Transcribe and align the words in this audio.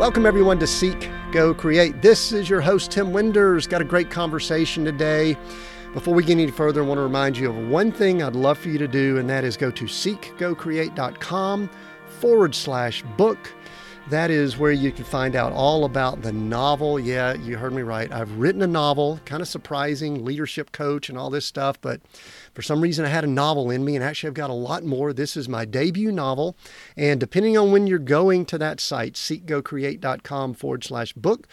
Welcome, 0.00 0.24
everyone, 0.24 0.58
to 0.60 0.66
Seek, 0.66 1.10
Go, 1.30 1.52
Create. 1.52 2.00
This 2.00 2.32
is 2.32 2.48
your 2.48 2.62
host, 2.62 2.90
Tim 2.90 3.12
Winders. 3.12 3.66
Got 3.66 3.82
a 3.82 3.84
great 3.84 4.10
conversation 4.10 4.82
today. 4.82 5.36
Before 5.92 6.14
we 6.14 6.24
get 6.24 6.32
any 6.38 6.50
further, 6.50 6.82
I 6.82 6.86
want 6.86 6.96
to 6.96 7.02
remind 7.02 7.36
you 7.36 7.50
of 7.50 7.68
one 7.68 7.92
thing 7.92 8.22
I'd 8.22 8.34
love 8.34 8.56
for 8.56 8.70
you 8.70 8.78
to 8.78 8.88
do, 8.88 9.18
and 9.18 9.28
that 9.28 9.44
is 9.44 9.58
go 9.58 9.70
to 9.70 9.84
seekgocreate.com 9.84 11.70
forward 12.06 12.54
slash 12.54 13.02
book. 13.18 13.52
That 14.08 14.32
is 14.32 14.58
where 14.58 14.72
you 14.72 14.90
can 14.90 15.04
find 15.04 15.36
out 15.36 15.52
all 15.52 15.84
about 15.84 16.22
the 16.22 16.32
novel. 16.32 16.98
Yeah, 16.98 17.34
you 17.34 17.56
heard 17.56 17.72
me 17.72 17.82
right. 17.82 18.10
I've 18.10 18.32
written 18.38 18.60
a 18.60 18.66
novel, 18.66 19.20
kind 19.24 19.40
of 19.40 19.46
surprising, 19.46 20.24
leadership 20.24 20.72
coach 20.72 21.08
and 21.08 21.16
all 21.16 21.30
this 21.30 21.46
stuff, 21.46 21.80
but 21.80 22.00
for 22.52 22.62
some 22.62 22.80
reason, 22.80 23.04
I 23.04 23.08
had 23.08 23.22
a 23.22 23.28
novel 23.28 23.70
in 23.70 23.84
me, 23.84 23.94
and 23.94 24.04
actually, 24.04 24.28
I've 24.28 24.34
got 24.34 24.50
a 24.50 24.54
lot 24.54 24.82
more. 24.84 25.12
This 25.12 25.36
is 25.36 25.48
my 25.48 25.64
debut 25.64 26.10
novel. 26.10 26.56
And 26.96 27.20
depending 27.20 27.56
on 27.56 27.70
when 27.70 27.86
you're 27.86 28.00
going 28.00 28.44
to 28.46 28.58
that 28.58 28.80
site, 28.80 29.14
seekgocreate.com 29.14 30.54
forward 30.54 30.82
slash 30.82 31.12
book, 31.12 31.46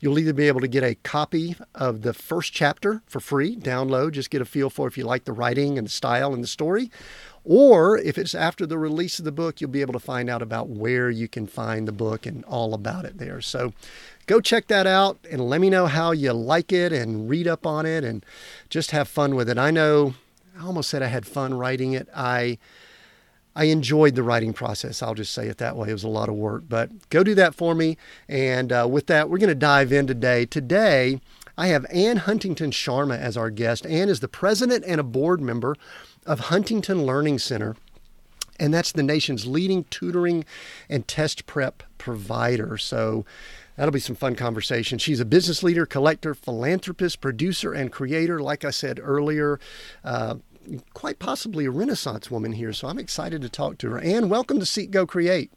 you'll 0.00 0.18
either 0.18 0.32
be 0.32 0.48
able 0.48 0.60
to 0.60 0.68
get 0.68 0.82
a 0.82 0.96
copy 0.96 1.54
of 1.74 2.02
the 2.02 2.12
first 2.12 2.52
chapter 2.52 3.02
for 3.06 3.20
free, 3.20 3.56
download, 3.56 4.12
just 4.12 4.30
get 4.30 4.42
a 4.42 4.44
feel 4.44 4.70
for 4.70 4.88
if 4.88 4.98
you 4.98 5.04
like 5.04 5.24
the 5.24 5.32
writing 5.32 5.78
and 5.78 5.86
the 5.86 5.90
style 5.90 6.34
and 6.34 6.42
the 6.42 6.48
story. 6.48 6.90
Or 7.52 7.98
if 7.98 8.16
it's 8.16 8.32
after 8.32 8.64
the 8.64 8.78
release 8.78 9.18
of 9.18 9.24
the 9.24 9.32
book, 9.32 9.60
you'll 9.60 9.70
be 9.70 9.80
able 9.80 9.94
to 9.94 9.98
find 9.98 10.30
out 10.30 10.40
about 10.40 10.68
where 10.68 11.10
you 11.10 11.26
can 11.26 11.48
find 11.48 11.88
the 11.88 11.92
book 11.92 12.24
and 12.24 12.44
all 12.44 12.74
about 12.74 13.04
it 13.04 13.18
there. 13.18 13.40
So 13.40 13.72
go 14.26 14.40
check 14.40 14.68
that 14.68 14.86
out 14.86 15.18
and 15.28 15.40
let 15.40 15.60
me 15.60 15.68
know 15.68 15.86
how 15.86 16.12
you 16.12 16.32
like 16.32 16.72
it 16.72 16.92
and 16.92 17.28
read 17.28 17.48
up 17.48 17.66
on 17.66 17.86
it 17.86 18.04
and 18.04 18.24
just 18.68 18.92
have 18.92 19.08
fun 19.08 19.34
with 19.34 19.50
it. 19.50 19.58
I 19.58 19.72
know 19.72 20.14
I 20.56 20.64
almost 20.64 20.90
said 20.90 21.02
I 21.02 21.08
had 21.08 21.26
fun 21.26 21.54
writing 21.54 21.92
it. 21.92 22.08
I 22.14 22.56
I 23.56 23.64
enjoyed 23.64 24.14
the 24.14 24.22
writing 24.22 24.52
process. 24.52 25.02
I'll 25.02 25.16
just 25.16 25.32
say 25.32 25.48
it 25.48 25.58
that 25.58 25.76
way. 25.76 25.88
It 25.88 25.94
was 25.94 26.04
a 26.04 26.08
lot 26.08 26.28
of 26.28 26.36
work, 26.36 26.62
but 26.68 27.10
go 27.10 27.24
do 27.24 27.34
that 27.34 27.56
for 27.56 27.74
me. 27.74 27.96
And 28.28 28.70
uh, 28.72 28.86
with 28.88 29.08
that, 29.08 29.28
we're 29.28 29.38
going 29.38 29.48
to 29.48 29.56
dive 29.56 29.92
in 29.92 30.06
today. 30.06 30.46
Today, 30.46 31.20
I 31.58 31.66
have 31.66 31.84
Anne 31.90 32.18
Huntington 32.18 32.70
Sharma 32.70 33.18
as 33.18 33.36
our 33.36 33.50
guest. 33.50 33.84
Anne 33.86 34.08
is 34.08 34.20
the 34.20 34.28
president 34.28 34.84
and 34.86 35.00
a 35.00 35.04
board 35.04 35.40
member 35.40 35.74
of 36.26 36.40
Huntington 36.40 37.04
Learning 37.04 37.38
Center, 37.38 37.76
and 38.58 38.72
that's 38.72 38.92
the 38.92 39.02
nation's 39.02 39.46
leading 39.46 39.84
tutoring 39.84 40.44
and 40.88 41.06
test 41.08 41.46
prep 41.46 41.82
provider. 41.98 42.76
So 42.78 43.24
That'll 43.80 43.92
be 43.92 44.00
some 44.00 44.14
fun 44.14 44.36
conversation. 44.36 44.98
She's 44.98 45.20
a 45.20 45.24
business 45.24 45.62
leader, 45.62 45.86
collector, 45.86 46.34
philanthropist, 46.34 47.22
producer, 47.22 47.72
and 47.72 47.90
creator. 47.90 48.38
Like 48.38 48.62
I 48.62 48.70
said 48.70 49.00
earlier, 49.02 49.58
uh, 50.04 50.34
quite 50.92 51.18
possibly 51.18 51.64
a 51.64 51.70
Renaissance 51.70 52.30
woman 52.30 52.52
here. 52.52 52.74
So 52.74 52.88
I'm 52.88 52.98
excited 52.98 53.40
to 53.40 53.48
talk 53.48 53.78
to 53.78 53.90
her. 53.92 53.98
Anne, 53.98 54.28
welcome 54.28 54.60
to 54.60 54.66
Seek 54.66 54.90
Go 54.90 55.06
Create. 55.06 55.50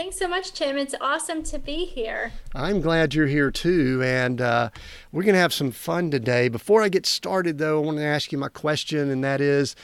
Thanks 0.00 0.16
so 0.16 0.28
much, 0.28 0.54
Tim. 0.54 0.78
It's 0.78 0.94
awesome 0.98 1.42
to 1.42 1.58
be 1.58 1.84
here. 1.84 2.32
I'm 2.54 2.80
glad 2.80 3.12
you're 3.12 3.26
here 3.26 3.50
too. 3.50 4.00
And 4.02 4.40
uh, 4.40 4.70
we're 5.12 5.24
going 5.24 5.34
to 5.34 5.40
have 5.40 5.52
some 5.52 5.70
fun 5.72 6.10
today. 6.10 6.48
Before 6.48 6.82
I 6.82 6.88
get 6.88 7.04
started, 7.04 7.58
though, 7.58 7.82
I 7.82 7.84
want 7.84 7.98
to 7.98 8.04
ask 8.04 8.32
you 8.32 8.38
my 8.38 8.48
question, 8.48 9.10
and 9.10 9.22
that 9.22 9.42
is 9.42 9.76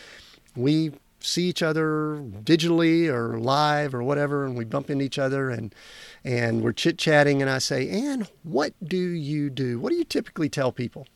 we 0.56 0.92
see 1.20 1.42
each 1.42 1.62
other 1.62 2.16
digitally 2.44 3.08
or 3.08 3.38
live 3.38 3.94
or 3.94 4.02
whatever, 4.02 4.46
and 4.46 4.56
we 4.56 4.64
bump 4.64 4.88
into 4.88 5.04
each 5.04 5.18
other 5.18 5.50
and 5.50 5.74
and 6.24 6.62
we're 6.62 6.72
chit 6.72 6.96
chatting, 6.96 7.42
and 7.42 7.50
I 7.50 7.58
say, 7.58 7.86
Anne, 7.86 8.26
what 8.42 8.72
do 8.82 8.96
you 8.96 9.50
do? 9.50 9.78
What 9.78 9.90
do 9.90 9.96
you 9.96 10.04
typically 10.04 10.48
tell 10.48 10.72
people? 10.72 11.06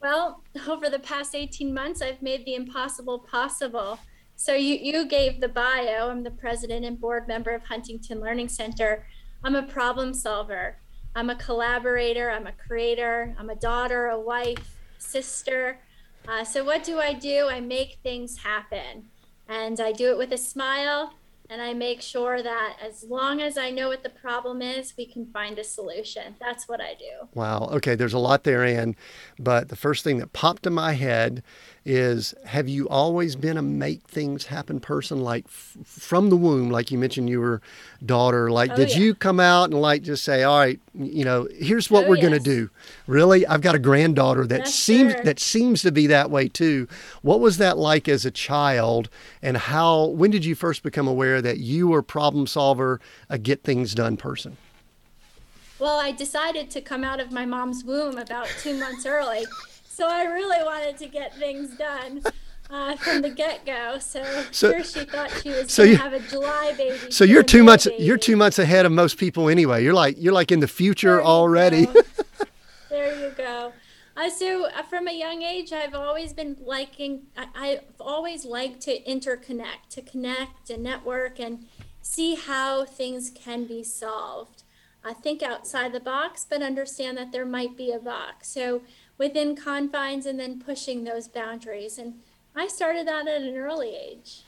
Well, 0.00 0.42
over 0.66 0.90
the 0.90 0.98
past 0.98 1.36
18 1.36 1.72
months, 1.72 2.02
I've 2.02 2.20
made 2.20 2.44
the 2.44 2.56
impossible 2.56 3.20
possible. 3.20 4.00
So 4.42 4.54
you, 4.54 4.74
you 4.74 5.06
gave 5.06 5.40
the 5.40 5.46
bio. 5.46 6.10
I'm 6.10 6.24
the 6.24 6.32
president 6.32 6.84
and 6.84 7.00
board 7.00 7.28
member 7.28 7.52
of 7.52 7.62
Huntington 7.62 8.20
Learning 8.20 8.48
Center. 8.48 9.06
I'm 9.44 9.54
a 9.54 9.62
problem 9.62 10.12
solver. 10.12 10.78
I'm 11.14 11.30
a 11.30 11.36
collaborator. 11.36 12.28
I'm 12.28 12.48
a 12.48 12.52
creator. 12.52 13.36
I'm 13.38 13.50
a 13.50 13.54
daughter, 13.54 14.08
a 14.08 14.18
wife, 14.18 14.78
sister. 14.98 15.78
Uh, 16.26 16.42
so 16.42 16.64
what 16.64 16.82
do 16.82 16.98
I 16.98 17.12
do? 17.12 17.46
I 17.48 17.60
make 17.60 17.98
things 18.02 18.38
happen. 18.38 19.04
And 19.46 19.78
I 19.78 19.92
do 19.92 20.10
it 20.10 20.18
with 20.18 20.32
a 20.32 20.38
smile 20.38 21.14
and 21.48 21.60
I 21.60 21.74
make 21.74 22.00
sure 22.00 22.42
that 22.42 22.78
as 22.82 23.04
long 23.04 23.42
as 23.42 23.58
I 23.58 23.70
know 23.70 23.88
what 23.88 24.02
the 24.02 24.08
problem 24.08 24.62
is, 24.62 24.94
we 24.96 25.04
can 25.06 25.26
find 25.26 25.58
a 25.58 25.64
solution. 25.64 26.34
That's 26.40 26.66
what 26.66 26.80
I 26.80 26.94
do. 26.94 27.28
Wow. 27.34 27.68
Okay. 27.72 27.94
There's 27.94 28.14
a 28.14 28.18
lot 28.18 28.44
there, 28.44 28.64
Anne. 28.64 28.96
But 29.38 29.68
the 29.68 29.76
first 29.76 30.02
thing 30.02 30.16
that 30.18 30.32
popped 30.32 30.66
in 30.66 30.72
my 30.72 30.94
head 30.94 31.42
is 31.84 32.32
have 32.44 32.68
you 32.68 32.88
always 32.88 33.34
been 33.34 33.56
a 33.56 33.62
make 33.62 34.02
things 34.02 34.46
happen 34.46 34.78
person 34.78 35.20
like 35.20 35.44
f- 35.46 35.76
from 35.84 36.30
the 36.30 36.36
womb 36.36 36.70
like 36.70 36.92
you 36.92 36.98
mentioned 36.98 37.28
you 37.28 37.40
were 37.40 37.60
daughter 38.06 38.50
like 38.50 38.70
oh, 38.70 38.76
did 38.76 38.90
yeah. 38.90 38.98
you 38.98 39.14
come 39.14 39.40
out 39.40 39.64
and 39.64 39.80
like 39.80 40.02
just 40.02 40.22
say 40.22 40.44
all 40.44 40.58
right 40.58 40.78
you 40.94 41.24
know 41.24 41.48
here's 41.58 41.90
what 41.90 42.04
oh, 42.04 42.08
we're 42.08 42.16
yes. 42.16 42.22
going 42.24 42.38
to 42.38 42.44
do 42.44 42.70
really 43.08 43.44
i've 43.48 43.62
got 43.62 43.74
a 43.74 43.80
granddaughter 43.80 44.46
that 44.46 44.68
seems 44.68 45.12
sure. 45.12 45.24
that 45.24 45.40
seems 45.40 45.82
to 45.82 45.90
be 45.90 46.06
that 46.06 46.30
way 46.30 46.46
too 46.46 46.86
what 47.22 47.40
was 47.40 47.58
that 47.58 47.76
like 47.76 48.08
as 48.08 48.24
a 48.24 48.30
child 48.30 49.08
and 49.42 49.56
how 49.56 50.06
when 50.06 50.30
did 50.30 50.44
you 50.44 50.54
first 50.54 50.84
become 50.84 51.08
aware 51.08 51.42
that 51.42 51.58
you 51.58 51.88
were 51.88 52.02
problem 52.02 52.46
solver 52.46 53.00
a 53.28 53.38
get 53.38 53.64
things 53.64 53.92
done 53.92 54.16
person 54.16 54.56
well 55.80 55.98
i 55.98 56.12
decided 56.12 56.70
to 56.70 56.80
come 56.80 57.02
out 57.02 57.18
of 57.18 57.32
my 57.32 57.44
mom's 57.44 57.82
womb 57.82 58.18
about 58.18 58.46
two 58.60 58.78
months 58.78 59.04
early 59.04 59.44
so 59.92 60.08
I 60.08 60.24
really 60.24 60.64
wanted 60.64 60.96
to 60.98 61.06
get 61.06 61.36
things 61.36 61.76
done. 61.76 62.22
Uh, 62.70 62.96
from 62.96 63.20
the 63.20 63.28
get 63.28 63.66
go. 63.66 63.98
So, 63.98 64.24
so 64.50 64.70
sure 64.72 64.82
she 64.82 65.04
thought 65.04 65.30
she 65.42 65.50
was 65.50 65.70
so 65.70 65.84
gonna 65.84 65.98
have 65.98 66.14
a 66.14 66.20
July 66.20 66.72
baby. 66.74 67.10
So 67.10 67.22
you're 67.22 67.42
two 67.42 67.62
months 67.62 67.86
baby. 67.86 68.02
you're 68.02 68.16
two 68.16 68.34
months 68.34 68.58
ahead 68.58 68.86
of 68.86 68.92
most 68.92 69.18
people 69.18 69.50
anyway. 69.50 69.84
You're 69.84 69.92
like 69.92 70.16
you're 70.18 70.32
like 70.32 70.50
in 70.50 70.60
the 70.60 70.68
future 70.68 71.22
already. 71.22 71.86
there 72.88 73.14
you 73.20 73.34
go. 73.36 73.74
Uh, 74.16 74.30
so 74.30 74.68
uh, 74.70 74.82
from 74.84 75.06
a 75.06 75.12
young 75.12 75.42
age, 75.42 75.70
I've 75.70 75.94
always 75.94 76.32
been 76.32 76.56
liking. 76.64 77.24
I, 77.36 77.48
I've 77.54 77.84
always 78.00 78.46
liked 78.46 78.80
to 78.82 79.02
interconnect, 79.02 79.90
to 79.90 80.00
connect 80.00 80.70
and 80.70 80.82
network, 80.82 81.38
and 81.38 81.66
see 82.00 82.36
how 82.36 82.86
things 82.86 83.30
can 83.34 83.64
be 83.64 83.84
solved. 83.84 84.62
I 85.04 85.12
think 85.12 85.42
outside 85.42 85.92
the 85.92 86.00
box, 86.00 86.46
but 86.48 86.62
understand 86.62 87.18
that 87.18 87.32
there 87.32 87.44
might 87.44 87.76
be 87.76 87.90
a 87.90 87.98
box. 87.98 88.48
So 88.48 88.82
within 89.22 89.54
confines 89.54 90.26
and 90.26 90.40
then 90.40 90.58
pushing 90.58 91.04
those 91.04 91.28
boundaries. 91.28 91.96
And 91.96 92.14
I 92.56 92.66
started 92.66 93.06
that 93.06 93.28
at 93.28 93.42
an 93.42 93.56
early 93.56 93.94
age. 93.94 94.42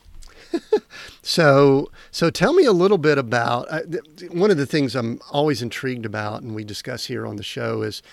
so, 1.21 1.89
so 2.11 2.29
tell 2.29 2.51
me 2.51 2.65
a 2.65 2.73
little 2.73 2.97
bit 2.97 3.17
about 3.17 3.67
uh, 3.69 3.83
one 4.31 4.51
of 4.51 4.57
the 4.57 4.65
things 4.65 4.93
I'm 4.93 5.21
always 5.31 5.61
intrigued 5.61 6.05
about, 6.05 6.41
and 6.41 6.53
we 6.53 6.65
discuss 6.65 7.05
here 7.05 7.25
on 7.25 7.37
the 7.37 7.43
show, 7.43 7.83
is 7.83 8.03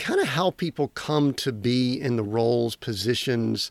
kind 0.00 0.20
of 0.20 0.26
how 0.26 0.50
people 0.50 0.88
come 0.88 1.32
to 1.34 1.52
be 1.52 2.00
in 2.00 2.16
the 2.16 2.24
roles, 2.24 2.74
positions, 2.74 3.70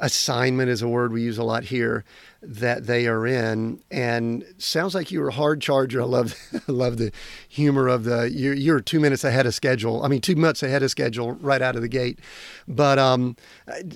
assignment 0.00 0.68
is 0.68 0.82
a 0.82 0.88
word 0.88 1.12
we 1.12 1.22
use 1.22 1.38
a 1.38 1.44
lot 1.44 1.64
here 1.64 2.04
that 2.42 2.86
they 2.86 3.06
are 3.06 3.26
in. 3.26 3.80
And 3.90 4.44
sounds 4.58 4.94
like 4.94 5.10
you 5.10 5.20
were 5.20 5.28
a 5.28 5.32
hard 5.32 5.60
charger. 5.60 6.02
I 6.02 6.04
love 6.04 6.34
I 6.52 6.60
love 6.72 6.96
the 6.98 7.12
humor 7.48 7.88
of 7.88 8.04
the 8.04 8.30
you're, 8.30 8.54
you're 8.54 8.80
two 8.80 9.00
minutes 9.00 9.24
ahead 9.24 9.46
of 9.46 9.54
schedule. 9.54 10.02
I 10.04 10.08
mean 10.08 10.20
two 10.20 10.36
months 10.36 10.62
ahead 10.62 10.82
of 10.82 10.90
schedule 10.90 11.32
right 11.32 11.60
out 11.60 11.76
of 11.76 11.82
the 11.82 11.88
gate. 11.88 12.20
But 12.68 12.98
um, 12.98 13.36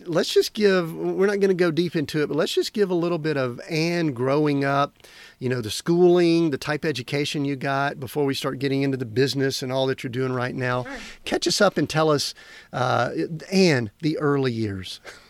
let's 0.05 0.33
just 0.33 0.53
give 0.53 0.95
we're 0.95 1.27
not 1.27 1.41
going 1.41 1.49
to 1.49 1.55
go 1.55 1.71
deep 1.71 1.95
into 1.95 2.23
it 2.23 2.27
but 2.27 2.37
let's 2.37 2.53
just 2.53 2.73
give 2.73 2.91
a 2.91 2.95
little 2.95 3.19
bit 3.19 3.37
of 3.37 3.61
anne 3.71 4.13
growing 4.13 4.65
up 4.65 4.97
you 5.39 5.49
know 5.49 5.61
the 5.61 5.71
schooling 5.71 6.51
the 6.51 6.59
type 6.59 6.85
education 6.85 7.45
you 7.45 7.57
got 7.57 8.01
before 8.01 8.25
we 8.25 8.35
start 8.35 8.59
getting 8.59 8.83
into 8.83 8.97
the 8.97 9.07
business 9.07 9.63
and 9.63 9.73
all 9.73 9.87
that 9.87 10.03
you're 10.03 10.11
doing 10.11 10.33
right 10.33 10.55
now. 10.55 10.85
Sure. 10.85 10.99
catch 11.25 11.47
us 11.47 11.61
up 11.61 11.77
and 11.77 11.89
tell 11.89 12.11
us 12.11 12.35
uh, 12.73 13.11
ann 13.53 13.91
the 14.01 14.19
early 14.19 14.53
years 14.53 15.01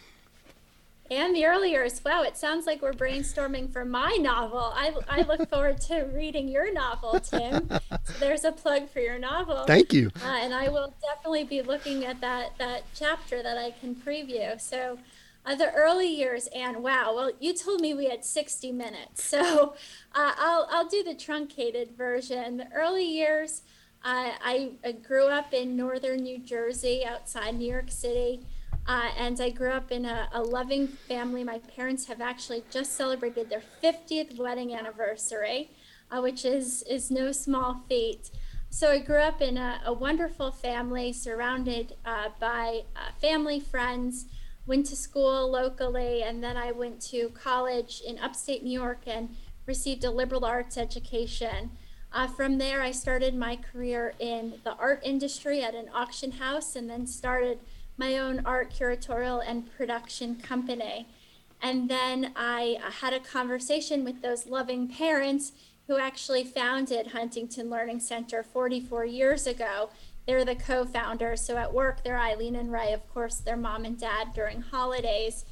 and 1.10 1.34
the 1.34 1.44
earlier 1.44 1.82
as 1.82 2.02
well. 2.04 2.22
It 2.22 2.36
sounds 2.36 2.66
like 2.66 2.80
we're 2.80 2.92
brainstorming 2.92 3.72
for 3.72 3.84
my 3.84 4.16
novel. 4.20 4.72
I, 4.74 4.94
I 5.08 5.22
look 5.22 5.48
forward 5.50 5.80
to 5.82 6.02
reading 6.14 6.48
your 6.48 6.72
novel, 6.72 7.18
Tim. 7.20 7.68
So 8.04 8.14
there's 8.20 8.44
a 8.44 8.52
plug 8.52 8.88
for 8.88 9.00
your 9.00 9.18
novel. 9.18 9.64
Thank 9.66 9.92
you. 9.92 10.10
Uh, 10.24 10.38
and 10.40 10.54
I 10.54 10.68
will 10.68 10.94
definitely 11.02 11.44
be 11.44 11.62
looking 11.62 12.04
at 12.04 12.20
that 12.20 12.56
that 12.58 12.84
chapter 12.94 13.42
that 13.42 13.58
I 13.58 13.72
can 13.72 13.94
preview. 13.94 14.60
So. 14.60 14.98
Uh, 15.42 15.54
the 15.54 15.72
early 15.72 16.06
years, 16.06 16.50
and 16.54 16.82
wow, 16.82 17.14
well, 17.16 17.30
you 17.40 17.54
told 17.54 17.80
me 17.80 17.94
we 17.94 18.10
had 18.10 18.22
60 18.22 18.72
minutes, 18.72 19.24
so 19.24 19.72
uh, 20.14 20.32
I'll, 20.36 20.68
I'll 20.70 20.86
do 20.86 21.02
the 21.02 21.14
truncated 21.14 21.96
version. 21.96 22.58
The 22.58 22.70
early 22.74 23.06
years, 23.06 23.62
I, 24.04 24.72
I 24.84 24.92
grew 24.92 25.28
up 25.28 25.54
in 25.54 25.78
northern 25.78 26.24
New 26.24 26.40
Jersey 26.40 27.06
outside 27.06 27.58
New 27.58 27.72
York 27.72 27.90
City. 27.90 28.42
Uh, 28.90 29.08
and 29.16 29.40
I 29.40 29.50
grew 29.50 29.70
up 29.70 29.92
in 29.92 30.04
a, 30.04 30.28
a, 30.32 30.42
loving 30.42 30.88
family. 30.88 31.44
My 31.44 31.60
parents 31.60 32.06
have 32.06 32.20
actually 32.20 32.64
just 32.72 32.96
celebrated 32.96 33.48
their 33.48 33.62
50th 33.81 34.37
wedding 34.37 34.75
anniversary, 34.75 35.70
uh, 36.10 36.20
which 36.20 36.44
is, 36.44 36.82
is 36.90 37.08
no 37.08 37.31
small 37.31 37.84
feat. 37.88 38.32
So 38.69 38.90
I 38.90 38.98
grew 38.98 39.20
up 39.20 39.40
in 39.40 39.56
a, 39.56 39.81
a 39.87 39.92
wonderful 39.92 40.50
family 40.50 41.12
surrounded 41.12 41.94
uh, 42.04 42.31
by 42.40 42.81
uh, 42.96 43.12
family, 43.20 43.60
friends, 43.60 44.25
went 44.66 44.87
to 44.87 44.96
school 44.96 45.48
locally, 45.48 46.25
and 46.25 46.43
then 46.43 46.56
I 46.56 46.72
went 46.72 47.00
to 47.12 47.28
college 47.28 48.02
in 48.04 48.19
upstate 48.19 48.64
New 48.64 48.76
York 48.76 49.02
and 49.06 49.36
received 49.66 50.02
a 50.02 50.10
liberal 50.10 50.44
arts 50.44 50.76
education. 50.76 51.70
Uh, 52.12 52.26
from 52.26 52.58
there, 52.58 52.82
I 52.82 52.90
started 52.90 53.36
my 53.36 53.54
career 53.54 54.14
in 54.19 54.54
the 54.64 54.72
art 54.72 55.00
industry 55.04 55.62
at 55.62 55.76
an 55.76 55.88
auction 55.94 56.32
house 56.32 56.75
and 56.75 56.90
then 56.90 57.06
started 57.06 57.60
my 58.00 58.17
own 58.17 58.41
art 58.47 58.73
curatorial 58.73 59.43
and 59.47 59.70
production 59.76 60.35
company. 60.35 61.06
And 61.62 61.88
then 61.91 62.32
I 62.35 62.79
uh, 62.82 62.91
had 62.91 63.12
a 63.12 63.20
conversation 63.20 64.02
with 64.05 64.23
those 64.23 64.47
loving 64.47 64.88
parents 64.88 65.52
who 65.87 65.99
actually 65.99 66.44
founded 66.44 67.08
Huntington 67.08 67.69
Learning 67.69 68.00
Center 68.00 68.43
44 68.43 69.05
years 69.05 69.47
ago. 69.47 69.91
They're 70.26 70.47
the 70.47 70.55
co 70.55 70.87
founders. 70.87 71.43
So 71.43 71.58
at 71.58 71.75
work, 71.75 72.02
they're 72.02 72.19
Eileen 72.19 72.56
and 72.56 72.73
Ray, 72.73 72.94
of 72.94 73.06
course, 73.12 73.37
their 73.37 73.56
mom 73.56 73.85
and 73.85 73.99
dad 73.99 74.29
during 74.35 74.62
holidays. 74.62 75.44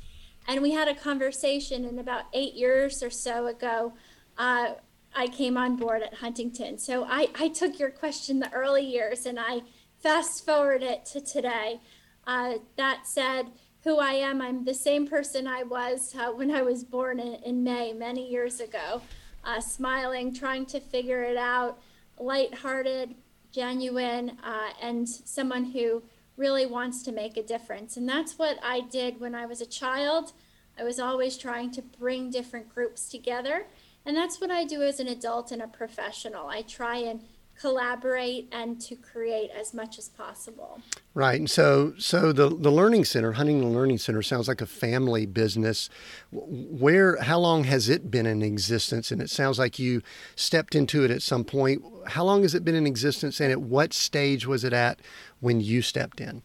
And 0.46 0.62
we 0.62 0.72
had 0.72 0.88
a 0.88 0.94
conversation, 0.94 1.84
and 1.84 2.00
about 2.00 2.24
eight 2.32 2.54
years 2.54 3.02
or 3.02 3.10
so 3.10 3.46
ago, 3.46 3.92
uh, 4.38 4.74
I 5.14 5.26
came 5.26 5.58
on 5.58 5.76
board 5.76 6.02
at 6.02 6.14
Huntington. 6.14 6.78
So 6.78 7.04
I, 7.04 7.28
I 7.38 7.48
took 7.48 7.78
your 7.78 7.90
question 7.90 8.40
the 8.40 8.52
early 8.52 8.86
years 8.86 9.26
and 9.26 9.38
I 9.38 9.62
fast 10.02 10.46
forward 10.46 10.82
it 10.82 11.04
to 11.06 11.20
today. 11.20 11.80
Uh, 12.28 12.58
that 12.76 13.06
said, 13.06 13.46
who 13.84 13.98
I 13.98 14.12
am, 14.12 14.42
I'm 14.42 14.64
the 14.64 14.74
same 14.74 15.06
person 15.06 15.46
I 15.46 15.62
was 15.62 16.14
uh, 16.14 16.30
when 16.30 16.50
I 16.50 16.60
was 16.60 16.84
born 16.84 17.18
in, 17.18 17.42
in 17.42 17.64
May 17.64 17.94
many 17.94 18.30
years 18.30 18.60
ago, 18.60 19.00
uh, 19.44 19.60
smiling, 19.60 20.34
trying 20.34 20.66
to 20.66 20.78
figure 20.78 21.22
it 21.22 21.38
out, 21.38 21.80
lighthearted, 22.18 23.14
genuine, 23.50 24.36
uh, 24.44 24.70
and 24.82 25.08
someone 25.08 25.64
who 25.64 26.02
really 26.36 26.66
wants 26.66 27.02
to 27.04 27.12
make 27.12 27.38
a 27.38 27.42
difference. 27.42 27.96
And 27.96 28.06
that's 28.06 28.38
what 28.38 28.58
I 28.62 28.80
did 28.80 29.20
when 29.20 29.34
I 29.34 29.46
was 29.46 29.62
a 29.62 29.66
child. 29.66 30.32
I 30.78 30.84
was 30.84 31.00
always 31.00 31.38
trying 31.38 31.70
to 31.72 31.82
bring 31.82 32.30
different 32.30 32.68
groups 32.68 33.08
together 33.08 33.64
and 34.08 34.16
that's 34.16 34.40
what 34.40 34.50
I 34.50 34.64
do 34.64 34.80
as 34.82 35.00
an 35.00 35.06
adult 35.06 35.52
and 35.52 35.60
a 35.60 35.68
professional. 35.68 36.46
I 36.48 36.62
try 36.62 36.96
and 36.96 37.20
collaborate 37.58 38.48
and 38.52 38.80
to 38.80 38.94
create 38.94 39.50
as 39.50 39.74
much 39.74 39.98
as 39.98 40.08
possible. 40.08 40.80
Right. 41.14 41.38
And 41.38 41.50
so 41.50 41.94
so 41.98 42.32
the 42.32 42.48
the 42.48 42.70
learning 42.70 43.04
center, 43.04 43.32
Huntington 43.32 43.74
Learning 43.74 43.98
Center 43.98 44.22
sounds 44.22 44.48
like 44.48 44.60
a 44.60 44.66
family 44.66 45.26
business. 45.26 45.90
Where 46.30 47.16
how 47.20 47.38
long 47.38 47.64
has 47.64 47.88
it 47.88 48.10
been 48.10 48.26
in 48.26 48.42
existence 48.42 49.10
and 49.10 49.20
it 49.20 49.30
sounds 49.30 49.58
like 49.58 49.78
you 49.78 50.02
stepped 50.36 50.74
into 50.74 51.04
it 51.04 51.10
at 51.10 51.22
some 51.22 51.44
point. 51.44 51.82
How 52.06 52.24
long 52.24 52.42
has 52.42 52.54
it 52.54 52.64
been 52.64 52.74
in 52.74 52.86
existence 52.86 53.40
and 53.40 53.50
at 53.50 53.60
what 53.60 53.92
stage 53.92 54.46
was 54.46 54.64
it 54.64 54.72
at 54.72 55.00
when 55.40 55.60
you 55.60 55.82
stepped 55.82 56.20
in? 56.20 56.42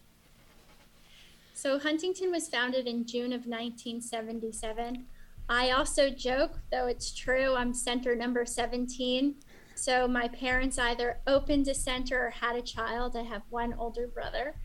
So 1.54 1.78
Huntington 1.78 2.30
was 2.30 2.48
founded 2.48 2.86
in 2.86 3.06
June 3.06 3.32
of 3.32 3.46
1977. 3.46 5.06
I 5.48 5.70
also 5.70 6.10
joke, 6.10 6.58
though 6.70 6.86
it's 6.86 7.12
true, 7.12 7.54
I'm 7.54 7.72
center 7.72 8.14
number 8.14 8.44
17. 8.44 9.34
So 9.74 10.06
my 10.08 10.28
parents 10.28 10.78
either 10.78 11.18
opened 11.26 11.68
a 11.68 11.74
center 11.74 12.26
or 12.26 12.30
had 12.30 12.56
a 12.56 12.62
child. 12.62 13.16
I 13.16 13.22
have 13.22 13.42
one 13.50 13.74
older 13.74 14.06
brother. 14.06 14.56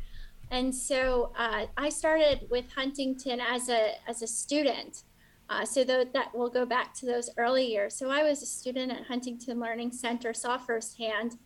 And 0.51 0.73
so 0.73 1.31
uh, 1.37 1.65
I 1.77 1.89
started 1.89 2.47
with 2.49 2.65
Huntington 2.75 3.39
as 3.39 3.69
a, 3.69 3.93
as 4.07 4.21
a 4.21 4.27
student. 4.27 5.03
Uh, 5.49 5.65
so 5.65 5.83
th- 5.83 6.09
that 6.13 6.35
will 6.35 6.49
go 6.49 6.65
back 6.65 6.93
to 6.95 7.05
those 7.05 7.29
early 7.37 7.65
years. 7.65 7.95
So 7.95 8.09
I 8.09 8.23
was 8.23 8.41
a 8.41 8.45
student 8.45 8.91
at 8.91 9.05
Huntington 9.05 9.59
Learning 9.59 9.91
Center, 9.91 10.33
saw 10.33 10.57
firsthand 10.57 11.37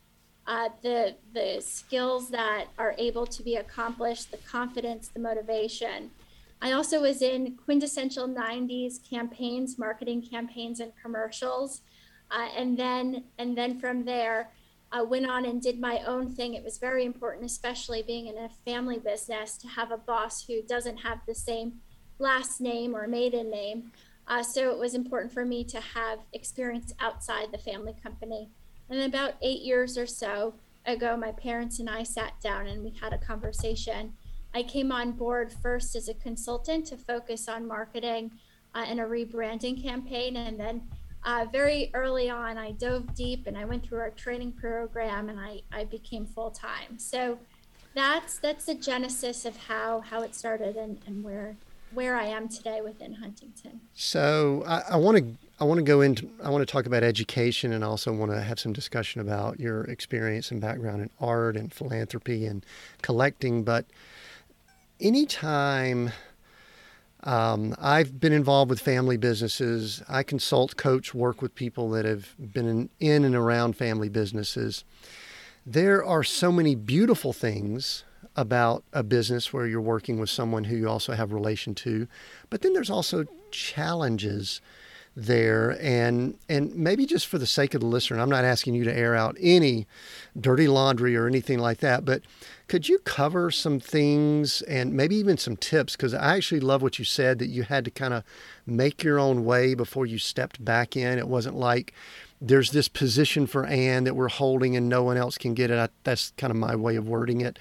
uh, 0.45 0.69
the, 0.81 1.15
the 1.33 1.61
skills 1.61 2.29
that 2.29 2.65
are 2.77 2.95
able 2.97 3.25
to 3.25 3.43
be 3.43 3.55
accomplished, 3.55 4.31
the 4.31 4.37
confidence, 4.37 5.07
the 5.07 5.19
motivation. 5.19 6.11
I 6.61 6.71
also 6.71 7.01
was 7.01 7.21
in 7.21 7.57
quintessential 7.65 8.27
90s 8.27 8.97
campaigns, 9.09 9.77
marketing 9.77 10.21
campaigns 10.21 10.79
and 10.79 10.91
commercials. 11.01 11.81
Uh, 12.33 12.49
and 12.57 12.77
then 12.77 13.23
and 13.37 13.57
then 13.57 13.79
from 13.79 14.05
there, 14.05 14.49
I 14.91 15.01
went 15.03 15.29
on 15.29 15.45
and 15.45 15.61
did 15.61 15.79
my 15.79 15.99
own 15.99 16.29
thing. 16.29 16.55
It 16.55 16.63
was 16.63 16.77
very 16.77 17.05
important, 17.05 17.45
especially 17.45 18.01
being 18.01 18.27
in 18.27 18.37
a 18.37 18.49
family 18.65 18.97
business, 18.97 19.57
to 19.57 19.67
have 19.67 19.91
a 19.91 19.97
boss 19.97 20.45
who 20.45 20.61
doesn't 20.63 20.97
have 20.97 21.19
the 21.27 21.35
same 21.35 21.73
last 22.19 22.59
name 22.59 22.95
or 22.95 23.07
maiden 23.07 23.49
name. 23.49 23.91
Uh, 24.27 24.41
so 24.41 24.71
it 24.71 24.77
was 24.77 24.95
important 24.95 25.31
for 25.31 25.45
me 25.45 25.63
to 25.65 25.79
have 25.79 26.19
experience 26.33 26.93
outside 26.99 27.51
the 27.51 27.57
family 27.57 27.93
company. 28.01 28.49
And 28.89 29.01
about 29.01 29.35
eight 29.41 29.61
years 29.61 29.97
or 29.97 30.07
so 30.07 30.55
ago, 30.85 31.15
my 31.17 31.31
parents 31.31 31.79
and 31.79 31.89
I 31.89 32.03
sat 32.03 32.39
down 32.41 32.67
and 32.67 32.83
we 32.83 32.93
had 33.01 33.13
a 33.13 33.17
conversation 33.17 34.13
I 34.53 34.63
came 34.63 34.91
on 34.91 35.13
board 35.13 35.51
first 35.51 35.95
as 35.95 36.07
a 36.07 36.13
consultant 36.13 36.85
to 36.87 36.97
focus 36.97 37.49
on 37.49 37.67
marketing 37.67 38.31
uh, 38.75 38.85
and 38.87 38.99
a 38.99 39.03
rebranding 39.03 39.81
campaign. 39.81 40.37
And 40.37 40.59
then 40.59 40.83
uh, 41.25 41.45
very 41.51 41.89
early 41.93 42.29
on, 42.29 42.57
I 42.57 42.71
dove 42.71 43.13
deep 43.15 43.47
and 43.47 43.57
I 43.57 43.65
went 43.65 43.85
through 43.85 43.99
our 43.99 44.11
training 44.11 44.53
program 44.53 45.29
and 45.29 45.39
I, 45.39 45.61
I 45.71 45.85
became 45.85 46.25
full 46.25 46.51
time. 46.51 46.97
So 46.97 47.39
that's 47.95 48.39
that's 48.39 48.65
the 48.65 48.75
genesis 48.75 49.45
of 49.45 49.55
how 49.55 50.01
how 50.01 50.23
it 50.23 50.35
started 50.35 50.75
and, 50.75 50.99
and 51.05 51.23
where 51.23 51.55
where 51.93 52.15
I 52.15 52.25
am 52.25 52.49
today 52.49 52.81
within 52.81 53.13
Huntington. 53.13 53.79
So 53.93 54.63
I 54.65 54.97
want 54.97 55.17
to 55.17 55.25
I 55.59 55.65
want 55.65 55.77
to 55.77 55.83
go 55.83 56.01
into 56.01 56.27
I 56.43 56.49
want 56.49 56.67
to 56.67 56.71
talk 56.71 56.85
about 56.85 57.03
education 57.03 57.71
and 57.71 57.83
also 57.83 58.11
want 58.11 58.31
to 58.31 58.41
have 58.41 58.59
some 58.59 58.73
discussion 58.73 59.21
about 59.21 59.59
your 59.59 59.83
experience 59.85 60.51
and 60.51 60.59
background 60.59 61.01
in 61.03 61.09
art 61.19 61.55
and 61.55 61.71
philanthropy 61.71 62.45
and 62.45 62.65
collecting. 63.01 63.63
But 63.63 63.85
anytime 64.99 66.11
um, 67.23 67.73
I've 67.79 68.19
been 68.19 68.33
involved 68.33 68.69
with 68.69 68.81
family 68.81 69.17
businesses, 69.17 70.03
I 70.09 70.23
consult, 70.23 70.75
coach, 70.75 71.13
work 71.13 71.41
with 71.41 71.55
people 71.55 71.89
that 71.91 72.05
have 72.05 72.35
been 72.37 72.67
in, 72.67 72.89
in 72.99 73.23
and 73.23 73.35
around 73.35 73.77
family 73.77 74.09
businesses. 74.09 74.83
There 75.65 76.03
are 76.03 76.23
so 76.23 76.51
many 76.51 76.75
beautiful 76.75 77.31
things 77.31 78.03
about 78.35 78.83
a 78.91 79.03
business 79.03 79.53
where 79.53 79.65
you're 79.65 79.79
working 79.79 80.19
with 80.19 80.29
someone 80.29 80.65
who 80.65 80.75
you 80.75 80.89
also 80.89 81.13
have 81.13 81.31
relation 81.31 81.73
to, 81.75 82.07
but 82.49 82.61
then 82.61 82.73
there's 82.73 82.89
also 82.89 83.25
challenges 83.51 84.59
there. 85.15 85.77
And 85.81 86.37
and 86.49 86.75
maybe 86.75 87.05
just 87.05 87.27
for 87.27 87.37
the 87.37 87.45
sake 87.45 87.73
of 87.73 87.81
the 87.81 87.87
listener 87.87 88.19
i'm 88.19 88.29
not 88.29 88.43
asking 88.45 88.73
you 88.73 88.83
to 88.83 88.97
air 88.97 89.15
out 89.15 89.37
any 89.39 89.85
dirty 90.39 90.67
laundry 90.67 91.15
or 91.15 91.27
anything 91.27 91.59
like 91.59 91.79
that 91.79 92.03
but 92.03 92.23
could 92.67 92.89
you 92.89 92.97
cover 92.99 93.51
some 93.51 93.79
things 93.79 94.61
and 94.63 94.93
maybe 94.93 95.15
even 95.15 95.37
some 95.37 95.55
tips? 95.55 95.95
Because 95.95 96.13
i 96.13 96.35
actually 96.35 96.61
love 96.61 96.81
what 96.81 96.97
you 96.97 97.05
said 97.05 97.37
that 97.39 97.47
you 97.47 97.63
had 97.63 97.85
to 97.85 97.91
kind 97.91 98.13
of 98.13 98.23
make 98.65 99.03
your 99.03 99.19
own 99.19 99.45
way 99.45 99.75
before 99.75 100.05
you 100.05 100.17
stepped 100.17 100.63
back 100.63 100.95
in. 100.95 101.19
It 101.19 101.27
wasn't 101.27 101.55
like 101.55 101.93
there's 102.41 102.71
this 102.71 102.87
position 102.87 103.47
for 103.47 103.65
anne 103.65 104.05
that 104.05 104.15
we're 104.15 104.27
holding 104.27 104.75
and 104.75 104.89
no 104.89 105.03
one 105.03 105.17
else 105.17 105.37
can 105.37 105.53
get 105.53 105.71
it. 105.71 105.77
I, 105.77 105.89
that's 106.03 106.33
kind 106.37 106.51
of 106.51 106.57
my 106.57 106.75
way 106.75 106.95
of 106.95 107.07
wording 107.07 107.41
it. 107.41 107.59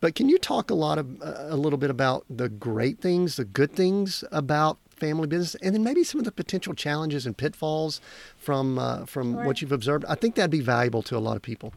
But 0.00 0.14
can 0.14 0.28
you 0.28 0.38
talk 0.38 0.70
a 0.70 0.74
lot 0.74 0.98
of 0.98 1.22
uh, 1.22 1.46
a 1.48 1.56
little 1.56 1.78
bit 1.78 1.90
about 1.90 2.24
the 2.30 2.48
great 2.48 3.00
things 3.00 3.36
the 3.36 3.44
good 3.44 3.72
things 3.72 4.22
about 4.30 4.78
family 4.96 5.26
business, 5.26 5.54
and 5.62 5.74
then 5.74 5.82
maybe 5.82 6.04
some 6.04 6.18
of 6.18 6.24
the 6.24 6.32
potential 6.32 6.74
challenges 6.74 7.26
and 7.26 7.36
pitfalls 7.36 8.00
from 8.36 8.78
uh, 8.78 9.06
from 9.06 9.34
sure. 9.34 9.44
what 9.44 9.60
you've 9.60 9.72
observed. 9.72 10.04
I 10.08 10.14
think 10.14 10.34
that'd 10.34 10.50
be 10.50 10.60
valuable 10.60 11.02
to 11.02 11.16
a 11.16 11.20
lot 11.20 11.36
of 11.36 11.42
people. 11.42 11.72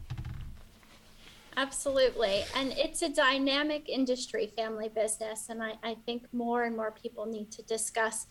Absolutely, 1.56 2.44
and 2.56 2.72
it's 2.76 3.02
a 3.02 3.08
dynamic 3.08 3.88
industry, 3.88 4.52
family 4.56 4.88
business, 4.88 5.48
and 5.48 5.62
I, 5.62 5.74
I 5.82 5.96
think 6.06 6.24
more 6.32 6.64
and 6.64 6.76
more 6.76 6.90
people 6.90 7.26
need 7.26 7.50
to 7.52 7.62
discuss 7.62 8.26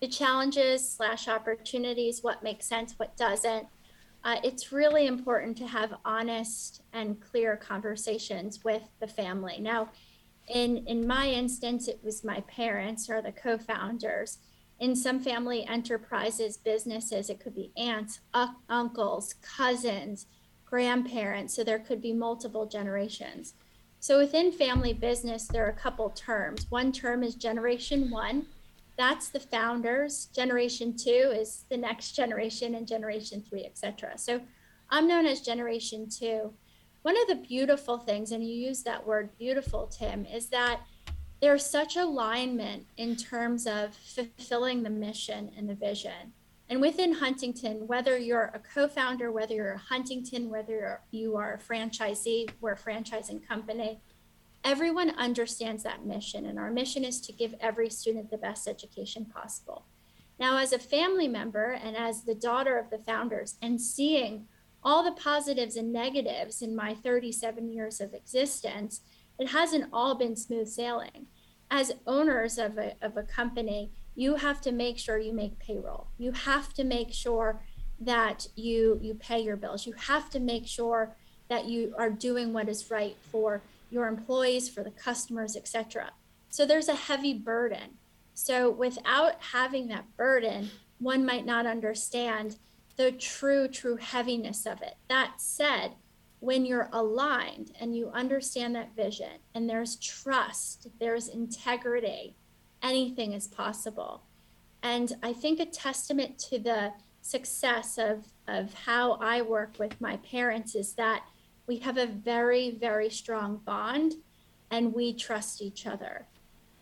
the 0.00 0.08
challenges 0.08 0.88
slash 0.88 1.28
opportunities, 1.28 2.22
what 2.22 2.42
makes 2.42 2.66
sense, 2.66 2.94
what 2.98 3.16
doesn't. 3.16 3.66
Uh, 4.24 4.36
it's 4.44 4.72
really 4.72 5.06
important 5.06 5.56
to 5.58 5.66
have 5.66 5.94
honest 6.04 6.82
and 6.92 7.20
clear 7.20 7.56
conversations 7.56 8.64
with 8.64 8.82
the 9.00 9.06
family. 9.06 9.58
Now, 9.60 9.90
in 10.48 10.78
in 10.86 11.06
my 11.06 11.28
instance 11.28 11.88
it 11.88 12.00
was 12.02 12.24
my 12.24 12.40
parents 12.42 13.08
or 13.08 13.22
the 13.22 13.32
co-founders. 13.32 14.38
In 14.78 14.96
some 14.96 15.20
family 15.20 15.64
enterprises 15.66 16.56
businesses 16.56 17.30
it 17.30 17.40
could 17.40 17.54
be 17.54 17.72
aunts 17.76 18.20
uncles 18.68 19.34
cousins 19.42 20.26
grandparents 20.64 21.54
so 21.54 21.62
there 21.62 21.78
could 21.78 22.00
be 22.00 22.12
multiple 22.12 22.66
generations. 22.66 23.54
So 24.00 24.18
within 24.18 24.50
family 24.50 24.92
business 24.92 25.46
there 25.46 25.66
are 25.66 25.70
a 25.70 25.74
couple 25.74 26.10
terms. 26.10 26.66
One 26.70 26.92
term 26.92 27.22
is 27.22 27.34
generation 27.34 28.10
one. 28.10 28.46
That's 28.98 29.28
the 29.30 29.40
founders. 29.40 30.26
Generation 30.26 30.96
two 30.96 31.32
is 31.34 31.64
the 31.70 31.76
next 31.76 32.12
generation 32.12 32.74
and 32.74 32.86
generation 32.86 33.42
three 33.48 33.64
etc 33.64 34.16
so 34.16 34.40
i'm 34.90 35.08
known 35.08 35.26
as 35.26 35.40
generation 35.40 36.08
two 36.08 36.52
one 37.02 37.20
of 37.20 37.28
the 37.28 37.46
beautiful 37.46 37.98
things, 37.98 38.32
and 38.32 38.44
you 38.44 38.54
use 38.54 38.82
that 38.84 39.06
word 39.06 39.36
beautiful, 39.38 39.86
Tim, 39.86 40.24
is 40.24 40.46
that 40.48 40.80
there's 41.40 41.66
such 41.66 41.96
alignment 41.96 42.86
in 42.96 43.16
terms 43.16 43.66
of 43.66 43.94
fulfilling 43.94 44.82
the 44.84 44.90
mission 44.90 45.50
and 45.56 45.68
the 45.68 45.74
vision. 45.74 46.32
And 46.68 46.80
within 46.80 47.14
Huntington, 47.14 47.88
whether 47.88 48.16
you're 48.16 48.52
a 48.54 48.60
co 48.60 48.86
founder, 48.86 49.32
whether 49.32 49.54
you're 49.54 49.72
a 49.72 49.78
Huntington, 49.78 50.48
whether 50.48 50.72
you're, 50.72 51.00
you 51.10 51.36
are 51.36 51.54
a 51.54 51.58
franchisee, 51.58 52.48
we're 52.60 52.72
a 52.72 52.78
franchising 52.78 53.46
company, 53.46 54.00
everyone 54.62 55.10
understands 55.10 55.82
that 55.82 56.06
mission. 56.06 56.46
And 56.46 56.58
our 56.58 56.70
mission 56.70 57.04
is 57.04 57.20
to 57.22 57.32
give 57.32 57.54
every 57.60 57.90
student 57.90 58.30
the 58.30 58.38
best 58.38 58.68
education 58.68 59.24
possible. 59.24 59.84
Now, 60.38 60.58
as 60.58 60.72
a 60.72 60.78
family 60.78 61.28
member 61.28 61.72
and 61.72 61.96
as 61.96 62.22
the 62.22 62.34
daughter 62.34 62.78
of 62.78 62.90
the 62.90 62.98
founders, 62.98 63.56
and 63.60 63.80
seeing 63.80 64.46
all 64.82 65.02
the 65.02 65.12
positives 65.12 65.76
and 65.76 65.92
negatives 65.92 66.62
in 66.62 66.74
my 66.74 66.94
37 66.94 67.70
years 67.70 68.00
of 68.00 68.14
existence, 68.14 69.00
it 69.38 69.48
hasn't 69.48 69.88
all 69.92 70.14
been 70.14 70.36
smooth 70.36 70.68
sailing. 70.68 71.26
As 71.70 71.92
owners 72.06 72.58
of 72.58 72.76
a, 72.78 72.94
of 73.00 73.16
a 73.16 73.22
company, 73.22 73.90
you 74.14 74.36
have 74.36 74.60
to 74.62 74.72
make 74.72 74.98
sure 74.98 75.18
you 75.18 75.32
make 75.32 75.58
payroll. 75.58 76.08
You 76.18 76.32
have 76.32 76.74
to 76.74 76.84
make 76.84 77.12
sure 77.12 77.62
that 78.00 78.48
you 78.56 78.98
you 79.00 79.14
pay 79.14 79.40
your 79.40 79.56
bills. 79.56 79.86
You 79.86 79.92
have 79.92 80.28
to 80.30 80.40
make 80.40 80.66
sure 80.66 81.14
that 81.48 81.66
you 81.66 81.94
are 81.98 82.10
doing 82.10 82.52
what 82.52 82.68
is 82.68 82.90
right 82.90 83.16
for 83.30 83.62
your 83.90 84.08
employees, 84.08 84.68
for 84.68 84.82
the 84.82 84.90
customers, 84.90 85.56
etc. 85.56 86.10
So 86.50 86.66
there's 86.66 86.88
a 86.88 86.94
heavy 86.94 87.34
burden. 87.34 87.98
So 88.34 88.70
without 88.70 89.34
having 89.52 89.88
that 89.88 90.16
burden, 90.16 90.70
one 90.98 91.24
might 91.24 91.46
not 91.46 91.66
understand 91.66 92.56
the 92.96 93.12
true 93.12 93.68
true 93.68 93.96
heaviness 93.96 94.66
of 94.66 94.82
it. 94.82 94.96
That 95.08 95.34
said, 95.38 95.92
when 96.40 96.66
you're 96.66 96.88
aligned 96.92 97.72
and 97.80 97.96
you 97.96 98.10
understand 98.10 98.74
that 98.74 98.96
vision 98.96 99.38
and 99.54 99.68
there's 99.68 99.96
trust, 99.96 100.88
there's 100.98 101.28
integrity, 101.28 102.34
anything 102.82 103.32
is 103.32 103.46
possible. 103.46 104.22
And 104.82 105.12
I 105.22 105.32
think 105.32 105.60
a 105.60 105.66
testament 105.66 106.38
to 106.50 106.58
the 106.58 106.92
success 107.20 107.96
of, 107.98 108.26
of 108.48 108.74
how 108.74 109.12
I 109.20 109.42
work 109.42 109.78
with 109.78 110.00
my 110.00 110.16
parents 110.16 110.74
is 110.74 110.94
that 110.94 111.22
we 111.68 111.78
have 111.78 111.96
a 111.96 112.06
very, 112.06 112.72
very 112.72 113.08
strong 113.08 113.58
bond 113.58 114.14
and 114.70 114.92
we 114.92 115.14
trust 115.14 115.62
each 115.62 115.86
other. 115.86 116.26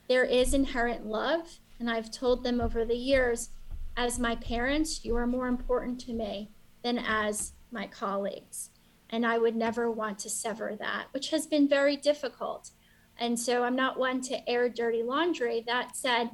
There 0.09 0.25
is 0.25 0.55
inherent 0.55 1.07
love. 1.07 1.59
And 1.79 1.90
I've 1.90 2.11
told 2.11 2.45
them 2.45 2.61
over 2.61 2.85
the 2.85 2.97
years, 2.97 3.49
as 3.97 4.18
my 4.18 4.37
parents, 4.37 5.04
you 5.04 5.16
are 5.16 5.26
more 5.26 5.49
important 5.49 6.00
to 6.00 6.12
me 6.12 6.50
than 6.82 6.99
as 6.99 7.52
my 7.70 7.87
colleagues. 7.87 8.70
And 9.11 9.26
I 9.26 9.38
would 9.38 9.56
never 9.56 9.90
want 9.90 10.18
to 10.20 10.30
sever 10.30 10.76
that, 10.78 11.06
which 11.12 11.30
has 11.30 11.47
been 11.47 11.68
very 11.68 11.97
difficult. 11.97 12.70
And 13.18 13.38
so 13.38 13.64
I'm 13.64 13.76
not 13.76 13.99
one 13.99 14.20
to 14.23 14.49
air 14.49 14.68
dirty 14.68 15.02
laundry. 15.02 15.62
That 15.66 15.97
said, 15.97 16.30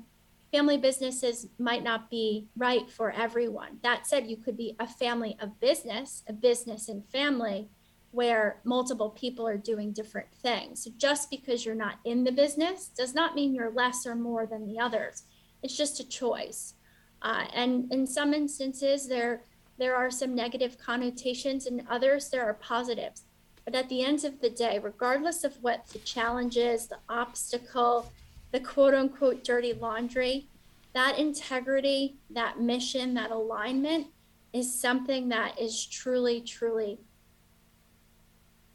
family 0.52 0.76
businesses 0.76 1.48
might 1.58 1.82
not 1.82 2.10
be 2.10 2.46
right 2.56 2.88
for 2.90 3.10
everyone. 3.10 3.78
That 3.82 4.06
said, 4.06 4.26
you 4.26 4.36
could 4.36 4.56
be 4.56 4.76
a 4.78 4.86
family 4.86 5.36
of 5.40 5.58
business, 5.58 6.22
a 6.28 6.32
business 6.32 6.88
and 6.88 7.04
family 7.08 7.68
where 8.12 8.60
multiple 8.64 9.10
people 9.10 9.46
are 9.46 9.58
doing 9.58 9.92
different 9.92 10.32
things. 10.42 10.84
So 10.84 10.90
just 10.96 11.28
because 11.28 11.66
you're 11.66 11.75
not 11.75 11.98
in 12.04 12.25
the 12.25 12.32
business 12.32 12.88
does 12.88 13.14
not 13.14 13.34
mean 13.34 13.54
you're 13.54 13.72
less 13.72 14.06
or 14.06 14.14
more 14.14 14.46
than 14.46 14.66
the 14.66 14.78
others. 14.78 15.25
It's 15.62 15.76
just 15.76 16.00
a 16.00 16.08
choice. 16.08 16.75
Uh, 17.23 17.44
and 17.54 17.90
in 17.92 18.06
some 18.06 18.35
instances, 18.35 19.08
there 19.08 19.42
there 19.78 19.94
are 19.94 20.11
some 20.11 20.35
negative 20.35 20.78
connotations, 20.78 21.66
and 21.66 21.82
others 21.90 22.30
there 22.30 22.44
are 22.44 22.54
positives. 22.54 23.23
But 23.64 23.75
at 23.75 23.88
the 23.88 24.02
end 24.02 24.25
of 24.25 24.40
the 24.40 24.49
day, 24.49 24.78
regardless 24.78 25.44
of 25.44 25.56
what 25.62 25.87
the 25.88 25.99
challenge 25.99 26.56
is, 26.56 26.87
the 26.87 26.99
obstacle, 27.08 28.11
the 28.52 28.61
quote 28.61 28.94
unquote 28.94 29.44
dirty 29.44 29.73
laundry, 29.73 30.46
that 30.94 31.18
integrity, 31.18 32.16
that 32.30 32.61
mission, 32.61 33.12
that 33.14 33.30
alignment 33.30 34.06
is 34.52 34.73
something 34.73 35.28
that 35.28 35.61
is 35.61 35.85
truly, 35.85 36.40
truly 36.40 36.99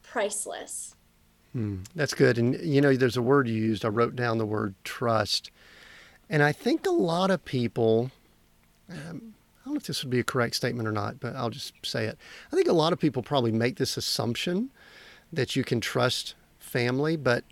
priceless. 0.04 0.96
Hmm, 1.54 1.80
that's 1.96 2.14
good. 2.14 2.38
And, 2.38 2.60
you 2.62 2.82
know, 2.82 2.96
there's 2.96 3.18
a 3.18 3.22
word 3.22 3.48
you 3.48 3.56
used. 3.56 3.84
I 3.84 3.88
wrote 3.88 4.16
down 4.16 4.38
the 4.38 4.46
word 4.46 4.76
trust. 4.84 5.52
And 6.30 6.44
I 6.44 6.52
think 6.52 6.86
a 6.86 6.92
lot 6.92 7.32
of 7.32 7.44
people, 7.44 8.12
um, 8.92 9.34
I 9.62 9.66
don't 9.66 9.74
know 9.76 9.78
if 9.78 9.88
this 9.88 10.04
would 10.04 10.10
be 10.10 10.20
a 10.20 10.24
correct 10.24 10.56
statement 10.56 10.88
or 10.88 10.92
not, 10.92 11.20
but 11.20 11.36
I'll 11.36 11.50
just 11.50 11.74
say 11.84 12.06
it. 12.06 12.18
I 12.52 12.56
think 12.56 12.68
a 12.68 12.74
lot 12.74 12.94
of 12.94 13.00
people 13.00 13.22
probably 13.22 13.52
make 13.52 13.78
this 13.78 13.96
assumption 13.96 14.70
that 15.32 15.56
you 15.56 15.64
can 15.64 15.80
trust 15.80 16.34
family, 16.60 17.16
but 17.16 17.44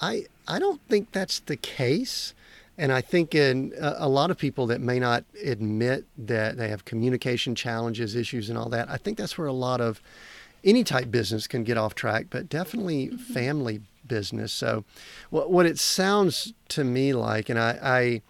I 0.00 0.26
I 0.46 0.58
don't 0.58 0.80
think 0.88 1.12
that's 1.12 1.40
the 1.40 1.56
case. 1.56 2.34
And 2.76 2.92
I 2.92 3.00
think 3.02 3.34
in 3.34 3.74
a, 3.78 3.96
a 3.98 4.08
lot 4.08 4.30
of 4.30 4.38
people 4.38 4.66
that 4.68 4.80
may 4.80 4.98
not 4.98 5.24
admit 5.44 6.06
that 6.16 6.56
they 6.56 6.68
have 6.68 6.86
communication 6.86 7.54
challenges, 7.54 8.16
issues, 8.16 8.48
and 8.48 8.56
all 8.56 8.70
that, 8.70 8.88
I 8.88 8.96
think 8.96 9.18
that's 9.18 9.36
where 9.36 9.46
a 9.46 9.52
lot 9.52 9.82
of 9.82 10.00
any 10.64 10.82
type 10.84 11.10
business 11.10 11.46
can 11.46 11.64
get 11.64 11.76
off 11.76 11.94
track, 11.94 12.26
but 12.30 12.48
definitely 12.48 13.08
family 13.34 13.80
business. 14.06 14.52
So, 14.52 14.84
what 15.30 15.50
what 15.50 15.66
it 15.66 15.78
sounds 15.78 16.52
to 16.68 16.84
me 16.84 17.12
like, 17.12 17.48
and 17.48 17.58
I, 17.58 17.78
I 17.82 18.22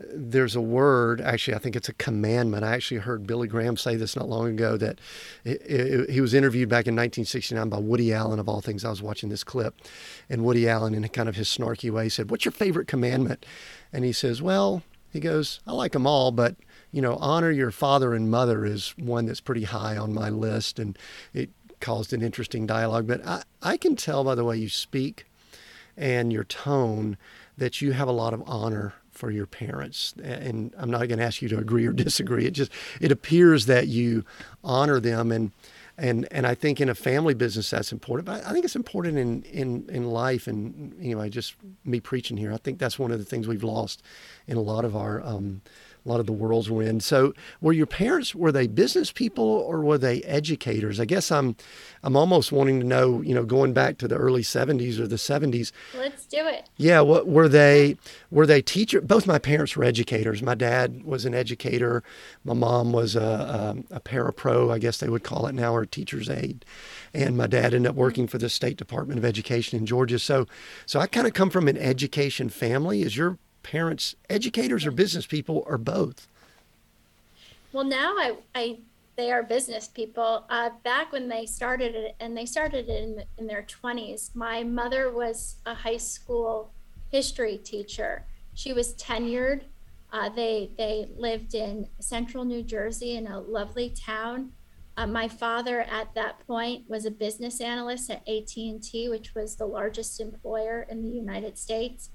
there's 0.00 0.54
a 0.54 0.60
word, 0.60 1.20
actually, 1.20 1.54
I 1.54 1.58
think 1.58 1.74
it's 1.74 1.88
a 1.88 1.94
commandment. 1.94 2.64
I 2.64 2.74
actually 2.74 2.98
heard 2.98 3.26
Billy 3.26 3.48
Graham 3.48 3.76
say 3.76 3.96
this 3.96 4.14
not 4.14 4.28
long 4.28 4.48
ago 4.48 4.76
that 4.76 5.00
he 5.44 6.20
was 6.20 6.34
interviewed 6.34 6.68
back 6.68 6.86
in 6.86 6.94
1969 6.94 7.68
by 7.68 7.78
Woody 7.78 8.12
Allen, 8.12 8.38
of 8.38 8.48
all 8.48 8.60
things. 8.60 8.84
I 8.84 8.90
was 8.90 9.02
watching 9.02 9.28
this 9.28 9.42
clip, 9.42 9.74
and 10.30 10.44
Woody 10.44 10.68
Allen, 10.68 10.94
in 10.94 11.06
kind 11.08 11.28
of 11.28 11.36
his 11.36 11.48
snarky 11.48 11.90
way, 11.90 12.08
said, 12.08 12.30
What's 12.30 12.44
your 12.44 12.52
favorite 12.52 12.86
commandment? 12.86 13.44
And 13.92 14.04
he 14.04 14.12
says, 14.12 14.40
Well, 14.40 14.82
he 15.10 15.20
goes, 15.20 15.60
I 15.66 15.72
like 15.72 15.92
them 15.92 16.06
all, 16.06 16.30
but 16.30 16.56
you 16.92 17.02
know, 17.02 17.16
honor 17.16 17.50
your 17.50 17.70
father 17.70 18.14
and 18.14 18.30
mother 18.30 18.64
is 18.64 18.94
one 18.96 19.26
that's 19.26 19.40
pretty 19.40 19.64
high 19.64 19.96
on 19.96 20.14
my 20.14 20.30
list. 20.30 20.78
And 20.78 20.96
it 21.34 21.50
caused 21.80 22.12
an 22.12 22.22
interesting 22.22 22.66
dialogue. 22.66 23.06
But 23.06 23.26
I, 23.26 23.42
I 23.62 23.76
can 23.76 23.96
tell 23.96 24.24
by 24.24 24.34
the 24.34 24.44
way 24.44 24.56
you 24.56 24.68
speak 24.68 25.26
and 25.96 26.32
your 26.32 26.44
tone 26.44 27.18
that 27.56 27.82
you 27.82 27.92
have 27.92 28.08
a 28.08 28.12
lot 28.12 28.32
of 28.32 28.42
honor 28.46 28.94
for 29.18 29.30
your 29.30 29.46
parents. 29.46 30.14
And 30.22 30.72
I'm 30.78 30.90
not 30.90 31.08
going 31.08 31.18
to 31.18 31.24
ask 31.24 31.42
you 31.42 31.48
to 31.48 31.58
agree 31.58 31.86
or 31.86 31.92
disagree. 31.92 32.46
It 32.46 32.52
just 32.52 32.70
it 33.00 33.10
appears 33.10 33.66
that 33.66 33.88
you 33.88 34.24
honor 34.62 35.00
them 35.00 35.32
and 35.32 35.50
and 35.98 36.28
and 36.30 36.46
I 36.46 36.54
think 36.54 36.80
in 36.80 36.88
a 36.88 36.94
family 36.94 37.34
business 37.34 37.70
that's 37.70 37.90
important. 37.92 38.26
But 38.26 38.46
I 38.46 38.52
think 38.52 38.64
it's 38.64 38.76
important 38.76 39.18
in 39.18 39.42
in 39.42 39.88
in 39.88 40.04
life. 40.04 40.46
And 40.46 40.94
anyway, 41.00 41.28
just 41.28 41.56
me 41.84 41.98
preaching 41.98 42.36
here. 42.36 42.52
I 42.52 42.58
think 42.58 42.78
that's 42.78 42.98
one 42.98 43.10
of 43.10 43.18
the 43.18 43.24
things 43.24 43.48
we've 43.48 43.64
lost 43.64 44.02
in 44.46 44.56
a 44.56 44.62
lot 44.62 44.84
of 44.84 44.94
our 44.94 45.20
um, 45.22 45.60
a 46.04 46.08
lot 46.08 46.20
of 46.20 46.26
the 46.26 46.32
worlds 46.32 46.70
we're 46.70 46.82
in. 46.82 47.00
So, 47.00 47.34
were 47.60 47.72
your 47.72 47.86
parents 47.86 48.34
were 48.34 48.52
they 48.52 48.66
business 48.66 49.12
people 49.12 49.44
or 49.44 49.80
were 49.80 49.98
they 49.98 50.22
educators? 50.22 51.00
I 51.00 51.04
guess 51.04 51.30
I'm 51.30 51.56
I'm 52.02 52.16
almost 52.16 52.52
wanting 52.52 52.80
to 52.80 52.86
know, 52.86 53.20
you 53.22 53.34
know, 53.34 53.44
going 53.44 53.72
back 53.72 53.98
to 53.98 54.08
the 54.08 54.16
early 54.16 54.42
70s 54.42 54.98
or 54.98 55.06
the 55.06 55.16
70s. 55.16 55.72
Let's 55.96 56.26
do 56.26 56.46
it. 56.46 56.68
Yeah, 56.76 57.00
what 57.00 57.26
were 57.26 57.48
they 57.48 57.96
were 58.30 58.46
they 58.46 58.62
teacher 58.62 59.00
both 59.00 59.26
my 59.26 59.38
parents 59.38 59.76
were 59.76 59.84
educators. 59.84 60.42
My 60.42 60.54
dad 60.54 61.04
was 61.04 61.24
an 61.24 61.34
educator. 61.34 62.02
My 62.44 62.54
mom 62.54 62.92
was 62.92 63.16
a, 63.16 63.84
a, 63.90 63.96
a 63.96 64.00
parapro, 64.00 64.72
I 64.72 64.78
guess 64.78 64.98
they 64.98 65.08
would 65.08 65.24
call 65.24 65.46
it 65.46 65.54
now, 65.54 65.74
or 65.74 65.84
teacher's 65.84 66.30
aide. 66.30 66.64
And 67.12 67.36
my 67.36 67.46
dad 67.46 67.74
ended 67.74 67.86
up 67.86 67.96
working 67.96 68.26
for 68.26 68.38
the 68.38 68.48
State 68.48 68.76
Department 68.76 69.18
of 69.18 69.24
Education 69.24 69.78
in 69.78 69.86
Georgia. 69.86 70.18
So 70.18 70.46
so 70.86 71.00
I 71.00 71.06
kind 71.06 71.26
of 71.26 71.34
come 71.34 71.50
from 71.50 71.68
an 71.68 71.76
education 71.76 72.48
family. 72.48 73.02
Is 73.02 73.16
your 73.16 73.38
parents 73.68 74.16
educators 74.30 74.86
or 74.86 74.90
business 74.90 75.26
people 75.26 75.62
or 75.66 75.76
both? 75.76 76.26
Well, 77.72 77.84
now 77.84 78.14
I, 78.16 78.36
I 78.54 78.78
they 79.16 79.30
are 79.30 79.42
business 79.42 79.88
people. 79.88 80.44
Uh, 80.48 80.70
back 80.84 81.12
when 81.12 81.28
they 81.28 81.44
started 81.44 81.94
it, 81.94 82.16
and 82.20 82.36
they 82.36 82.46
started 82.46 82.88
it 82.88 83.02
in, 83.02 83.24
in 83.36 83.46
their 83.46 83.64
20s, 83.64 84.34
my 84.34 84.62
mother 84.62 85.10
was 85.10 85.56
a 85.66 85.74
high 85.74 85.96
school 85.96 86.70
history 87.10 87.58
teacher. 87.58 88.24
She 88.54 88.72
was 88.72 88.94
tenured. 88.94 89.62
Uh, 90.12 90.30
they 90.30 90.70
they 90.78 91.08
lived 91.16 91.54
in 91.54 91.88
central 92.00 92.44
New 92.44 92.62
Jersey 92.62 93.16
in 93.16 93.26
a 93.26 93.38
lovely 93.38 93.90
town. 93.90 94.52
Uh, 94.96 95.06
my 95.06 95.28
father 95.28 95.82
at 95.82 96.14
that 96.14 96.44
point 96.46 96.88
was 96.88 97.04
a 97.04 97.10
business 97.10 97.60
analyst 97.60 98.10
at 98.10 98.26
AT&T, 98.26 99.08
which 99.10 99.34
was 99.34 99.54
the 99.54 99.66
largest 99.66 100.20
employer 100.20 100.86
in 100.90 101.02
the 101.02 101.10
United 101.10 101.56
States. 101.56 102.10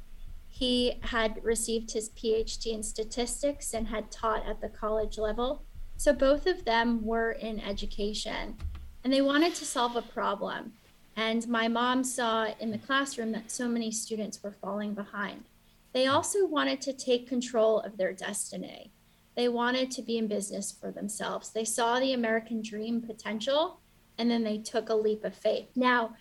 He 0.55 1.00
had 1.01 1.43
received 1.43 1.91
his 1.91 2.12
PhD 2.12 2.67
in 2.67 2.83
statistics 2.83 3.74
and 3.74 3.88
had 3.88 4.12
taught 4.12 4.45
at 4.45 4.62
the 4.62 4.69
college 4.69 5.17
level. 5.17 5.63
So 5.98 6.13
both 6.13 6.45
of 6.45 6.63
them 6.63 7.03
were 7.03 7.31
in 7.31 7.60
education 7.60 8.55
and 9.03 9.12
they 9.12 9.24
wanted 9.24 9.55
to 9.55 9.65
solve 9.65 9.95
a 9.95 10.03
problem. 10.03 10.74
And 11.15 11.48
my 11.48 11.67
mom 11.67 12.03
saw 12.03 12.50
in 12.60 12.69
the 12.69 12.77
classroom 12.77 13.31
that 13.31 13.50
so 13.50 13.67
many 13.67 13.89
students 13.89 14.43
were 14.43 14.55
falling 14.62 14.93
behind. 14.93 15.45
They 15.91 16.05
also 16.05 16.45
wanted 16.45 16.81
to 16.81 16.93
take 16.93 17.27
control 17.27 17.79
of 17.79 17.98
their 17.98 18.13
destiny. 18.13 18.91
They 19.36 19.50
wanted 19.50 19.89
to 19.89 20.03
be 20.03 20.19
in 20.19 20.27
business 20.27 20.72
for 20.72 20.91
themselves. 20.91 21.50
They 21.50 21.65
saw 21.65 22.00
the 22.00 22.13
American 22.13 22.62
dream 22.62 23.01
potential 23.01 23.79
and 24.19 24.29
then 24.29 24.43
they 24.43 24.60
took 24.60 24.89
a 24.89 24.95
leap 24.95 25.24
of 25.24 25.33
faith. 25.33 25.69
Now, 25.75 26.13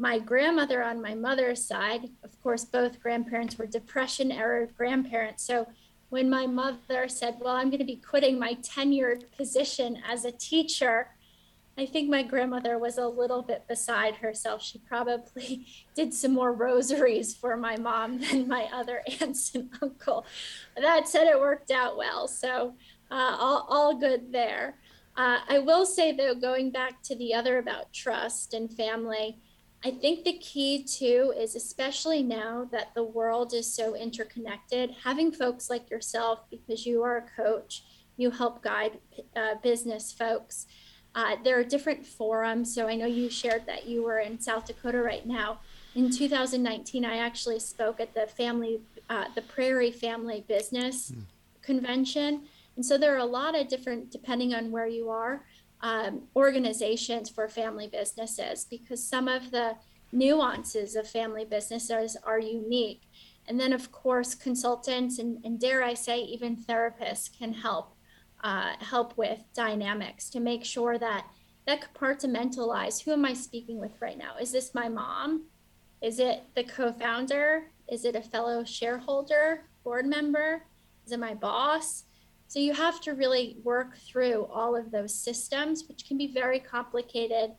my 0.00 0.18
grandmother 0.18 0.82
on 0.82 1.02
my 1.02 1.14
mother's 1.14 1.62
side, 1.62 2.08
of 2.24 2.42
course, 2.42 2.64
both 2.64 3.02
grandparents 3.02 3.58
were 3.58 3.66
Depression 3.66 4.32
era 4.32 4.66
grandparents. 4.66 5.44
So 5.44 5.68
when 6.08 6.30
my 6.30 6.46
mother 6.46 7.06
said, 7.06 7.36
Well, 7.38 7.54
I'm 7.54 7.68
going 7.68 7.80
to 7.80 7.84
be 7.84 7.96
quitting 7.96 8.38
my 8.38 8.54
tenured 8.54 9.24
position 9.36 9.98
as 10.08 10.24
a 10.24 10.32
teacher, 10.32 11.08
I 11.76 11.84
think 11.84 12.08
my 12.08 12.22
grandmother 12.22 12.78
was 12.78 12.96
a 12.96 13.06
little 13.06 13.42
bit 13.42 13.68
beside 13.68 14.16
herself. 14.16 14.62
She 14.62 14.78
probably 14.78 15.66
did 15.94 16.14
some 16.14 16.32
more 16.32 16.54
rosaries 16.54 17.36
for 17.36 17.58
my 17.58 17.76
mom 17.76 18.20
than 18.30 18.48
my 18.48 18.68
other 18.72 19.02
aunts 19.20 19.54
and 19.54 19.68
uncle. 19.82 20.24
That 20.80 21.08
said, 21.08 21.26
it 21.26 21.38
worked 21.38 21.70
out 21.70 21.98
well. 21.98 22.26
So, 22.26 22.72
uh, 23.10 23.36
all, 23.38 23.66
all 23.68 23.98
good 23.98 24.32
there. 24.32 24.76
Uh, 25.14 25.40
I 25.46 25.58
will 25.58 25.84
say, 25.84 26.16
though, 26.16 26.34
going 26.34 26.70
back 26.70 27.02
to 27.02 27.16
the 27.16 27.34
other 27.34 27.58
about 27.58 27.92
trust 27.92 28.54
and 28.54 28.72
family, 28.72 29.36
I 29.82 29.90
think 29.90 30.24
the 30.24 30.38
key 30.38 30.84
too 30.84 31.32
is 31.36 31.56
especially 31.56 32.22
now 32.22 32.68
that 32.70 32.94
the 32.94 33.02
world 33.02 33.54
is 33.54 33.72
so 33.72 33.94
interconnected, 33.94 34.94
having 35.04 35.32
folks 35.32 35.70
like 35.70 35.88
yourself, 35.90 36.40
because 36.50 36.84
you 36.84 37.02
are 37.02 37.16
a 37.16 37.42
coach, 37.42 37.84
you 38.16 38.30
help 38.30 38.62
guide 38.62 38.98
uh, 39.34 39.54
business 39.62 40.12
folks. 40.12 40.66
Uh, 41.14 41.36
there 41.42 41.58
are 41.58 41.64
different 41.64 42.04
forums. 42.04 42.74
So 42.74 42.86
I 42.86 42.94
know 42.94 43.06
you 43.06 43.30
shared 43.30 43.66
that 43.66 43.86
you 43.86 44.02
were 44.02 44.18
in 44.18 44.38
South 44.38 44.66
Dakota 44.66 45.02
right 45.02 45.26
now. 45.26 45.60
In 45.94 46.10
2019, 46.10 47.04
I 47.04 47.16
actually 47.16 47.58
spoke 47.58 48.00
at 48.00 48.14
the 48.14 48.26
family, 48.26 48.80
uh, 49.08 49.24
the 49.34 49.42
Prairie 49.42 49.90
Family 49.90 50.44
Business 50.46 51.10
mm. 51.10 51.22
Convention. 51.62 52.42
And 52.76 52.86
so 52.86 52.96
there 52.96 53.14
are 53.14 53.18
a 53.18 53.24
lot 53.24 53.58
of 53.58 53.66
different, 53.68 54.10
depending 54.10 54.54
on 54.54 54.70
where 54.70 54.86
you 54.86 55.10
are, 55.10 55.44
um, 55.82 56.22
organizations 56.36 57.30
for 57.30 57.48
family 57.48 57.88
businesses 57.88 58.64
because 58.64 59.02
some 59.02 59.28
of 59.28 59.50
the 59.50 59.76
nuances 60.12 60.96
of 60.96 61.08
family 61.08 61.44
businesses 61.44 62.16
are 62.24 62.38
unique. 62.38 63.02
And 63.46 63.58
then, 63.58 63.72
of 63.72 63.90
course, 63.90 64.34
consultants 64.34 65.18
and, 65.18 65.44
and 65.44 65.58
dare 65.58 65.82
I 65.82 65.94
say, 65.94 66.20
even 66.20 66.56
therapists 66.56 67.36
can 67.36 67.52
help 67.52 67.94
uh, 68.42 68.72
help 68.80 69.16
with 69.18 69.40
dynamics 69.54 70.30
to 70.30 70.40
make 70.40 70.64
sure 70.64 70.98
that 70.98 71.26
that 71.66 71.94
compartmentalize 71.94 73.02
who 73.02 73.12
am 73.12 73.24
I 73.24 73.34
speaking 73.34 73.78
with 73.78 73.92
right 74.00 74.16
now? 74.16 74.36
Is 74.40 74.50
this 74.50 74.74
my 74.74 74.88
mom? 74.88 75.44
Is 76.02 76.18
it 76.18 76.44
the 76.54 76.64
co-founder? 76.64 77.70
Is 77.88 78.04
it 78.04 78.16
a 78.16 78.22
fellow 78.22 78.64
shareholder, 78.64 79.64
board 79.84 80.06
member? 80.06 80.62
Is 81.04 81.12
it 81.12 81.20
my 81.20 81.34
boss? 81.34 82.04
So 82.50 82.58
you 82.58 82.74
have 82.74 83.00
to 83.02 83.14
really 83.14 83.58
work 83.62 83.96
through 83.96 84.48
all 84.52 84.74
of 84.74 84.90
those 84.90 85.14
systems, 85.14 85.84
which 85.86 86.08
can 86.08 86.18
be 86.18 86.26
very 86.26 86.58
complicated. 86.58 87.52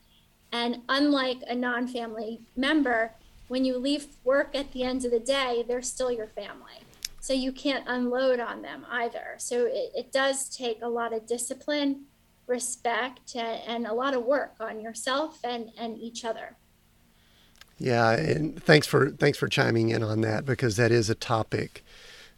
And 0.51 0.81
unlike 0.89 1.37
a 1.47 1.55
non 1.55 1.87
family 1.87 2.41
member, 2.57 3.13
when 3.47 3.63
you 3.63 3.77
leave 3.77 4.07
work 4.25 4.53
at 4.53 4.73
the 4.73 4.83
end 4.83 5.05
of 5.05 5.11
the 5.11 5.19
day, 5.21 5.63
they're 5.65 5.81
still 5.81 6.11
your 6.11 6.27
family. 6.27 6.83
So 7.21 7.31
you 7.31 7.53
can't 7.53 7.85
unload 7.87 8.41
on 8.41 8.63
them 8.63 8.85
either. 8.91 9.35
So 9.37 9.65
it, 9.65 9.93
it 9.95 10.11
does 10.11 10.53
take 10.53 10.81
a 10.81 10.89
lot 10.89 11.13
of 11.13 11.25
discipline, 11.25 12.07
respect, 12.45 13.33
and 13.33 13.87
a 13.87 13.93
lot 13.93 14.13
of 14.13 14.25
work 14.25 14.55
on 14.59 14.81
yourself 14.81 15.39
and, 15.45 15.71
and 15.77 15.97
each 15.97 16.25
other. 16.25 16.57
Yeah, 17.77 18.11
and 18.11 18.61
thanks 18.61 18.87
for 18.87 19.11
thanks 19.11 19.37
for 19.37 19.47
chiming 19.47 19.87
in 19.87 20.03
on 20.03 20.19
that 20.19 20.45
because 20.45 20.75
that 20.75 20.91
is 20.91 21.09
a 21.09 21.15
topic 21.15 21.81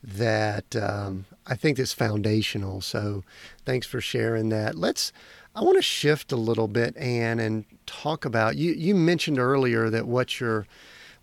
that 0.04 0.76
um, 0.76 1.26
I 1.48 1.56
think 1.56 1.80
is 1.80 1.94
foundational. 1.94 2.82
So 2.82 3.24
thanks 3.66 3.88
for 3.88 4.02
sharing 4.02 4.50
that. 4.50 4.76
Let's. 4.76 5.12
I 5.56 5.62
want 5.62 5.78
to 5.78 5.84
shift 5.84 6.32
a 6.32 6.36
little 6.36 6.68
bit, 6.68 6.98
Anne, 6.98 7.40
and 7.40 7.66
talk 7.86 8.26
about 8.26 8.56
you. 8.56 8.72
You 8.74 8.96
mentioned 8.96 9.38
earlier 9.38 9.90
that 9.92 10.08
what 10.08 10.40
your 10.40 10.66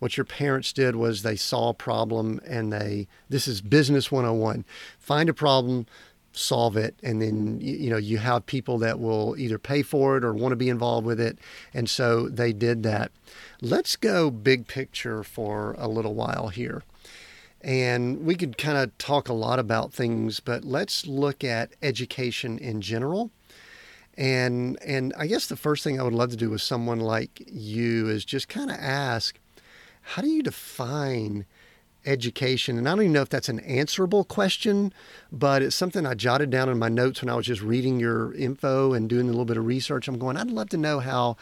what 0.01 0.17
your 0.17 0.25
parents 0.25 0.73
did 0.73 0.97
was 0.97 1.23
they 1.23 1.37
saw 1.37 1.69
a 1.69 1.75
problem 1.75 2.41
and 2.47 2.73
they 2.73 3.07
this 3.29 3.47
is 3.47 3.61
business 3.61 4.11
101 4.11 4.65
find 4.99 5.29
a 5.29 5.35
problem 5.35 5.87
solve 6.33 6.77
it 6.77 6.95
and 7.03 7.21
then 7.21 7.61
you 7.61 7.91
know 7.91 7.97
you 7.97 8.19
have 8.19 8.47
people 8.47 8.79
that 8.79 8.99
will 8.99 9.37
either 9.37 9.59
pay 9.59 9.83
for 9.83 10.17
it 10.17 10.25
or 10.25 10.33
want 10.33 10.53
to 10.53 10.57
be 10.57 10.69
involved 10.69 11.07
with 11.07 11.21
it 11.21 11.39
and 11.75 11.91
so 11.91 12.29
they 12.29 12.53
did 12.53 12.83
that 12.83 13.13
let's 13.61 13.95
go 13.97 14.31
big 14.31 14.67
picture 14.67 15.23
for 15.23 15.75
a 15.79 15.87
little 15.89 16.15
while 16.15 16.49
here 16.49 16.83
and 17.63 18.25
we 18.25 18.35
could 18.35 18.57
kind 18.57 18.79
of 18.79 18.97
talk 18.99 19.29
a 19.29 19.35
lot 19.35 19.59
about 19.59 19.93
things, 19.93 20.41
but 20.41 20.65
let's 20.65 21.07
look 21.07 21.45
at 21.45 21.73
education 21.83 22.59
in 22.59 22.81
general. 22.81 23.31
And 24.17 24.79
and 24.83 25.15
I 25.17 25.27
guess 25.27 25.47
the 25.47 25.57
first 25.57 25.85
thing 25.85 25.99
I 25.99 26.03
would 26.03 26.13
love 26.13 26.31
to 26.31 26.37
do 26.37 26.51
with 26.51 26.63
someone 26.63 27.01
like 27.01 27.43
you 27.47 28.09
is 28.09 28.25
just 28.25 28.49
kind 28.49 28.71
of 28.71 28.77
ask, 28.77 29.39
how 30.03 30.23
do 30.23 30.29
you 30.29 30.43
define 30.43 31.47
education? 32.05 32.79
And 32.79 32.89
I 32.89 32.93
don't 32.93 33.03
even 33.03 33.13
know 33.13 33.23
if 33.23 33.29
that's 33.29 33.49
an 33.49 33.61
answerable 33.61 34.25
question, 34.25 34.93
but 35.31 35.63
it's 35.63 35.77
something 35.77 36.07
I 36.07 36.15
jotted 36.15 36.51
down 36.51 36.69
in 36.69 36.79
my 36.79 36.89
notes 36.89 37.23
when 37.23 37.31
I 37.31 37.35
was 37.35 37.47
just 37.47 37.63
reading 37.63 38.01
your 38.01 38.33
info 38.35 38.93
and 38.93 39.09
doing 39.09 39.27
a 39.27 39.31
little 39.31 39.45
bit 39.45 39.57
of 39.57 39.67
research. 39.67 40.09
I'm 40.09 40.19
going, 40.19 40.37
I'd 40.37 40.51
love 40.51 40.71
to 40.71 40.77
know 40.77 41.01
how 41.01 41.37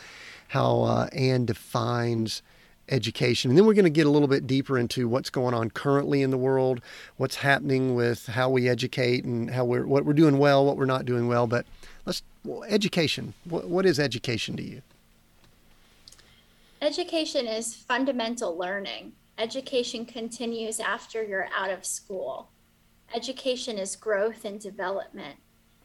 how 0.48 0.82
uh, 0.82 1.08
Anne 1.12 1.46
defines 1.46 2.42
education. 2.88 3.50
And 3.50 3.58
then 3.58 3.66
we're 3.66 3.74
going 3.74 3.84
to 3.84 3.90
get 3.90 4.06
a 4.06 4.10
little 4.10 4.28
bit 4.28 4.46
deeper 4.46 4.78
into 4.78 5.08
what's 5.08 5.30
going 5.30 5.54
on 5.54 5.70
currently 5.70 6.22
in 6.22 6.30
the 6.30 6.38
world, 6.38 6.80
what's 7.16 7.36
happening 7.36 7.94
with 7.94 8.26
how 8.26 8.50
we 8.50 8.68
educate 8.68 9.24
and 9.24 9.50
how 9.50 9.64
we're 9.64 9.86
what 9.86 10.04
we're 10.04 10.12
doing 10.12 10.38
well, 10.38 10.64
what 10.64 10.76
we're 10.76 10.84
not 10.84 11.04
doing 11.04 11.28
well. 11.28 11.46
But 11.46 11.66
let's 12.06 12.22
well, 12.44 12.64
education. 12.64 13.34
What, 13.44 13.68
what 13.68 13.86
is 13.86 13.98
education 13.98 14.56
to 14.56 14.62
you? 14.62 14.82
Education 16.80 17.46
is 17.46 17.74
fundamental 17.74 18.56
learning. 18.56 19.12
Education 19.36 20.04
continues 20.04 20.80
after 20.80 21.22
you're 21.22 21.48
out 21.56 21.70
of 21.70 21.84
school. 21.84 22.50
Education 23.14 23.78
is 23.78 23.96
growth 23.96 24.44
and 24.44 24.60
development. 24.60 25.36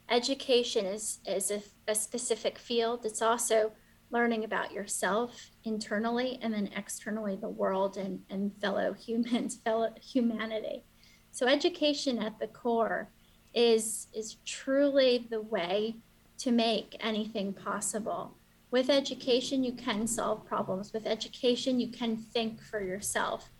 Education 0.09 0.85
is, 0.85 1.19
is 1.25 1.49
a, 1.49 1.61
a 1.87 1.95
specific 1.95 2.59
field. 2.59 3.05
It's 3.05 3.21
also 3.21 3.71
learning 4.13 4.43
about 4.43 4.71
yourself 4.71 5.49
internally 5.65 6.39
and 6.41 6.53
then 6.53 6.69
externally 6.77 7.35
the 7.35 7.49
world 7.49 7.97
and, 7.97 8.21
and 8.29 8.53
fellow 8.61 8.93
humans, 9.07 9.57
fellow 9.65 9.89
humanity. 9.99 10.83
So 11.31 11.47
education 11.47 12.19
at 12.19 12.39
the 12.39 12.47
core 12.47 13.09
is 13.55 14.07
is 14.13 14.37
truly 14.45 15.27
the 15.29 15.41
way 15.41 15.95
to 16.37 16.51
make 16.51 16.95
anything 16.99 17.53
possible. 17.53 18.35
With 18.71 18.89
education, 18.89 19.63
you 19.63 19.73
can 19.73 20.07
solve 20.07 20.45
problems. 20.45 20.93
With 20.93 21.05
education, 21.05 21.79
you 21.79 21.89
can 21.89 22.17
think 22.17 22.61
for 22.61 22.81
yourself. 22.83 23.51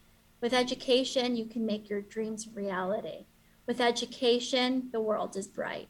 With 0.41 0.53
education, 0.53 1.35
you 1.35 1.45
can 1.45 1.65
make 1.65 1.89
your 1.89 2.01
dreams 2.01 2.47
reality. 2.53 3.25
With 3.67 3.79
education, 3.79 4.89
the 4.91 4.99
world 4.99 5.37
is 5.37 5.47
bright. 5.47 5.87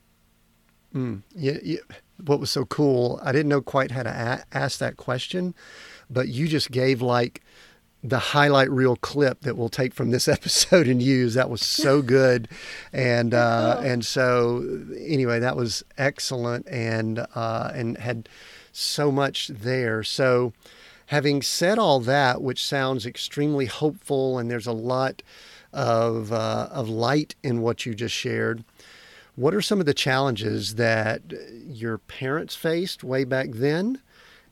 Mm, 0.93 1.23
yeah, 1.33 1.57
yeah, 1.63 1.79
What 2.25 2.39
was 2.39 2.51
so 2.51 2.65
cool, 2.65 3.19
I 3.23 3.31
didn't 3.31 3.49
know 3.49 3.61
quite 3.61 3.91
how 3.91 4.03
to 4.03 4.09
a- 4.09 4.55
ask 4.55 4.79
that 4.79 4.97
question, 4.97 5.53
but 6.09 6.27
you 6.27 6.47
just 6.47 6.71
gave 6.71 7.01
like 7.01 7.41
the 8.03 8.19
highlight 8.19 8.69
reel 8.69 8.97
clip 8.97 9.41
that 9.41 9.55
we'll 9.55 9.69
take 9.69 9.93
from 9.93 10.11
this 10.11 10.27
episode 10.37 10.87
and 10.87 11.01
use. 11.01 11.33
That 11.33 11.49
was 11.49 11.61
so 11.61 12.01
good, 12.19 12.47
and 12.91 13.33
uh, 13.33 13.79
and 13.83 14.05
so 14.05 14.85
anyway, 14.97 15.39
that 15.39 15.55
was 15.55 15.83
excellent, 15.97 16.67
and 16.67 17.25
uh, 17.33 17.71
and 17.73 17.97
had 17.97 18.27
so 18.71 19.11
much 19.11 19.47
there. 19.47 20.03
So, 20.03 20.53
having 21.07 21.41
said 21.41 21.79
all 21.79 21.99
that, 22.01 22.41
which 22.41 22.63
sounds 22.63 23.05
extremely 23.05 23.65
hopeful, 23.65 24.37
and 24.37 24.51
there's 24.51 24.67
a 24.67 24.73
lot 24.73 25.21
of 25.71 26.31
uh, 26.31 26.67
of 26.71 26.89
light 26.89 27.35
in 27.43 27.61
what 27.61 27.85
you 27.85 27.93
just 27.95 28.15
shared. 28.15 28.63
What 29.35 29.55
are 29.55 29.61
some 29.61 29.79
of 29.79 29.87
the 29.87 29.93
challenges 29.95 30.75
that 30.75 31.21
your 31.65 31.97
parents 31.97 32.55
faced 32.55 33.03
way 33.03 33.23
back 33.23 33.49
then? 33.51 33.99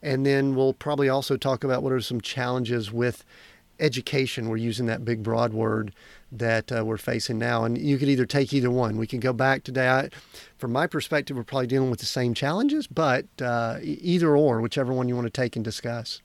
And 0.02 0.26
then 0.26 0.56
we'll 0.56 0.74
probably 0.74 1.08
also 1.08 1.38
talk 1.38 1.64
about 1.64 1.84
what 1.84 1.94
are 1.94 2.02
some 2.02 2.20
challenges 2.20 2.92
with 2.92 3.24
education. 3.80 4.50
We're 4.50 4.58
using 4.58 4.88
that 4.88 5.06
big 5.06 5.22
broad 5.22 5.54
word 5.54 5.94
that 6.32 6.72
uh, 6.72 6.84
we're 6.84 6.98
facing 6.98 7.38
now. 7.38 7.64
And 7.64 7.78
you 7.78 8.00
could 8.00 8.10
either 8.10 8.26
take 8.26 8.54
either 8.54 8.72
one. 8.72 8.98
We 8.98 9.06
can 9.06 9.20
go 9.20 9.34
back 9.34 9.64
today. 9.64 9.88
I, 9.88 10.10
from 10.58 10.72
my 10.72 10.88
perspective, 10.88 11.38
we're 11.38 11.44
probably 11.44 11.68
dealing 11.68 11.92
with 11.92 12.00
the 12.00 12.08
same 12.08 12.34
challenges, 12.34 12.88
but 12.88 13.26
uh, 13.40 13.78
either 13.82 14.36
or, 14.36 14.62
whichever 14.62 14.94
one 14.94 15.08
you 15.08 15.16
want 15.16 15.28
to 15.28 15.32
take 15.32 15.56
and 15.56 15.64
discuss. 15.64 16.22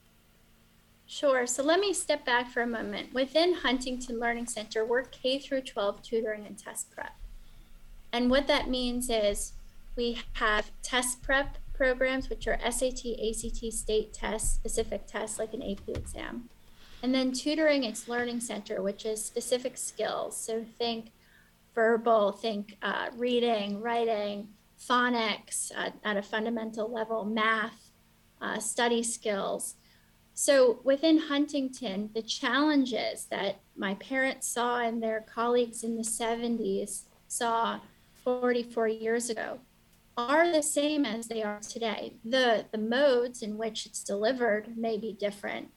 Sure. 1.06 1.46
So 1.46 1.62
let 1.62 1.78
me 1.78 1.92
step 1.92 2.24
back 2.24 2.50
for 2.50 2.62
a 2.62 2.66
moment. 2.66 3.12
Within 3.12 3.54
Huntington 3.54 4.18
Learning 4.18 4.46
Center, 4.46 4.84
we're 4.84 5.02
K 5.02 5.38
through 5.38 5.62
12 5.62 6.02
tutoring 6.02 6.46
and 6.46 6.58
test 6.58 6.90
prep. 6.90 7.12
And 8.16 8.30
what 8.30 8.46
that 8.46 8.70
means 8.70 9.10
is 9.10 9.52
we 9.94 10.22
have 10.32 10.70
test 10.82 11.20
prep 11.20 11.58
programs, 11.74 12.30
which 12.30 12.48
are 12.48 12.58
SAT, 12.58 13.04
ACT, 13.04 13.70
state 13.74 14.14
tests, 14.14 14.54
specific 14.54 15.06
tests 15.06 15.38
like 15.38 15.52
an 15.52 15.62
AP 15.62 15.86
exam. 15.88 16.48
And 17.02 17.14
then 17.14 17.30
tutoring, 17.30 17.84
it's 17.84 18.08
Learning 18.08 18.40
Center, 18.40 18.80
which 18.80 19.04
is 19.04 19.22
specific 19.22 19.76
skills. 19.76 20.34
So 20.34 20.64
think 20.78 21.10
verbal, 21.74 22.32
think 22.32 22.78
uh, 22.82 23.08
reading, 23.18 23.82
writing, 23.82 24.48
phonics 24.80 25.70
uh, 25.76 25.90
at 26.02 26.16
a 26.16 26.22
fundamental 26.22 26.90
level, 26.90 27.26
math, 27.26 27.90
uh, 28.40 28.58
study 28.58 29.02
skills. 29.02 29.74
So 30.32 30.80
within 30.84 31.18
Huntington, 31.18 32.08
the 32.14 32.22
challenges 32.22 33.26
that 33.26 33.60
my 33.76 33.92
parents 33.96 34.48
saw 34.48 34.78
and 34.80 35.02
their 35.02 35.20
colleagues 35.20 35.84
in 35.84 35.98
the 35.98 36.02
70s 36.02 37.02
saw 37.28 37.80
44 38.26 38.88
years 38.88 39.30
ago 39.30 39.60
are 40.16 40.50
the 40.50 40.62
same 40.62 41.04
as 41.04 41.28
they 41.28 41.44
are 41.44 41.60
today. 41.60 42.14
The, 42.24 42.64
the 42.72 42.78
modes 42.78 43.40
in 43.40 43.56
which 43.56 43.86
it's 43.86 44.02
delivered 44.02 44.76
may 44.76 44.98
be 44.98 45.12
different. 45.12 45.68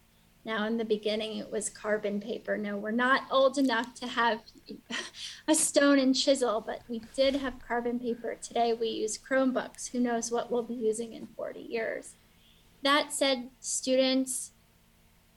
Now, 0.46 0.66
in 0.66 0.78
the 0.78 0.86
beginning, 0.86 1.38
it 1.38 1.52
was 1.52 1.70
carbon 1.70 2.20
paper. 2.20 2.58
No, 2.58 2.76
we're 2.76 2.90
not 2.90 3.28
old 3.30 3.60
enough 3.60 3.94
to 3.96 4.08
have 4.08 4.40
a 5.48 5.54
stone 5.54 6.00
and 6.00 6.16
chisel, 6.16 6.64
but 6.66 6.82
we 6.90 7.04
did 7.16 7.36
have 7.36 7.60
carbon 7.60 8.00
paper. 8.00 8.36
Today, 8.42 8.74
we 8.74 8.88
use 8.88 9.20
Chromebooks. 9.20 9.92
Who 9.92 10.00
knows 10.00 10.32
what 10.32 10.52
we'll 10.52 10.64
be 10.64 10.74
using 10.74 11.14
in 11.14 11.28
40 11.28 11.60
years? 11.60 12.14
That 12.82 13.14
said, 13.14 13.50
students 13.60 14.54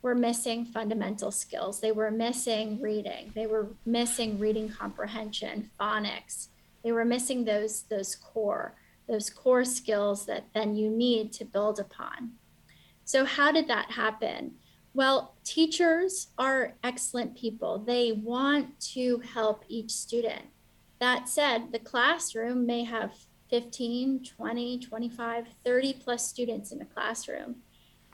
were 0.01 0.15
missing 0.15 0.65
fundamental 0.65 1.29
skills. 1.29 1.79
They 1.79 1.91
were 1.91 2.09
missing 2.09 2.81
reading. 2.81 3.33
They 3.35 3.45
were 3.45 3.67
missing 3.85 4.39
reading 4.39 4.69
comprehension, 4.69 5.69
phonics. 5.79 6.47
They 6.83 6.91
were 6.91 7.05
missing 7.05 7.45
those, 7.45 7.83
those 7.83 8.15
core 8.15 8.75
those 9.07 9.29
core 9.29 9.65
skills 9.65 10.25
that 10.25 10.45
then 10.53 10.75
you 10.75 10.89
need 10.89 11.33
to 11.33 11.45
build 11.45 11.79
upon. 11.79 12.31
So, 13.05 13.25
how 13.25 13.51
did 13.51 13.67
that 13.67 13.91
happen? 13.91 14.55
Well, 14.93 15.35
teachers 15.43 16.27
are 16.37 16.75
excellent 16.83 17.35
people. 17.35 17.79
They 17.79 18.11
want 18.11 18.79
to 18.93 19.19
help 19.19 19.65
each 19.67 19.91
student. 19.91 20.45
That 20.99 21.27
said, 21.27 21.71
the 21.71 21.79
classroom 21.79 22.65
may 22.65 22.83
have 22.83 23.11
15, 23.49 24.23
20, 24.23 24.79
25, 24.79 25.47
30 25.65 25.93
plus 25.93 26.27
students 26.27 26.71
in 26.71 26.79
the 26.79 26.85
classroom. 26.85 27.55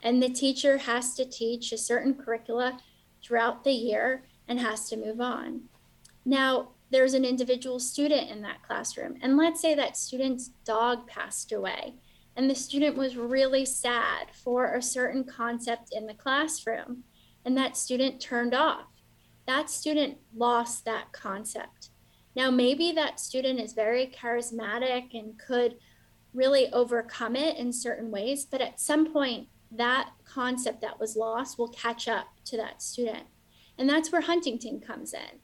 And 0.02 0.22
the 0.22 0.30
teacher 0.30 0.78
has 0.78 1.14
to 1.14 1.24
teach 1.24 1.72
a 1.72 1.78
certain 1.78 2.14
curricula 2.14 2.78
throughout 3.22 3.62
the 3.62 3.72
year 3.72 4.24
and 4.48 4.58
has 4.58 4.88
to 4.88 4.96
move 4.96 5.20
on. 5.20 5.62
Now, 6.24 6.70
there's 6.90 7.14
an 7.14 7.24
individual 7.24 7.78
student 7.78 8.30
in 8.30 8.42
that 8.42 8.62
classroom. 8.62 9.16
And 9.22 9.36
let's 9.36 9.60
say 9.60 9.74
that 9.74 9.96
student's 9.96 10.48
dog 10.64 11.06
passed 11.06 11.52
away 11.52 11.94
and 12.36 12.48
the 12.48 12.54
student 12.54 12.96
was 12.96 13.16
really 13.16 13.64
sad 13.64 14.28
for 14.32 14.74
a 14.74 14.82
certain 14.82 15.24
concept 15.24 15.90
in 15.92 16.06
the 16.06 16.14
classroom 16.14 17.04
and 17.44 17.56
that 17.56 17.76
student 17.76 18.20
turned 18.20 18.54
off. 18.54 18.86
That 19.46 19.70
student 19.70 20.18
lost 20.34 20.84
that 20.84 21.12
concept. 21.12 21.90
Now, 22.36 22.50
maybe 22.50 22.92
that 22.92 23.18
student 23.18 23.58
is 23.58 23.72
very 23.72 24.06
charismatic 24.06 25.18
and 25.18 25.38
could 25.38 25.76
really 26.32 26.72
overcome 26.72 27.34
it 27.34 27.56
in 27.56 27.72
certain 27.72 28.10
ways, 28.10 28.46
but 28.46 28.60
at 28.60 28.80
some 28.80 29.12
point, 29.12 29.48
that 29.72 30.10
concept 30.24 30.80
that 30.80 31.00
was 31.00 31.16
lost 31.16 31.58
will 31.58 31.68
catch 31.68 32.08
up 32.08 32.26
to 32.44 32.56
that 32.56 32.82
student. 32.82 33.24
And 33.78 33.88
that's 33.88 34.12
where 34.12 34.20
Huntington 34.20 34.80
comes 34.80 35.14
in 35.14 35.40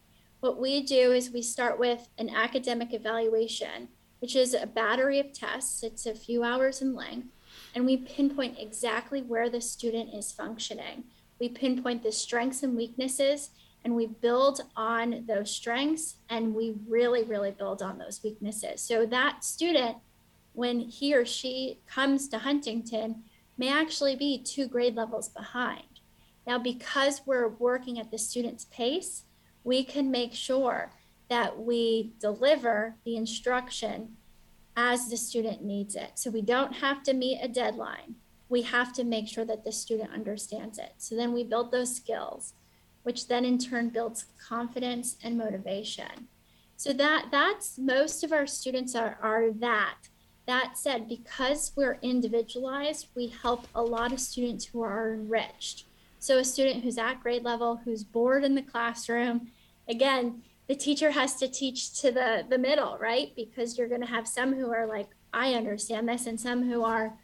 what 0.46 0.60
we 0.60 0.80
do 0.80 1.10
is 1.10 1.32
we 1.32 1.42
start 1.42 1.76
with 1.76 2.08
an 2.18 2.30
academic 2.30 2.94
evaluation, 2.94 3.88
which 4.20 4.36
is 4.36 4.54
a 4.54 4.64
battery 4.64 5.18
of 5.18 5.32
tests. 5.32 5.82
It's 5.82 6.06
a 6.06 6.14
few 6.14 6.44
hours 6.44 6.80
in 6.80 6.94
length, 6.94 7.26
and 7.74 7.84
we 7.84 7.96
pinpoint 7.96 8.56
exactly 8.56 9.22
where 9.22 9.50
the 9.50 9.60
student 9.60 10.14
is 10.14 10.30
functioning. 10.30 11.02
We 11.40 11.48
pinpoint 11.48 12.04
the 12.04 12.12
strengths 12.12 12.62
and 12.62 12.76
weaknesses, 12.76 13.50
and 13.84 13.96
we 13.96 14.06
build 14.06 14.60
on 14.76 15.24
those 15.26 15.50
strengths, 15.50 16.18
and 16.30 16.54
we 16.54 16.76
really, 16.86 17.24
really 17.24 17.50
build 17.50 17.82
on 17.82 17.98
those 17.98 18.20
weaknesses. 18.22 18.80
So 18.80 19.04
that 19.04 19.42
student, 19.42 19.96
when 20.52 20.78
he 20.78 21.12
or 21.12 21.26
she 21.26 21.80
comes 21.88 22.28
to 22.28 22.38
Huntington, 22.38 23.24
may 23.58 23.68
actually 23.68 24.14
be 24.14 24.38
two 24.38 24.68
grade 24.68 24.94
levels 24.94 25.28
behind. 25.28 26.00
Now, 26.46 26.60
because 26.60 27.22
we're 27.26 27.48
working 27.48 27.98
at 27.98 28.12
the 28.12 28.18
student's 28.18 28.66
pace, 28.66 29.24
we 29.66 29.82
can 29.82 30.12
make 30.12 30.32
sure 30.32 30.92
that 31.28 31.58
we 31.58 32.12
deliver 32.20 32.94
the 33.04 33.16
instruction 33.16 34.16
as 34.76 35.08
the 35.08 35.16
student 35.16 35.60
needs 35.60 35.96
it. 35.96 36.12
So 36.14 36.30
we 36.30 36.40
don't 36.40 36.74
have 36.74 37.02
to 37.02 37.12
meet 37.12 37.40
a 37.42 37.48
deadline. 37.48 38.14
We 38.48 38.62
have 38.62 38.92
to 38.92 39.02
make 39.02 39.26
sure 39.26 39.44
that 39.44 39.64
the 39.64 39.72
student 39.72 40.12
understands 40.14 40.78
it. 40.78 40.92
So 40.98 41.16
then 41.16 41.32
we 41.32 41.42
build 41.42 41.72
those 41.72 41.96
skills, 41.96 42.52
which 43.02 43.26
then 43.26 43.44
in 43.44 43.58
turn 43.58 43.88
builds 43.88 44.26
confidence 44.38 45.16
and 45.24 45.36
motivation. 45.36 46.28
So 46.76 46.92
that 46.92 47.26
that's 47.32 47.76
most 47.76 48.22
of 48.22 48.32
our 48.32 48.46
students 48.46 48.94
are, 48.94 49.18
are 49.20 49.50
that. 49.50 49.96
That 50.46 50.78
said, 50.78 51.08
because 51.08 51.72
we're 51.74 51.98
individualized, 52.02 53.08
we 53.16 53.26
help 53.42 53.66
a 53.74 53.82
lot 53.82 54.12
of 54.12 54.20
students 54.20 54.66
who 54.66 54.82
are 54.82 55.12
enriched. 55.12 55.86
So 56.20 56.38
a 56.38 56.44
student 56.44 56.84
who's 56.84 56.98
at 56.98 57.20
grade 57.20 57.42
level, 57.42 57.80
who's 57.84 58.04
bored 58.04 58.44
in 58.44 58.54
the 58.54 58.62
classroom, 58.62 59.48
again, 59.88 60.42
the 60.68 60.74
teacher 60.74 61.10
has 61.12 61.36
to 61.36 61.48
teach 61.48 62.00
to 62.00 62.10
the 62.10 62.44
the 62.48 62.58
middle, 62.58 62.98
right? 62.98 63.32
Because 63.36 63.78
you're 63.78 63.88
going 63.88 64.00
to 64.00 64.06
have 64.06 64.26
some 64.26 64.54
who 64.54 64.72
are 64.72 64.86
like, 64.86 65.08
I 65.32 65.54
understand 65.54 66.08
this, 66.08 66.26
and 66.26 66.40
some 66.40 66.68
who 66.68 66.82
are 66.84 67.14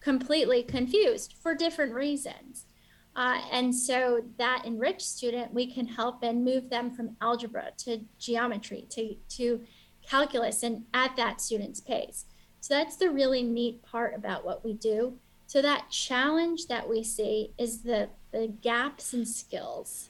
completely 0.00 0.62
confused 0.62 1.34
for 1.40 1.54
different 1.54 1.94
reasons. 1.94 2.66
Uh, 3.14 3.40
and 3.52 3.74
so 3.74 4.22
that 4.38 4.64
enriched 4.64 5.02
student, 5.02 5.52
we 5.52 5.70
can 5.70 5.86
help 5.86 6.22
and 6.22 6.44
move 6.44 6.70
them 6.70 6.90
from 6.90 7.16
algebra 7.20 7.70
to 7.76 8.00
geometry 8.18 8.86
to, 8.88 9.14
to 9.28 9.60
calculus 10.08 10.62
and 10.62 10.84
at 10.94 11.14
that 11.16 11.40
student's 11.40 11.80
pace. 11.80 12.24
So 12.60 12.74
that's 12.74 12.96
the 12.96 13.10
really 13.10 13.42
neat 13.42 13.82
part 13.82 14.14
about 14.14 14.44
what 14.44 14.64
we 14.64 14.72
do. 14.72 15.18
So 15.46 15.60
that 15.60 15.90
challenge 15.90 16.68
that 16.68 16.88
we 16.88 17.02
see 17.02 17.52
is 17.58 17.82
the, 17.82 18.08
the 18.32 18.48
gaps 18.62 19.12
in 19.12 19.26
skills 19.26 20.08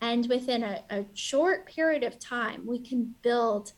and 0.00 0.28
within 0.28 0.62
a, 0.62 0.82
a 0.90 1.04
short 1.14 1.66
period 1.66 2.02
of 2.02 2.18
time, 2.18 2.66
we 2.66 2.78
can 2.78 3.14
build 3.22 3.72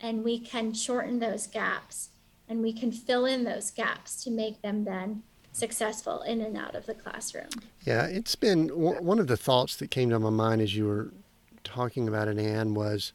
and 0.00 0.24
we 0.24 0.38
can 0.38 0.72
shorten 0.72 1.18
those 1.18 1.46
gaps 1.46 2.10
and 2.48 2.62
we 2.62 2.72
can 2.72 2.92
fill 2.92 3.26
in 3.26 3.44
those 3.44 3.70
gaps 3.70 4.22
to 4.24 4.30
make 4.30 4.62
them 4.62 4.84
then 4.84 5.22
successful 5.52 6.22
in 6.22 6.40
and 6.40 6.56
out 6.56 6.74
of 6.74 6.86
the 6.86 6.94
classroom. 6.94 7.48
Yeah, 7.84 8.06
it's 8.06 8.36
been 8.36 8.68
one 8.68 9.18
of 9.18 9.26
the 9.26 9.36
thoughts 9.36 9.76
that 9.76 9.90
came 9.90 10.10
to 10.10 10.18
my 10.18 10.30
mind 10.30 10.60
as 10.60 10.76
you 10.76 10.86
were 10.86 11.12
talking 11.64 12.08
about 12.08 12.28
it, 12.28 12.38
Anne, 12.38 12.74
was 12.74 13.12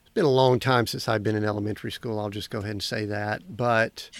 it's 0.00 0.10
been 0.14 0.24
a 0.24 0.30
long 0.30 0.58
time 0.58 0.86
since 0.86 1.08
I've 1.08 1.22
been 1.22 1.36
in 1.36 1.44
elementary 1.44 1.92
school. 1.92 2.18
I'll 2.18 2.30
just 2.30 2.50
go 2.50 2.58
ahead 2.58 2.72
and 2.72 2.82
say 2.82 3.04
that. 3.06 3.56
But 3.56 4.10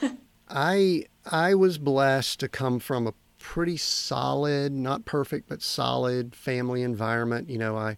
I 0.48 1.06
I 1.26 1.54
was 1.54 1.78
blessed 1.78 2.40
to 2.40 2.48
come 2.48 2.78
from 2.78 3.06
a 3.06 3.14
pretty 3.40 3.76
solid, 3.76 4.72
not 4.72 5.04
perfect, 5.04 5.48
but 5.48 5.62
solid 5.62 6.36
family 6.36 6.82
environment. 6.82 7.50
You 7.50 7.58
know, 7.58 7.76
I, 7.76 7.96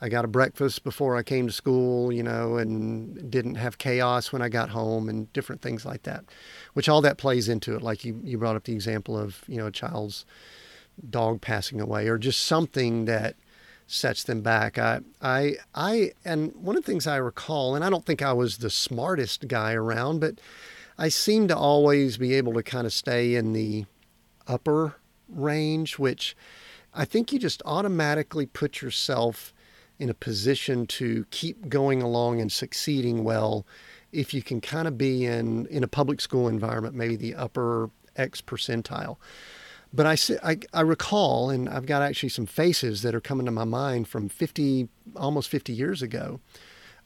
I 0.00 0.08
got 0.08 0.24
a 0.24 0.28
breakfast 0.28 0.82
before 0.82 1.16
I 1.16 1.22
came 1.22 1.46
to 1.46 1.52
school, 1.52 2.12
you 2.12 2.22
know, 2.22 2.56
and 2.56 3.30
didn't 3.30 3.54
have 3.56 3.78
chaos 3.78 4.32
when 4.32 4.42
I 4.42 4.48
got 4.48 4.70
home 4.70 5.08
and 5.08 5.32
different 5.32 5.62
things 5.62 5.84
like 5.84 6.02
that, 6.02 6.24
which 6.72 6.88
all 6.88 7.00
that 7.02 7.18
plays 7.18 7.48
into 7.48 7.76
it. 7.76 7.82
Like 7.82 8.04
you, 8.04 8.20
you 8.24 8.38
brought 8.38 8.56
up 8.56 8.64
the 8.64 8.72
example 8.72 9.16
of, 9.16 9.44
you 9.46 9.58
know, 9.58 9.66
a 9.66 9.72
child's 9.72 10.24
dog 11.08 11.40
passing 11.40 11.80
away 11.80 12.08
or 12.08 12.18
just 12.18 12.40
something 12.40 13.04
that 13.04 13.36
sets 13.86 14.24
them 14.24 14.40
back. 14.40 14.78
I, 14.78 15.00
I, 15.22 15.56
I, 15.74 16.12
and 16.24 16.54
one 16.56 16.76
of 16.76 16.84
the 16.84 16.90
things 16.90 17.06
I 17.06 17.16
recall, 17.16 17.74
and 17.74 17.84
I 17.84 17.90
don't 17.90 18.04
think 18.04 18.22
I 18.22 18.32
was 18.32 18.58
the 18.58 18.70
smartest 18.70 19.48
guy 19.48 19.72
around, 19.74 20.20
but 20.20 20.40
I 20.98 21.08
seem 21.08 21.48
to 21.48 21.56
always 21.56 22.16
be 22.16 22.34
able 22.34 22.52
to 22.54 22.62
kind 22.62 22.86
of 22.86 22.92
stay 22.92 23.34
in 23.34 23.52
the, 23.52 23.86
upper 24.48 24.96
range, 25.28 25.98
which 25.98 26.36
I 26.94 27.04
think 27.04 27.32
you 27.32 27.38
just 27.38 27.62
automatically 27.64 28.46
put 28.46 28.82
yourself 28.82 29.52
in 29.98 30.08
a 30.08 30.14
position 30.14 30.86
to 30.86 31.26
keep 31.30 31.68
going 31.68 32.02
along 32.02 32.40
and 32.40 32.50
succeeding 32.50 33.24
well 33.24 33.66
if 34.12 34.32
you 34.32 34.42
can 34.42 34.60
kind 34.60 34.88
of 34.88 34.96
be 34.96 35.26
in, 35.26 35.66
in 35.66 35.84
a 35.84 35.88
public 35.88 36.20
school 36.20 36.48
environment, 36.48 36.94
maybe 36.94 37.16
the 37.16 37.34
upper 37.34 37.90
X 38.16 38.40
percentile. 38.40 39.16
But 39.92 40.06
I, 40.06 40.16
I, 40.42 40.58
I 40.72 40.80
recall, 40.82 41.50
and 41.50 41.68
I've 41.68 41.86
got 41.86 42.02
actually 42.02 42.28
some 42.28 42.46
faces 42.46 43.02
that 43.02 43.14
are 43.14 43.20
coming 43.20 43.46
to 43.46 43.52
my 43.52 43.64
mind 43.64 44.08
from 44.08 44.28
50, 44.28 44.88
almost 45.16 45.48
50 45.48 45.72
years 45.72 46.02
ago, 46.02 46.40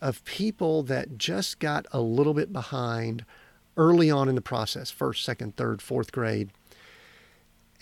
of 0.01 0.25
people 0.25 0.83
that 0.85 1.17
just 1.17 1.61
got 1.61 1.87
a 1.93 2.01
little 2.01 2.35
bit 2.35 2.53
behind 2.53 3.25
early 3.77 4.11
on 4.11 4.29
in 4.29 4.35
the 4.35 4.41
process 4.41 4.91
first, 4.91 5.25
second, 5.25 5.57
third, 5.57 5.81
fourth 5.81 6.13
grade 6.13 6.51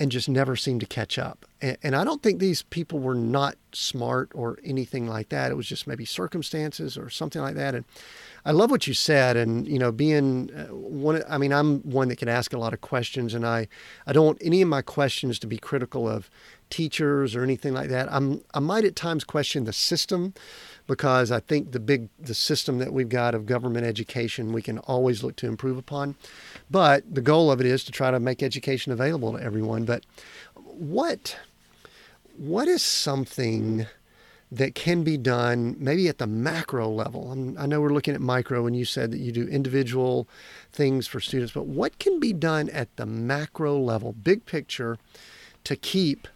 and 0.00 0.10
just 0.10 0.30
never 0.30 0.56
seemed 0.56 0.80
to 0.80 0.86
catch 0.86 1.18
up. 1.18 1.44
And, 1.60 1.76
and, 1.82 1.94
I 1.94 2.04
don't 2.04 2.22
think 2.22 2.40
these 2.40 2.62
people 2.62 2.98
were 2.98 3.14
not 3.14 3.56
smart 3.72 4.30
or 4.34 4.58
anything 4.64 5.06
like 5.06 5.28
that. 5.28 5.52
It 5.52 5.54
was 5.56 5.66
just 5.66 5.86
maybe 5.86 6.06
circumstances 6.06 6.96
or 6.96 7.10
something 7.10 7.42
like 7.42 7.54
that. 7.56 7.74
And 7.74 7.84
I 8.46 8.52
love 8.52 8.70
what 8.70 8.86
you 8.86 8.94
said. 8.94 9.36
And, 9.36 9.68
you 9.68 9.78
know, 9.78 9.92
being 9.92 10.50
uh, 10.52 10.74
one, 10.74 11.22
I 11.28 11.36
mean, 11.36 11.52
I'm 11.52 11.80
one 11.80 12.08
that 12.08 12.16
can 12.16 12.30
ask 12.30 12.54
a 12.54 12.58
lot 12.58 12.72
of 12.72 12.80
questions 12.80 13.34
and 13.34 13.46
I, 13.46 13.68
I 14.06 14.14
don't 14.14 14.24
want 14.24 14.38
any 14.40 14.62
of 14.62 14.68
my 14.68 14.80
questions 14.80 15.38
to 15.40 15.46
be 15.46 15.58
critical 15.58 16.08
of 16.08 16.30
teachers 16.70 17.36
or 17.36 17.42
anything 17.42 17.74
like 17.74 17.90
that. 17.90 18.10
I'm, 18.10 18.40
I 18.54 18.60
might 18.60 18.86
at 18.86 18.96
times 18.96 19.22
question 19.22 19.64
the 19.64 19.72
system 19.74 20.32
because 20.90 21.30
I 21.30 21.38
think 21.38 21.70
the 21.70 21.78
big, 21.78 22.08
the 22.18 22.34
system 22.34 22.80
that 22.80 22.92
we've 22.92 23.08
got 23.08 23.32
of 23.32 23.46
government 23.46 23.86
education, 23.86 24.52
we 24.52 24.60
can 24.60 24.78
always 24.78 25.22
look 25.22 25.36
to 25.36 25.46
improve 25.46 25.78
upon. 25.78 26.16
But 26.68 27.14
the 27.14 27.20
goal 27.20 27.52
of 27.52 27.60
it 27.60 27.66
is 27.66 27.84
to 27.84 27.92
try 27.92 28.10
to 28.10 28.18
make 28.18 28.42
education 28.42 28.90
available 28.90 29.34
to 29.34 29.40
everyone. 29.40 29.84
But 29.84 30.04
what 30.54 31.36
what 32.36 32.66
is 32.66 32.82
something 32.82 33.86
that 34.50 34.74
can 34.74 35.04
be 35.04 35.16
done 35.16 35.76
maybe 35.78 36.08
at 36.08 36.18
the 36.18 36.26
macro 36.26 36.88
level? 36.88 37.30
I'm, 37.30 37.56
i 37.56 37.66
know 37.66 37.80
we're 37.80 37.90
looking 37.90 38.16
at 38.16 38.20
micro, 38.20 38.66
and 38.66 38.74
you 38.74 38.84
said 38.84 39.12
that 39.12 39.18
you 39.18 39.30
do 39.30 39.46
individual 39.46 40.26
things 40.72 41.06
for 41.06 41.20
students, 41.20 41.52
but 41.52 41.66
what 41.66 42.00
can 42.00 42.18
be 42.18 42.32
done 42.32 42.68
at 42.70 42.96
the 42.96 43.06
macro 43.06 43.78
level, 43.78 44.12
big 44.12 44.44
picture, 44.44 44.98
to 45.62 45.76
keep 45.76 46.26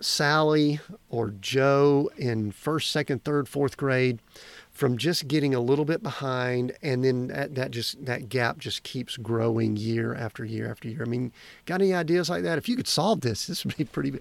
Sally 0.00 0.80
or 1.08 1.30
Joe 1.40 2.10
in 2.16 2.52
first, 2.52 2.90
second, 2.90 3.24
third, 3.24 3.48
fourth 3.48 3.76
grade 3.76 4.20
from 4.76 4.98
just 4.98 5.26
getting 5.26 5.54
a 5.54 5.60
little 5.60 5.86
bit 5.86 6.02
behind 6.02 6.70
and 6.82 7.02
then 7.02 7.28
that, 7.28 7.54
that, 7.54 7.70
just 7.70 8.04
that 8.04 8.28
gap 8.28 8.58
just 8.58 8.82
keeps 8.82 9.16
growing 9.16 9.74
year 9.74 10.14
after 10.14 10.44
year 10.44 10.70
after 10.70 10.86
year. 10.86 11.02
I 11.02 11.06
mean, 11.06 11.32
got 11.64 11.80
any 11.80 11.94
ideas 11.94 12.28
like 12.28 12.42
that? 12.42 12.58
If 12.58 12.68
you 12.68 12.76
could 12.76 12.86
solve 12.86 13.22
this, 13.22 13.46
this 13.46 13.64
would 13.64 13.74
be 13.74 13.84
pretty 13.96 14.18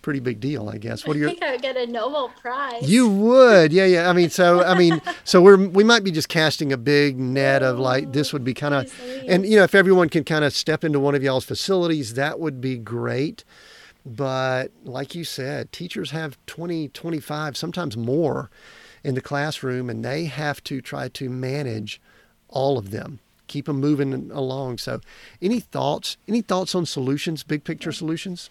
pretty 0.00 0.20
big 0.20 0.40
deal, 0.40 0.70
I 0.70 0.78
guess. 0.78 1.06
What 1.06 1.16
are 1.16 1.18
your 1.18 1.28
I 1.28 1.32
think 1.32 1.44
I 1.44 1.52
would 1.52 1.62
get 1.62 1.76
a 1.76 1.86
Nobel 1.86 2.30
Prize. 2.40 2.90
You 2.90 3.10
would. 3.10 3.74
Yeah, 3.74 3.84
yeah. 3.84 4.08
I 4.08 4.14
mean, 4.14 4.30
so 4.30 4.64
I 4.64 4.76
mean, 4.76 5.02
so 5.24 5.42
we're 5.42 5.58
we 5.58 5.84
might 5.84 6.02
be 6.02 6.10
just 6.10 6.30
casting 6.30 6.72
a 6.72 6.78
big 6.78 7.18
net 7.18 7.62
of 7.62 7.78
like 7.78 8.12
this 8.12 8.32
would 8.32 8.44
be 8.44 8.54
kind 8.54 8.72
of 8.74 9.00
and 9.28 9.44
you 9.44 9.56
know, 9.56 9.64
if 9.64 9.74
everyone 9.74 10.08
can 10.08 10.24
kind 10.24 10.46
of 10.46 10.54
step 10.54 10.82
into 10.82 10.98
one 10.98 11.14
of 11.14 11.22
y'all's 11.22 11.44
facilities, 11.44 12.14
that 12.14 12.40
would 12.40 12.62
be 12.62 12.78
great. 12.78 13.44
But 14.16 14.72
like 14.84 15.14
you 15.14 15.22
said, 15.22 15.70
teachers 15.70 16.10
have 16.10 16.36
20, 16.46 16.88
25, 16.88 17.56
sometimes 17.56 17.96
more 17.96 18.50
in 19.04 19.14
the 19.14 19.20
classroom, 19.20 19.88
and 19.88 20.04
they 20.04 20.24
have 20.24 20.62
to 20.64 20.80
try 20.80 21.08
to 21.08 21.30
manage 21.30 22.00
all 22.48 22.76
of 22.76 22.90
them, 22.90 23.20
keep 23.46 23.66
them 23.66 23.78
moving 23.80 24.30
along. 24.32 24.78
So, 24.78 25.00
any 25.40 25.60
thoughts? 25.60 26.16
Any 26.26 26.42
thoughts 26.42 26.74
on 26.74 26.86
solutions? 26.86 27.44
Big 27.44 27.62
picture 27.62 27.92
solutions? 27.92 28.50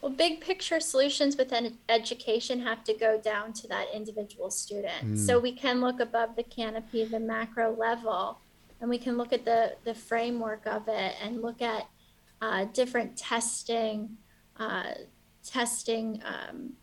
Well, 0.00 0.12
big 0.12 0.40
picture 0.40 0.78
solutions 0.80 1.36
within 1.36 1.78
education 1.88 2.60
have 2.60 2.84
to 2.84 2.94
go 2.94 3.18
down 3.18 3.52
to 3.54 3.68
that 3.68 3.86
individual 3.92 4.50
student. 4.50 5.02
Mm. 5.02 5.18
So 5.18 5.40
we 5.40 5.50
can 5.50 5.80
look 5.80 5.98
above 5.98 6.36
the 6.36 6.42
canopy, 6.42 7.04
the 7.04 7.18
macro 7.18 7.74
level, 7.74 8.38
and 8.80 8.90
we 8.90 8.98
can 8.98 9.16
look 9.16 9.32
at 9.32 9.44
the 9.44 9.76
the 9.84 9.94
framework 9.94 10.66
of 10.66 10.88
it 10.88 11.16
and 11.22 11.40
look 11.40 11.62
at 11.62 11.88
uh, 12.40 12.66
different 12.66 13.16
testing, 13.16 14.16
uh, 14.58 14.92
testing 15.44 16.22
um, 16.24 16.74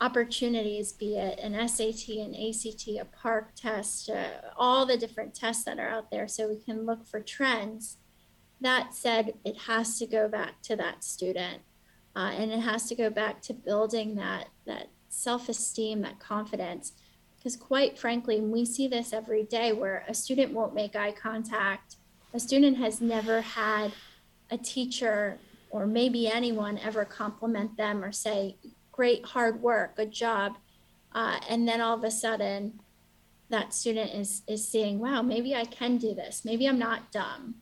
opportunities, 0.00 0.92
be 0.92 1.16
it 1.16 1.38
an 1.40 1.52
SAT, 1.68 2.08
an 2.16 2.34
ACT, 2.34 2.88
a 2.88 3.06
PARCC 3.16 3.46
test, 3.56 4.10
uh, 4.10 4.50
all 4.56 4.84
the 4.84 4.96
different 4.96 5.34
tests 5.34 5.64
that 5.64 5.78
are 5.78 5.88
out 5.88 6.10
there 6.10 6.28
so 6.28 6.48
we 6.48 6.58
can 6.58 6.84
look 6.84 7.06
for 7.06 7.20
trends. 7.20 7.96
That 8.60 8.94
said, 8.94 9.34
it 9.44 9.56
has 9.62 9.98
to 9.98 10.06
go 10.06 10.28
back 10.28 10.62
to 10.62 10.76
that 10.76 11.04
student 11.04 11.62
uh, 12.16 12.32
and 12.36 12.52
it 12.52 12.60
has 12.60 12.86
to 12.88 12.94
go 12.94 13.10
back 13.10 13.42
to 13.42 13.52
building 13.52 14.14
that, 14.16 14.48
that 14.66 14.88
self 15.08 15.48
esteem, 15.48 16.02
that 16.02 16.20
confidence. 16.20 16.92
Because, 17.36 17.56
quite 17.56 17.98
frankly, 17.98 18.40
we 18.40 18.64
see 18.64 18.88
this 18.88 19.12
every 19.12 19.42
day 19.42 19.72
where 19.72 20.04
a 20.08 20.14
student 20.14 20.52
won't 20.52 20.74
make 20.74 20.96
eye 20.96 21.12
contact. 21.12 21.96
A 22.32 22.40
student 22.40 22.78
has 22.78 23.00
never 23.00 23.42
had 23.42 23.92
a 24.50 24.58
teacher 24.58 25.38
or 25.70 25.86
maybe 25.86 26.28
anyone 26.28 26.78
ever 26.78 27.04
compliment 27.04 27.76
them 27.76 28.04
or 28.04 28.12
say, 28.12 28.56
great 28.92 29.24
hard 29.24 29.60
work, 29.60 29.96
good 29.96 30.12
job. 30.12 30.56
Uh, 31.12 31.38
and 31.48 31.66
then 31.66 31.80
all 31.80 31.96
of 31.96 32.04
a 32.04 32.10
sudden, 32.10 32.80
that 33.50 33.74
student 33.74 34.12
is 34.14 34.42
is 34.46 34.66
seeing, 34.66 34.98
wow, 34.98 35.22
maybe 35.22 35.54
I 35.54 35.64
can 35.64 35.96
do 35.96 36.14
this. 36.14 36.44
Maybe 36.44 36.66
I'm 36.66 36.78
not 36.78 37.12
dumb. 37.12 37.56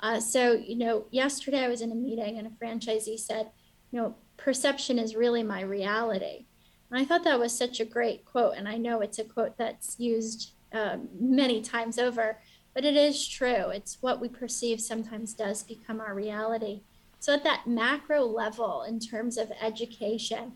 Uh, 0.00 0.20
so 0.20 0.52
you 0.52 0.76
know, 0.76 1.06
yesterday 1.10 1.64
I 1.64 1.68
was 1.68 1.82
in 1.82 1.92
a 1.92 1.94
meeting 1.94 2.38
and 2.38 2.46
a 2.46 2.50
franchisee 2.50 3.18
said, 3.18 3.50
you 3.90 4.00
know, 4.00 4.14
perception 4.36 4.98
is 4.98 5.14
really 5.14 5.42
my 5.42 5.60
reality. 5.60 6.46
And 6.90 7.00
I 7.00 7.04
thought 7.04 7.24
that 7.24 7.38
was 7.38 7.56
such 7.56 7.78
a 7.80 7.84
great 7.84 8.24
quote, 8.24 8.54
and 8.56 8.68
I 8.68 8.76
know 8.76 9.00
it's 9.00 9.18
a 9.18 9.24
quote 9.24 9.56
that's 9.56 9.98
used 9.98 10.52
um, 10.72 11.08
many 11.18 11.60
times 11.60 11.98
over, 11.98 12.38
but 12.74 12.84
it 12.84 12.96
is 12.96 13.26
true. 13.26 13.70
It's 13.70 13.98
what 14.00 14.20
we 14.20 14.28
perceive 14.28 14.80
sometimes 14.80 15.34
does 15.34 15.62
become 15.62 16.00
our 16.00 16.14
reality. 16.14 16.82
So 17.18 17.34
at 17.34 17.44
that 17.44 17.66
macro 17.66 18.24
level, 18.24 18.82
in 18.82 18.98
terms 18.98 19.36
of 19.36 19.52
education, 19.60 20.52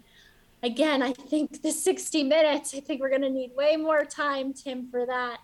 again, 0.62 1.02
I 1.02 1.12
think 1.12 1.62
the 1.62 1.70
60 1.70 2.22
minutes, 2.22 2.74
I 2.74 2.80
think 2.80 3.00
we're 3.00 3.10
going 3.10 3.22
to 3.22 3.30
need 3.30 3.54
way 3.54 3.76
more 3.76 4.04
time, 4.04 4.54
Tim, 4.54 4.88
for 4.90 5.04
that. 5.06 5.40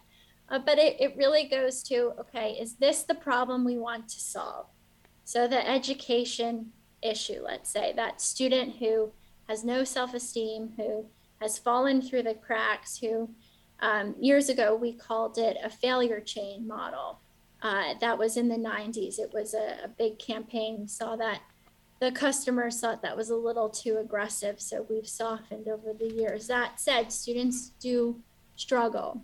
Uh, 0.49 0.59
but 0.59 0.79
it, 0.79 1.01
it 1.01 1.17
really 1.17 1.45
goes 1.45 1.83
to 1.85 2.13
okay, 2.19 2.53
is 2.61 2.75
this 2.75 3.03
the 3.03 3.15
problem 3.15 3.65
we 3.65 3.79
want 3.79 4.09
to 4.09 4.21
solve? 4.21 4.67
So, 5.25 5.47
the 5.47 5.69
education 5.69 6.73
issue, 7.03 7.41
let's 7.45 7.71
say, 7.71 7.93
that 7.95 8.21
student 8.21 8.77
who 8.77 9.13
has 9.49 9.63
no 9.63 9.85
self 9.85 10.13
esteem, 10.13 10.73
who 10.77 11.07
has 11.41 11.59
fallen 11.59 12.03
through 12.03 12.25
the 12.25 12.35
cracks, 12.35 12.99
who 12.99 13.31
um, 13.81 14.15
years 14.21 14.49
ago 14.49 14.75
we 14.75 14.93
called 14.93 15.39
it 15.39 15.57
a 15.63 15.71
failure 15.71 16.21
chain 16.21 16.67
model. 16.67 17.19
Uh, 17.63 17.95
that 18.01 18.19
was 18.19 18.37
in 18.37 18.49
the 18.49 18.57
90s. 18.57 19.19
It 19.19 19.33
was 19.35 19.53
a, 19.53 19.85
a 19.85 19.89
big 19.89 20.19
campaign. 20.19 20.79
We 20.81 20.87
saw 20.87 21.17
that 21.17 21.41
the 22.01 22.11
customers 22.11 22.81
thought 22.81 23.03
that 23.03 23.17
was 23.17 23.29
a 23.29 23.37
little 23.37 23.69
too 23.69 23.99
aggressive, 23.99 24.59
so 24.59 24.87
we've 24.89 25.07
softened 25.07 25.69
over 25.69 25.93
the 25.93 26.11
years. 26.11 26.47
That 26.47 26.81
said, 26.81 27.13
students 27.13 27.73
do 27.79 28.23
struggle. 28.57 29.21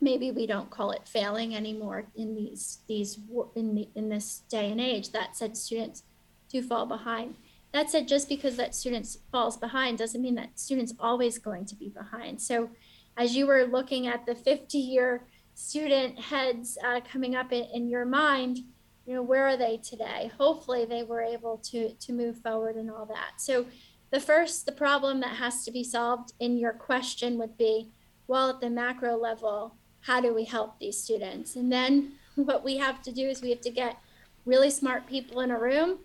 Maybe 0.00 0.32
we 0.32 0.46
don't 0.46 0.70
call 0.70 0.90
it 0.90 1.06
failing 1.06 1.54
anymore 1.54 2.06
in 2.16 2.34
these 2.34 2.78
these 2.88 3.18
in 3.54 3.74
the, 3.74 3.88
in 3.94 4.08
this 4.08 4.42
day 4.48 4.70
and 4.70 4.80
age. 4.80 5.12
That 5.12 5.36
said, 5.36 5.56
students 5.56 6.02
do 6.50 6.60
fall 6.60 6.86
behind. 6.86 7.36
That 7.72 7.90
said, 7.90 8.08
just 8.08 8.28
because 8.28 8.56
that 8.56 8.74
student 8.74 9.16
falls 9.30 9.56
behind 9.56 9.98
doesn't 9.98 10.22
mean 10.22 10.34
that 10.36 10.58
student's 10.58 10.94
always 10.98 11.38
going 11.38 11.66
to 11.66 11.76
be 11.76 11.88
behind. 11.88 12.40
So, 12.40 12.70
as 13.18 13.34
you 13.36 13.46
were 13.46 13.64
looking 13.64 14.06
at 14.06 14.24
the 14.24 14.34
50-year 14.34 15.24
student 15.54 16.18
heads 16.18 16.78
uh, 16.86 17.00
coming 17.00 17.34
up 17.34 17.52
in, 17.52 17.64
in 17.74 17.88
your 17.88 18.04
mind, 18.04 18.60
you 19.04 19.14
know 19.14 19.22
where 19.22 19.46
are 19.46 19.56
they 19.56 19.78
today? 19.78 20.30
Hopefully 20.38 20.84
they 20.84 21.02
were 21.02 21.22
able 21.22 21.58
to 21.70 21.90
to 21.94 22.12
move 22.12 22.38
forward 22.38 22.76
and 22.76 22.90
all 22.90 23.06
that. 23.06 23.40
So 23.40 23.66
the 24.10 24.20
first 24.20 24.66
the 24.66 24.72
problem 24.72 25.20
that 25.20 25.36
has 25.36 25.64
to 25.64 25.70
be 25.70 25.82
solved 25.82 26.32
in 26.40 26.58
your 26.58 26.74
question 26.74 27.38
would 27.38 27.56
be 27.56 27.88
well 28.26 28.50
at 28.50 28.60
the 28.60 28.70
macro 28.70 29.16
level 29.16 29.74
how 30.02 30.20
do 30.20 30.34
we 30.34 30.44
help 30.44 30.78
these 30.78 31.02
students? 31.02 31.56
And 31.56 31.72
then 31.72 32.12
what 32.36 32.64
we 32.64 32.76
have 32.76 33.02
to 33.02 33.12
do 33.12 33.28
is 33.28 33.42
we 33.42 33.50
have 33.50 33.60
to 33.62 33.70
get 33.70 33.96
really 34.44 34.70
smart 34.70 35.06
people 35.06 35.40
in 35.40 35.50
a 35.50 35.58
room 35.58 35.98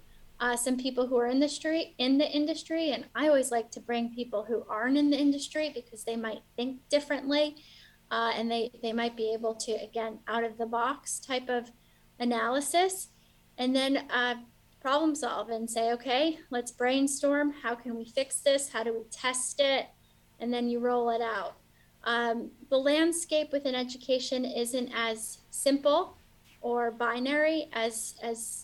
uh, 0.44 0.56
some 0.56 0.78
people 0.78 1.08
who 1.08 1.18
are 1.18 1.28
in 1.28 1.40
the 1.40 1.48
street 1.48 1.96
in 1.98 2.18
the 2.18 2.30
industry 2.30 2.92
and 2.92 3.06
i 3.16 3.28
always 3.28 3.52
like 3.52 3.72
to 3.72 3.80
bring 3.80 4.14
people 4.14 4.44
who 4.44 4.66
aren't 4.70 4.98
in 4.98 5.10
the 5.10 5.18
industry 5.18 5.72
because 5.74 6.04
they 6.04 6.16
might 6.16 6.42
think 6.58 6.80
differently 6.90 7.56
uh, 8.12 8.32
and 8.36 8.52
they 8.52 8.70
they 8.82 8.94
might 8.94 9.16
be 9.16 9.34
able 9.34 9.56
to 9.56 9.72
again 9.72 10.20
out 10.28 10.44
of 10.44 10.58
the 10.58 10.66
box 10.66 11.20
type 11.20 11.50
of 11.50 11.72
analysis 12.20 13.10
and 13.58 13.76
then 13.76 13.98
uh, 14.10 14.36
problem 14.84 15.16
solve 15.16 15.50
and 15.50 15.70
say, 15.70 15.94
okay, 15.94 16.38
let's 16.50 16.72
brainstorm. 16.72 17.54
How 17.64 17.74
can 17.74 17.96
we 17.96 18.04
fix 18.06 18.42
this? 18.42 18.70
How 18.70 18.84
do 18.84 18.94
we 18.94 19.06
test 19.10 19.62
it? 19.62 19.88
And 20.42 20.54
then 20.54 20.70
you 20.70 20.80
roll 20.80 21.10
it 21.10 21.22
out. 21.22 21.56
Um, 22.04 22.52
the 22.70 22.78
landscape 22.78 23.54
within 23.54 23.76
education 23.76 24.44
isn't 24.44 24.92
as 24.94 25.38
simple 25.52 26.18
or 26.60 26.92
binary 26.92 27.70
as 27.72 28.16
as 28.22 28.63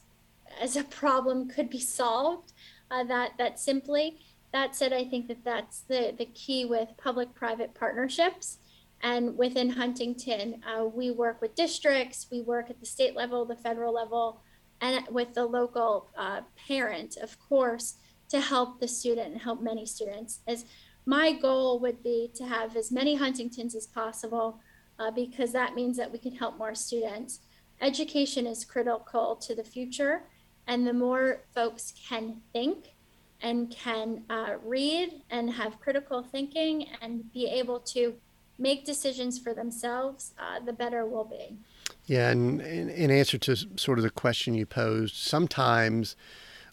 as 0.59 0.75
a 0.75 0.83
problem 0.83 1.47
could 1.47 1.69
be 1.69 1.79
solved 1.79 2.53
uh, 2.91 3.03
that 3.05 3.31
that 3.37 3.59
simply. 3.59 4.19
That 4.51 4.75
said, 4.75 4.93
I 4.93 5.05
think 5.05 5.27
that 5.27 5.43
that's 5.43 5.81
the 5.81 6.13
the 6.17 6.25
key 6.25 6.65
with 6.65 6.89
public-private 6.97 7.75
partnerships 7.75 8.57
and 9.01 9.37
within 9.37 9.69
Huntington, 9.69 10.61
uh, 10.65 10.85
we 10.85 11.11
work 11.11 11.41
with 11.41 11.55
districts, 11.55 12.27
we 12.31 12.41
work 12.41 12.69
at 12.69 12.79
the 12.79 12.85
state 12.85 13.15
level, 13.15 13.45
the 13.45 13.55
federal 13.55 13.93
level, 13.93 14.41
and 14.81 15.07
with 15.09 15.33
the 15.33 15.45
local 15.45 16.09
uh, 16.17 16.41
parent, 16.67 17.17
of 17.17 17.39
course, 17.39 17.95
to 18.29 18.41
help 18.41 18.79
the 18.79 18.87
student 18.87 19.31
and 19.33 19.41
help 19.41 19.61
many 19.61 19.85
students. 19.85 20.39
As 20.47 20.65
my 21.05 21.31
goal 21.31 21.79
would 21.79 22.03
be 22.03 22.29
to 22.35 22.45
have 22.45 22.75
as 22.75 22.91
many 22.91 23.15
Huntingtons 23.15 23.73
as 23.73 23.87
possible, 23.87 24.59
uh, 24.99 25.11
because 25.11 25.53
that 25.53 25.75
means 25.75 25.95
that 25.97 26.11
we 26.11 26.19
can 26.19 26.35
help 26.35 26.57
more 26.57 26.75
students. 26.75 27.39
Education 27.81 28.45
is 28.45 28.65
critical 28.65 29.37
to 29.37 29.55
the 29.55 29.63
future, 29.63 30.23
and 30.69 30.85
the 30.85 30.93
more 30.93 31.41
folks 31.55 31.93
can 32.07 32.37
think 32.53 32.93
and 33.41 33.71
can 33.71 34.23
uh, 34.29 34.53
read 34.63 35.21
and 35.31 35.49
have 35.49 35.79
critical 35.79 36.21
thinking 36.21 36.87
and 37.01 37.33
be 37.33 37.47
able 37.47 37.79
to 37.79 38.13
make 38.59 38.85
decisions 38.85 39.39
for 39.39 39.53
themselves, 39.53 40.33
uh, 40.37 40.59
the 40.63 40.71
better 40.71 41.05
we'll 41.05 41.23
be. 41.23 41.57
Yeah, 42.05 42.29
and 42.29 42.61
in 42.61 43.09
answer 43.09 43.37
to 43.39 43.55
sort 43.77 43.97
of 43.97 44.03
the 44.03 44.11
question 44.11 44.53
you 44.53 44.65
posed, 44.65 45.15
sometimes 45.15 46.15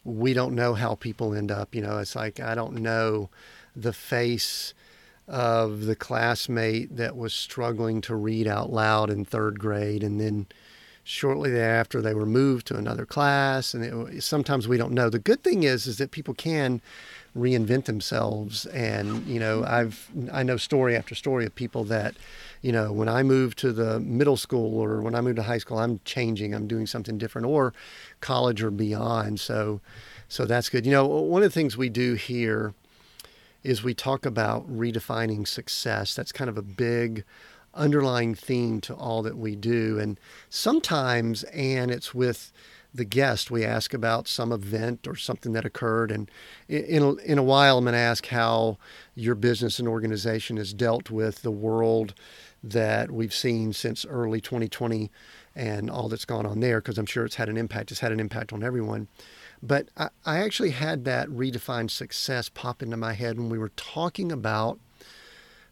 we 0.03 0.33
don't 0.33 0.53
know 0.53 0.75
how 0.75 0.93
people 0.93 1.33
end 1.33 1.49
up. 1.51 1.73
You 1.73 1.81
know, 1.81 1.97
it's 1.97 2.15
like 2.15 2.39
I 2.39 2.53
don't 2.53 2.75
know 2.75 3.29
the 3.75 3.93
face 3.93 4.75
of 5.27 5.85
the 5.85 5.95
classmate 5.95 6.95
that 6.97 7.17
was 7.17 7.33
struggling 7.33 8.01
to 8.01 8.15
read 8.15 8.47
out 8.47 8.71
loud 8.71 9.09
in 9.09 9.25
third 9.25 9.59
grade, 9.59 10.03
and 10.03 10.21
then 10.21 10.45
shortly 11.07 11.49
thereafter 11.49 12.01
they 12.01 12.13
were 12.13 12.25
moved 12.25 12.67
to 12.67 12.75
another 12.75 13.05
class. 13.05 13.73
And 13.73 14.11
it, 14.11 14.21
sometimes 14.21 14.67
we 14.67 14.77
don't 14.77 14.91
know. 14.91 15.09
The 15.09 15.19
good 15.19 15.41
thing 15.41 15.63
is, 15.63 15.87
is 15.87 15.97
that 15.99 16.11
people 16.11 16.33
can 16.33 16.81
reinvent 17.35 17.85
themselves. 17.85 18.65
And 18.67 19.25
you 19.25 19.39
know, 19.39 19.63
I've 19.63 20.09
I 20.33 20.43
know 20.43 20.57
story 20.57 20.97
after 20.97 21.15
story 21.15 21.45
of 21.45 21.55
people 21.55 21.85
that, 21.85 22.15
you 22.61 22.73
know, 22.73 22.91
when 22.91 23.07
I 23.07 23.23
moved 23.23 23.57
to 23.59 23.71
the 23.71 24.01
middle 24.01 24.35
school 24.35 24.77
or 24.77 25.01
when 25.01 25.15
I 25.15 25.21
moved 25.21 25.37
to 25.37 25.43
high 25.43 25.59
school, 25.59 25.79
I'm 25.79 26.01
changing, 26.03 26.53
I'm 26.53 26.67
doing 26.67 26.85
something 26.85 27.17
different, 27.17 27.47
or 27.47 27.73
college 28.19 28.61
or 28.61 28.71
beyond. 28.71 29.39
So, 29.39 29.79
so 30.27 30.45
that's 30.45 30.67
good. 30.67 30.85
You 30.85 30.91
know, 30.91 31.05
one 31.05 31.41
of 31.41 31.49
the 31.49 31.57
things 31.57 31.77
we 31.77 31.87
do 31.89 32.15
here 32.15 32.73
is 33.63 33.81
we 33.81 33.93
talk 33.93 34.25
about 34.25 34.69
redefining 34.69 35.47
success. 35.47 36.15
That's 36.15 36.31
kind 36.31 36.49
of 36.49 36.57
a 36.57 36.61
big 36.61 37.23
underlying 37.77 38.35
theme 38.35 38.81
to 38.81 38.93
all 38.93 39.21
that 39.23 39.37
we 39.37 39.55
do. 39.55 39.99
And 39.99 40.19
sometimes, 40.49 41.43
and 41.45 41.91
it's 41.91 42.13
with 42.13 42.51
the 42.93 43.05
guest, 43.05 43.51
we 43.51 43.63
ask 43.63 43.93
about 43.93 44.27
some 44.27 44.51
event 44.51 45.07
or 45.07 45.15
something 45.15 45.53
that 45.53 45.65
occurred. 45.65 46.11
And 46.11 46.29
in 46.67 47.03
a, 47.03 47.13
in 47.15 47.37
a 47.37 47.43
while, 47.43 47.77
I'm 47.77 47.85
going 47.85 47.93
to 47.93 47.99
ask 47.99 48.25
how 48.27 48.77
your 49.15 49.35
business 49.35 49.79
and 49.79 49.87
organization 49.87 50.57
has 50.57 50.73
dealt 50.73 51.09
with 51.11 51.41
the 51.41 51.51
world 51.51 52.13
that 52.63 53.11
we've 53.11 53.33
seen 53.33 53.71
since 53.73 54.05
early 54.05 54.41
2020 54.41 55.11
and 55.55 55.89
all 55.89 56.09
that's 56.09 56.25
gone 56.25 56.45
on 56.45 56.59
there, 56.59 56.81
because 56.81 56.97
I'm 56.97 57.05
sure 57.05 57.25
it's 57.25 57.35
had 57.35 57.49
an 57.49 57.57
impact. 57.57 57.91
It's 57.91 57.99
had 57.99 58.11
an 58.11 58.19
impact 58.19 58.53
on 58.53 58.63
everyone. 58.63 59.07
But 59.61 59.89
I, 59.97 60.09
I 60.25 60.39
actually 60.39 60.71
had 60.71 61.05
that 61.05 61.27
redefined 61.29 61.91
success 61.91 62.49
pop 62.49 62.81
into 62.83 62.97
my 62.97 63.13
head 63.13 63.37
when 63.37 63.49
we 63.49 63.57
were 63.57 63.71
talking 63.75 64.31
about 64.31 64.79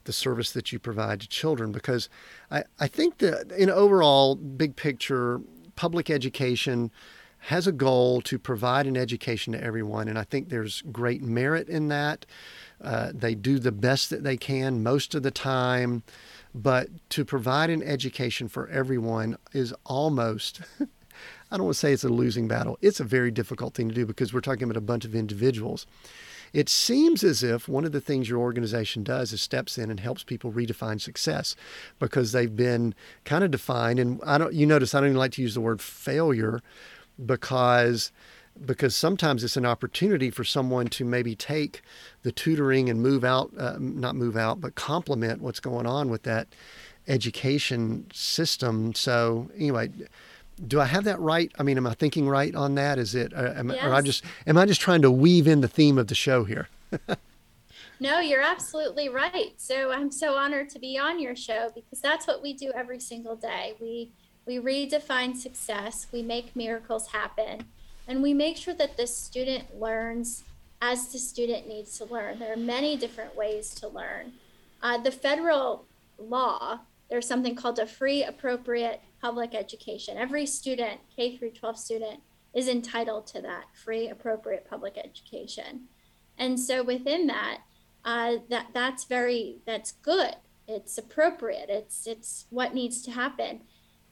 the 0.05 0.13
service 0.13 0.51
that 0.51 0.71
you 0.71 0.79
provide 0.79 1.21
to 1.21 1.27
children 1.27 1.71
because 1.71 2.09
I, 2.49 2.63
I 2.79 2.87
think 2.87 3.17
that 3.19 3.51
in 3.51 3.69
overall 3.69 4.35
big 4.35 4.75
picture 4.75 5.41
public 5.75 6.09
education 6.09 6.91
has 7.39 7.67
a 7.67 7.71
goal 7.71 8.21
to 8.21 8.39
provide 8.39 8.87
an 8.87 8.97
education 8.97 9.53
to 9.53 9.63
everyone 9.63 10.07
and 10.07 10.17
i 10.17 10.23
think 10.23 10.49
there's 10.49 10.81
great 10.91 11.21
merit 11.21 11.67
in 11.67 11.89
that. 11.89 12.25
Uh, 12.83 13.11
they 13.13 13.33
do 13.33 13.57
the 13.57 13.71
best 13.71 14.09
that 14.09 14.23
they 14.23 14.37
can 14.37 14.83
most 14.83 15.15
of 15.15 15.23
the 15.23 15.31
time 15.31 16.03
but 16.53 16.87
to 17.09 17.25
provide 17.25 17.69
an 17.69 17.81
education 17.83 18.47
for 18.47 18.67
everyone 18.69 19.37
is 19.53 19.73
almost 19.85 20.61
i 21.51 21.57
don't 21.57 21.65
want 21.65 21.75
to 21.75 21.79
say 21.79 21.93
it's 21.93 22.03
a 22.03 22.09
losing 22.09 22.47
battle. 22.47 22.77
It's 22.81 22.99
a 22.99 23.03
very 23.03 23.31
difficult 23.31 23.73
thing 23.73 23.89
to 23.89 23.95
do 23.95 24.05
because 24.05 24.33
we're 24.33 24.41
talking 24.41 24.63
about 24.63 24.77
a 24.77 24.81
bunch 24.81 25.05
of 25.05 25.15
individuals 25.15 25.85
it 26.55 26.69
seems 26.69 27.21
as 27.21 27.43
if 27.43 27.67
one 27.67 27.83
of 27.83 27.91
the 27.91 27.99
things 27.99 28.29
your 28.29 28.39
organization 28.39 29.03
does 29.03 29.33
is 29.33 29.41
steps 29.41 29.77
in 29.77 29.91
and 29.91 29.99
helps 29.99 30.23
people 30.23 30.53
redefine 30.53 31.01
success 31.01 31.53
because 31.99 32.31
they've 32.31 32.55
been 32.55 32.95
kind 33.25 33.43
of 33.43 33.51
defined. 33.51 33.99
And 33.99 34.21
I 34.25 34.37
don't, 34.37 34.53
you 34.53 34.65
notice 34.65 34.95
I 34.95 35.01
don't 35.01 35.09
even 35.09 35.17
like 35.17 35.33
to 35.33 35.41
use 35.41 35.53
the 35.53 35.59
word 35.59 35.81
failure 35.81 36.61
because 37.23 38.13
because 38.65 38.95
sometimes 38.95 39.43
it's 39.43 39.57
an 39.57 39.65
opportunity 39.65 40.29
for 40.29 40.45
someone 40.45 40.87
to 40.87 41.03
maybe 41.03 41.35
take 41.35 41.81
the 42.23 42.31
tutoring 42.31 42.89
and 42.89 43.01
move 43.01 43.25
out, 43.25 43.51
uh, 43.57 43.75
not 43.77 44.15
move 44.15 44.37
out, 44.37 44.61
but 44.61 44.75
complement 44.75 45.41
what's 45.41 45.59
going 45.59 45.85
on 45.85 46.09
with 46.09 46.23
that 46.23 46.47
education 47.05 48.07
system. 48.13 48.95
So 48.95 49.49
anyway, 49.57 49.89
do 50.67 50.79
I 50.79 50.85
have 50.85 51.03
that 51.03 51.19
right? 51.19 51.51
I 51.59 51.63
mean, 51.63 51.77
am 51.77 51.87
I 51.87 51.93
thinking 51.93 52.27
right 52.27 52.53
on 52.55 52.75
that? 52.75 52.97
Is 52.97 53.15
it, 53.15 53.33
uh, 53.33 53.53
am, 53.55 53.69
yes. 53.69 53.83
or 53.83 53.93
I 53.93 54.01
just, 54.01 54.23
am 54.47 54.57
I 54.57 54.65
just 54.65 54.81
trying 54.81 55.01
to 55.01 55.11
weave 55.11 55.47
in 55.47 55.61
the 55.61 55.67
theme 55.67 55.97
of 55.97 56.07
the 56.07 56.15
show 56.15 56.43
here? 56.43 56.69
no, 57.99 58.19
you're 58.19 58.41
absolutely 58.41 59.09
right. 59.09 59.53
So 59.57 59.91
I'm 59.91 60.11
so 60.11 60.35
honored 60.35 60.69
to 60.69 60.79
be 60.79 60.97
on 60.97 61.19
your 61.19 61.35
show 61.35 61.71
because 61.75 61.99
that's 61.99 62.27
what 62.27 62.41
we 62.41 62.53
do 62.53 62.71
every 62.73 62.99
single 62.99 63.35
day. 63.35 63.73
We, 63.79 64.11
we 64.45 64.59
redefine 64.59 65.35
success, 65.35 66.07
we 66.11 66.21
make 66.21 66.55
miracles 66.55 67.07
happen, 67.07 67.65
and 68.07 68.21
we 68.21 68.33
make 68.33 68.57
sure 68.57 68.75
that 68.75 68.97
the 68.97 69.07
student 69.07 69.79
learns 69.79 70.43
as 70.81 71.11
the 71.11 71.19
student 71.19 71.67
needs 71.67 71.97
to 71.97 72.05
learn. 72.05 72.39
There 72.39 72.53
are 72.53 72.57
many 72.57 72.95
different 72.95 73.35
ways 73.35 73.73
to 73.75 73.87
learn. 73.87 74.33
Uh, 74.81 74.99
the 74.99 75.11
federal 75.11 75.85
law, 76.19 76.79
there's 77.09 77.27
something 77.27 77.55
called 77.55 77.79
a 77.79 77.87
free, 77.87 78.23
appropriate, 78.23 79.01
public 79.25 79.55
education. 79.55 80.19
Every 80.19 80.45
student, 80.45 80.99
K 81.15 81.35
through 81.35 81.49
12 81.49 81.79
student, 81.79 82.19
is 82.53 82.67
entitled 82.67 83.25
to 83.25 83.41
that 83.41 83.63
free, 83.73 84.07
appropriate 84.07 84.69
public 84.69 84.99
education. 85.03 85.87
And 86.37 86.59
so 86.59 86.83
within 86.83 87.25
that, 87.25 87.61
uh, 88.03 88.35
that 88.51 88.67
that's 88.71 89.05
very 89.05 89.57
that's 89.65 89.93
good. 89.93 90.35
It's 90.67 90.99
appropriate. 90.99 91.69
It's 91.69 92.05
it's 92.05 92.45
what 92.51 92.75
needs 92.75 93.01
to 93.01 93.11
happen. 93.11 93.61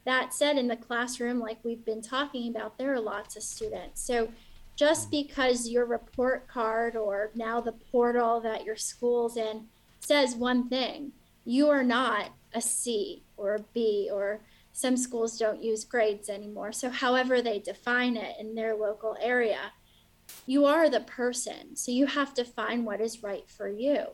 That 0.03 0.33
said, 0.33 0.57
in 0.57 0.67
the 0.67 0.75
classroom, 0.75 1.39
like 1.39 1.59
we've 1.63 1.85
been 1.85 2.01
talking 2.01 2.49
about, 2.49 2.79
there 2.79 2.91
are 2.91 2.99
lots 2.99 3.35
of 3.35 3.43
students. 3.43 4.01
So 4.01 4.29
just 4.75 5.11
because 5.11 5.69
your 5.69 5.85
report 5.85 6.47
card 6.47 6.95
or 6.95 7.29
now 7.35 7.61
the 7.61 7.71
portal 7.71 8.41
that 8.41 8.65
your 8.65 8.77
school's 8.77 9.37
in 9.37 9.67
says 9.99 10.35
one 10.35 10.69
thing, 10.69 11.11
you 11.45 11.69
are 11.69 11.83
not 11.83 12.31
a 12.51 12.61
C 12.61 13.21
or 13.37 13.55
a 13.55 13.65
B 13.75 14.09
or 14.11 14.41
some 14.73 14.97
schools 14.97 15.37
don't 15.37 15.63
use 15.63 15.85
grades 15.85 16.29
anymore. 16.29 16.71
So, 16.71 16.89
however, 16.89 17.41
they 17.41 17.59
define 17.59 18.17
it 18.17 18.35
in 18.39 18.55
their 18.55 18.75
local 18.75 19.15
area, 19.21 19.71
you 20.45 20.65
are 20.65 20.89
the 20.89 21.01
person. 21.01 21.75
So, 21.75 21.91
you 21.91 22.07
have 22.07 22.33
to 22.33 22.43
find 22.43 22.85
what 22.85 22.99
is 22.99 23.23
right 23.23 23.49
for 23.49 23.69
you. 23.69 24.07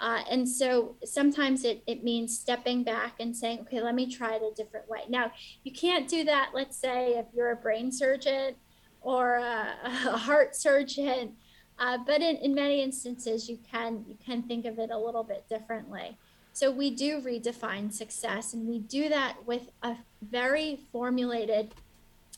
Uh, 0.00 0.22
and 0.30 0.48
so 0.48 0.96
sometimes 1.04 1.64
it, 1.64 1.82
it 1.86 2.02
means 2.02 2.38
stepping 2.38 2.82
back 2.82 3.14
and 3.20 3.34
saying, 3.34 3.60
okay, 3.60 3.80
let 3.80 3.94
me 3.94 4.10
try 4.10 4.34
it 4.34 4.42
a 4.42 4.54
different 4.54 4.88
way. 4.88 5.00
Now, 5.08 5.30
you 5.62 5.72
can't 5.72 6.08
do 6.08 6.24
that, 6.24 6.50
let's 6.52 6.76
say, 6.76 7.12
if 7.12 7.26
you're 7.32 7.52
a 7.52 7.56
brain 7.56 7.92
surgeon 7.92 8.56
or 9.00 9.36
a, 9.36 9.74
a 9.84 10.16
heart 10.16 10.56
surgeon. 10.56 11.36
Uh, 11.78 11.98
but 12.06 12.20
in, 12.20 12.36
in 12.36 12.54
many 12.54 12.82
instances, 12.82 13.48
you 13.48 13.58
can 13.68 14.04
you 14.06 14.16
can 14.24 14.42
think 14.42 14.64
of 14.64 14.78
it 14.78 14.90
a 14.90 14.98
little 14.98 15.24
bit 15.24 15.44
differently. 15.48 16.16
So 16.54 16.70
we 16.70 16.90
do 16.90 17.20
redefine 17.20 17.92
success, 17.92 18.54
and 18.54 18.68
we 18.68 18.78
do 18.78 19.08
that 19.08 19.44
with 19.44 19.70
a 19.82 19.96
very 20.22 20.78
formulated 20.92 21.74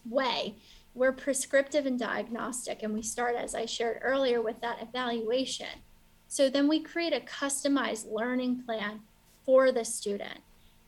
way. 0.08 0.54
We're 0.94 1.12
prescriptive 1.12 1.84
and 1.84 1.98
diagnostic, 1.98 2.82
and 2.82 2.94
we 2.94 3.02
start, 3.02 3.36
as 3.36 3.54
I 3.54 3.66
shared 3.66 4.00
earlier, 4.00 4.40
with 4.40 4.62
that 4.62 4.80
evaluation. 4.80 5.82
So 6.28 6.48
then 6.48 6.66
we 6.66 6.80
create 6.80 7.12
a 7.12 7.20
customized 7.20 8.10
learning 8.10 8.62
plan 8.62 9.00
for 9.44 9.70
the 9.70 9.84
student, 9.84 10.40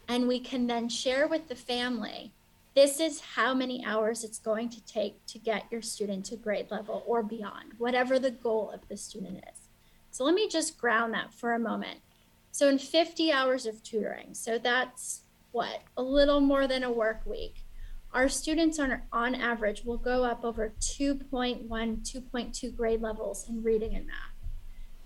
and 0.09 0.27
we 0.27 0.41
can 0.41 0.67
then 0.67 0.89
share 0.89 1.29
with 1.29 1.49
the 1.49 1.55
family 1.55 2.33
this 2.75 2.99
is 2.99 3.21
how 3.21 3.53
many 3.53 3.85
hours 3.85 4.25
it's 4.25 4.39
going 4.39 4.71
to 4.71 4.81
take 4.87 5.27
to 5.27 5.39
get 5.39 5.67
your 5.71 5.83
student 5.83 6.25
to 6.27 6.37
grade 6.37 6.71
level 6.71 7.03
or 7.07 7.23
beyond, 7.23 7.75
whatever 7.77 8.19
the 8.19 8.31
goal 8.31 8.71
of 8.71 8.89
the 8.89 8.97
student 8.97 9.45
is. 9.53 9.69
So 10.13 10.25
let 10.25 10.35
me 10.35 10.49
just 10.49 10.79
ground 10.79 11.13
that 11.13 11.35
for 11.35 11.53
a 11.53 11.59
moment. 11.59 11.99
So 12.51 12.69
in 12.69 12.79
50 12.79 13.31
hours 13.31 13.67
of 13.67 13.83
tutoring, 13.83 14.35
so 14.35 14.59
that's 14.59 15.23
what, 15.53 15.83
a 15.97 16.03
little 16.03 16.41
more 16.41 16.67
than 16.67 16.83
a 16.83 16.91
work 16.91 17.23
week, 17.25 17.65
our 18.13 18.29
students 18.29 18.79
on, 18.79 19.03
on 19.13 19.35
average 19.35 19.85
will 19.85 19.99
go 19.99 20.25
up 20.25 20.45
over 20.45 20.73
2.1, 20.81 21.69
2.2 21.69 22.77
grade 22.77 23.03
levels 23.03 23.49
in 23.49 23.63
reading 23.63 23.95
and 23.95 24.07
math. 24.07 24.17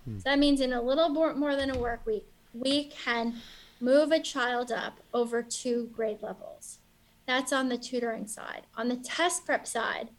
Hmm. 0.05 0.17
So 0.19 0.23
that 0.25 0.39
means 0.39 0.61
in 0.61 0.73
a 0.73 0.81
little 0.81 1.09
more, 1.09 1.33
more 1.33 1.55
than 1.55 1.69
a 1.69 1.77
work 1.77 2.05
week, 2.05 2.25
we 2.53 2.85
can 2.85 3.35
move 3.79 4.11
a 4.11 4.19
child 4.19 4.71
up 4.71 4.99
over 5.13 5.43
two 5.43 5.89
grade 5.93 6.21
levels. 6.21 6.79
That's 7.27 7.51
on 7.53 7.69
the 7.69 7.77
tutoring 7.77 8.27
side. 8.27 8.63
On 8.75 8.87
the 8.87 8.97
test 8.97 9.45
prep 9.45 9.67
side, 9.67 10.09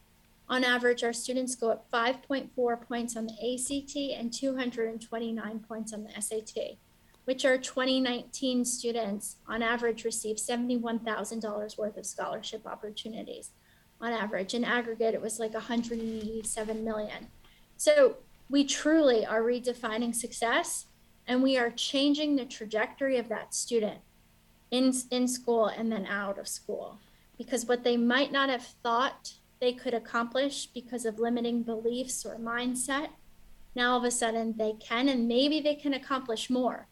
on 0.48 0.62
average, 0.62 1.02
our 1.02 1.12
students 1.12 1.54
go 1.54 1.70
up 1.70 1.90
5.4 1.90 2.86
points 2.86 3.16
on 3.16 3.26
the 3.26 3.32
ACT 3.32 3.96
and 4.18 4.32
229 4.32 5.64
points 5.66 5.92
on 5.92 6.04
the 6.04 6.20
SAT 6.20 6.76
which 7.24 7.44
our 7.44 7.56
2019 7.56 8.64
students 8.64 9.36
on 9.48 9.62
average 9.62 10.04
received 10.04 10.38
$71,000 10.38 11.78
worth 11.78 11.96
of 11.96 12.06
scholarship 12.06 12.66
opportunities 12.66 13.50
on 14.00 14.12
average. 14.12 14.54
In 14.54 14.64
aggregate, 14.64 15.14
it 15.14 15.22
was 15.22 15.38
like 15.38 15.54
187 15.54 16.84
million. 16.84 17.28
So 17.76 18.16
we 18.50 18.64
truly 18.64 19.24
are 19.24 19.42
redefining 19.42 20.14
success 20.14 20.86
and 21.26 21.42
we 21.42 21.56
are 21.56 21.70
changing 21.70 22.36
the 22.36 22.44
trajectory 22.44 23.16
of 23.16 23.28
that 23.30 23.54
student 23.54 24.00
in, 24.70 24.92
in 25.10 25.26
school 25.26 25.66
and 25.66 25.90
then 25.90 26.06
out 26.06 26.38
of 26.38 26.46
school. 26.46 26.98
Because 27.38 27.66
what 27.66 27.84
they 27.84 27.96
might 27.96 28.32
not 28.32 28.50
have 28.50 28.66
thought 28.82 29.32
they 29.60 29.72
could 29.72 29.94
accomplish 29.94 30.66
because 30.66 31.06
of 31.06 31.18
limiting 31.18 31.62
beliefs 31.62 32.26
or 32.26 32.36
mindset, 32.36 33.08
now 33.74 33.92
all 33.92 33.98
of 33.98 34.04
a 34.04 34.10
sudden 34.10 34.54
they 34.58 34.74
can, 34.74 35.08
and 35.08 35.26
maybe 35.26 35.60
they 35.60 35.74
can 35.74 35.94
accomplish 35.94 36.50
more 36.50 36.86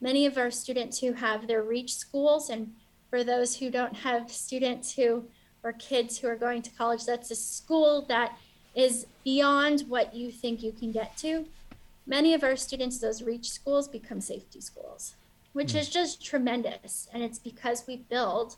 many 0.00 0.26
of 0.26 0.38
our 0.38 0.50
students 0.50 1.00
who 1.00 1.12
have 1.12 1.46
their 1.46 1.62
reach 1.62 1.94
schools 1.94 2.50
and 2.50 2.72
for 3.10 3.24
those 3.24 3.56
who 3.56 3.70
don't 3.70 3.96
have 3.96 4.30
students 4.30 4.94
who 4.94 5.24
or 5.62 5.72
kids 5.72 6.18
who 6.18 6.28
are 6.28 6.36
going 6.36 6.62
to 6.62 6.70
college 6.70 7.04
that's 7.04 7.30
a 7.30 7.36
school 7.36 8.04
that 8.08 8.38
is 8.74 9.06
beyond 9.24 9.82
what 9.88 10.14
you 10.14 10.30
think 10.30 10.62
you 10.62 10.72
can 10.72 10.92
get 10.92 11.16
to. 11.16 11.46
Many 12.06 12.32
of 12.32 12.44
our 12.44 12.56
students 12.56 12.98
those 12.98 13.22
reach 13.22 13.50
schools 13.50 13.88
become 13.88 14.20
safety 14.20 14.60
schools 14.60 15.14
which 15.52 15.72
mm. 15.72 15.80
is 15.80 15.88
just 15.88 16.24
tremendous 16.24 17.08
and 17.12 17.22
it's 17.22 17.38
because 17.38 17.84
we 17.86 17.96
build 17.96 18.56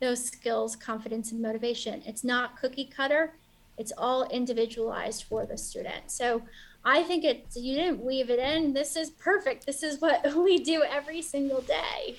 those 0.00 0.24
skills 0.24 0.76
confidence 0.76 1.32
and 1.32 1.40
motivation. 1.40 2.02
It's 2.04 2.24
not 2.24 2.60
cookie 2.60 2.84
cutter. 2.84 3.34
It's 3.78 3.92
all 3.96 4.24
individualized 4.24 5.24
for 5.24 5.46
the 5.46 5.56
student. 5.56 6.10
So 6.10 6.42
I 6.84 7.02
think 7.02 7.24
it 7.24 7.46
you 7.54 7.74
didn't 7.74 8.04
weave 8.04 8.30
it 8.30 8.38
in. 8.38 8.74
This 8.74 8.96
is 8.96 9.10
perfect. 9.10 9.66
This 9.66 9.82
is 9.82 10.00
what 10.00 10.34
we 10.36 10.58
do 10.58 10.82
every 10.82 11.22
single 11.22 11.62
day. 11.62 12.16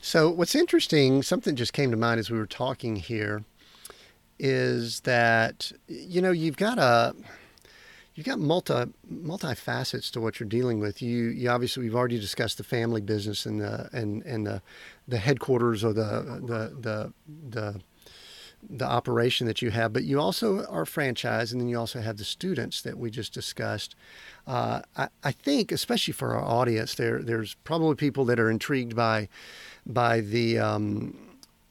So 0.00 0.30
what's 0.30 0.54
interesting, 0.54 1.22
something 1.22 1.56
just 1.56 1.72
came 1.72 1.90
to 1.90 1.96
mind 1.96 2.20
as 2.20 2.30
we 2.30 2.38
were 2.38 2.46
talking 2.46 2.96
here, 2.96 3.44
is 4.38 5.00
that 5.00 5.72
you 5.88 6.22
know 6.22 6.30
you've 6.30 6.56
got 6.56 6.78
a 6.78 7.14
you've 8.14 8.26
got 8.26 8.38
multi 8.38 8.84
multi 9.08 9.54
facets 9.54 10.10
to 10.12 10.20
what 10.20 10.38
you're 10.38 10.48
dealing 10.48 10.78
with. 10.78 11.02
You 11.02 11.26
you 11.26 11.50
obviously 11.50 11.82
we've 11.82 11.96
already 11.96 12.20
discussed 12.20 12.58
the 12.58 12.64
family 12.64 13.00
business 13.00 13.46
and 13.46 13.60
the 13.60 13.88
and 13.92 14.22
and 14.22 14.46
the 14.46 14.62
the 15.08 15.18
headquarters 15.18 15.82
or 15.82 15.92
the 15.92 16.40
the 16.46 16.72
the 16.80 17.12
the 17.50 17.80
the 18.68 18.84
operation 18.84 19.46
that 19.46 19.62
you 19.62 19.70
have, 19.70 19.92
but 19.92 20.04
you 20.04 20.20
also 20.20 20.64
are 20.66 20.84
franchise, 20.86 21.52
and 21.52 21.60
then 21.60 21.68
you 21.68 21.78
also 21.78 22.00
have 22.00 22.16
the 22.16 22.24
students 22.24 22.82
that 22.82 22.98
we 22.98 23.10
just 23.10 23.32
discussed. 23.32 23.94
Uh, 24.46 24.82
I, 24.96 25.08
I, 25.22 25.32
think, 25.32 25.72
especially 25.72 26.12
for 26.12 26.34
our 26.34 26.44
audience, 26.44 26.94
there 26.94 27.22
there's 27.22 27.54
probably 27.64 27.94
people 27.94 28.24
that 28.26 28.40
are 28.40 28.50
intrigued 28.50 28.94
by 28.94 29.28
by 29.86 30.20
the 30.20 30.58
um, 30.58 31.16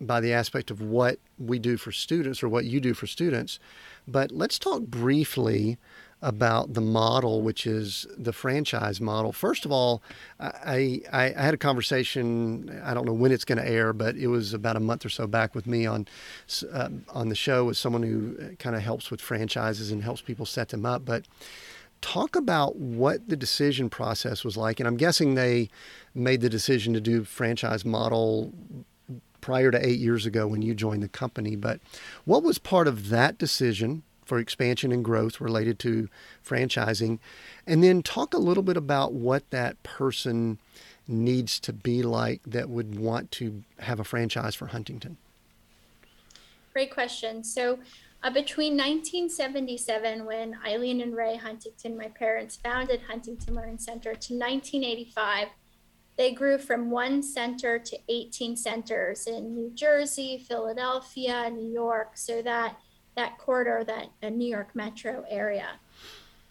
by 0.02 0.20
the 0.20 0.34
aspect 0.34 0.72
of 0.72 0.82
what 0.82 1.20
we 1.38 1.60
do 1.60 1.78
for 1.78 1.92
students 1.92 2.44
or 2.44 2.50
what 2.50 2.66
you 2.66 2.80
do 2.80 2.94
for 2.94 3.08
students. 3.08 3.60
But 4.08 4.32
let's 4.32 4.60
talk 4.60 4.84
briefly 4.84 5.78
about 6.24 6.74
the 6.74 6.82
model, 6.82 7.42
which 7.42 7.68
is 7.68 8.08
the 8.18 8.32
franchise 8.32 9.02
model. 9.02 9.34
First 9.34 9.66
of 9.66 9.72
all, 9.72 10.02
I, 10.40 11.02
I, 11.12 11.34
I 11.36 11.42
had 11.42 11.54
a 11.54 11.58
conversation. 11.58 12.82
I 12.84 12.94
don't 12.94 13.06
know 13.06 13.14
when 13.14 13.32
it's 13.34 13.44
going 13.44 13.58
to 13.58 13.68
air, 13.68 13.92
but 13.92 14.16
it 14.16 14.28
was 14.28 14.54
about 14.54 14.78
a 14.78 14.80
month 14.80 15.06
or 15.06 15.10
so 15.10 15.28
back 15.28 15.54
with 15.54 15.68
me 15.68 15.86
on 15.86 16.08
uh, 16.72 16.90
on 17.10 17.28
the 17.28 17.36
show 17.36 17.66
with 17.66 17.78
someone 17.78 18.04
who 18.04 18.56
kind 18.58 18.76
of 18.76 18.82
helps 18.82 19.12
with 19.12 19.20
franchises 19.20 19.92
and 19.92 20.02
helps 20.02 20.22
people 20.22 20.46
set 20.46 20.70
them 20.70 20.86
up. 20.86 21.04
But 21.04 21.26
talk 22.00 22.36
about 22.38 22.78
what 22.78 23.28
the 23.28 23.36
decision 23.36 23.90
process 23.90 24.46
was 24.46 24.56
like. 24.56 24.80
And 24.80 24.88
I'm 24.88 24.98
guessing 24.98 25.36
they 25.36 25.70
made 26.16 26.40
the 26.40 26.50
decision 26.50 26.94
to 26.94 27.02
do 27.02 27.26
franchise 27.26 27.84
model 27.84 28.54
prior 29.42 29.72
to 29.72 29.86
eight 29.86 30.00
years 30.00 30.26
ago 30.26 30.48
when 30.48 30.62
you 30.62 30.74
joined 30.74 31.04
the 31.04 31.10
company. 31.10 31.58
But 31.58 31.82
what 32.24 32.44
was 32.44 32.58
part 32.60 32.88
of 32.88 33.10
that 33.10 33.38
decision? 33.38 34.04
For 34.26 34.40
expansion 34.40 34.92
and 34.92 35.04
growth 35.04 35.42
related 35.42 35.80
to 35.80 36.10
franchising. 36.46 37.20
And 37.66 37.84
then 37.84 38.04
talk 38.04 38.34
a 38.34 38.40
little 38.40 38.64
bit 38.64 38.78
about 38.78 39.14
what 39.14 39.50
that 39.52 39.82
person 39.84 40.60
needs 41.08 41.60
to 41.60 41.74
be 41.74 42.02
like 42.02 42.42
that 42.46 42.70
would 42.70 42.98
want 42.98 43.32
to 43.32 43.64
have 43.80 44.00
a 44.00 44.04
franchise 44.04 44.56
for 44.56 44.68
Huntington. 44.68 45.18
Great 46.72 46.94
question. 46.94 47.44
So, 47.44 47.80
uh, 48.24 48.30
between 48.30 48.78
1977, 48.78 50.26
when 50.26 50.58
Eileen 50.66 51.02
and 51.02 51.14
Ray 51.14 51.36
Huntington, 51.36 51.98
my 51.98 52.08
parents, 52.08 52.56
founded 52.56 53.02
Huntington 53.02 53.54
Learning 53.54 53.78
Center, 53.78 54.16
to 54.16 54.34
1985, 54.34 55.50
they 56.16 56.32
grew 56.32 56.58
from 56.58 56.90
one 56.90 57.22
center 57.22 57.80
to 57.80 57.98
18 58.08 58.56
centers 58.56 59.28
in 59.28 59.54
New 59.54 59.72
Jersey, 59.72 60.38
Philadelphia, 60.38 61.50
New 61.50 61.70
York, 61.70 62.12
so 62.16 62.42
that 62.44 62.78
that 63.16 63.38
corridor, 63.38 63.84
that 63.86 64.10
uh, 64.22 64.30
New 64.30 64.48
York 64.48 64.76
metro 64.76 65.26
area. 65.30 65.68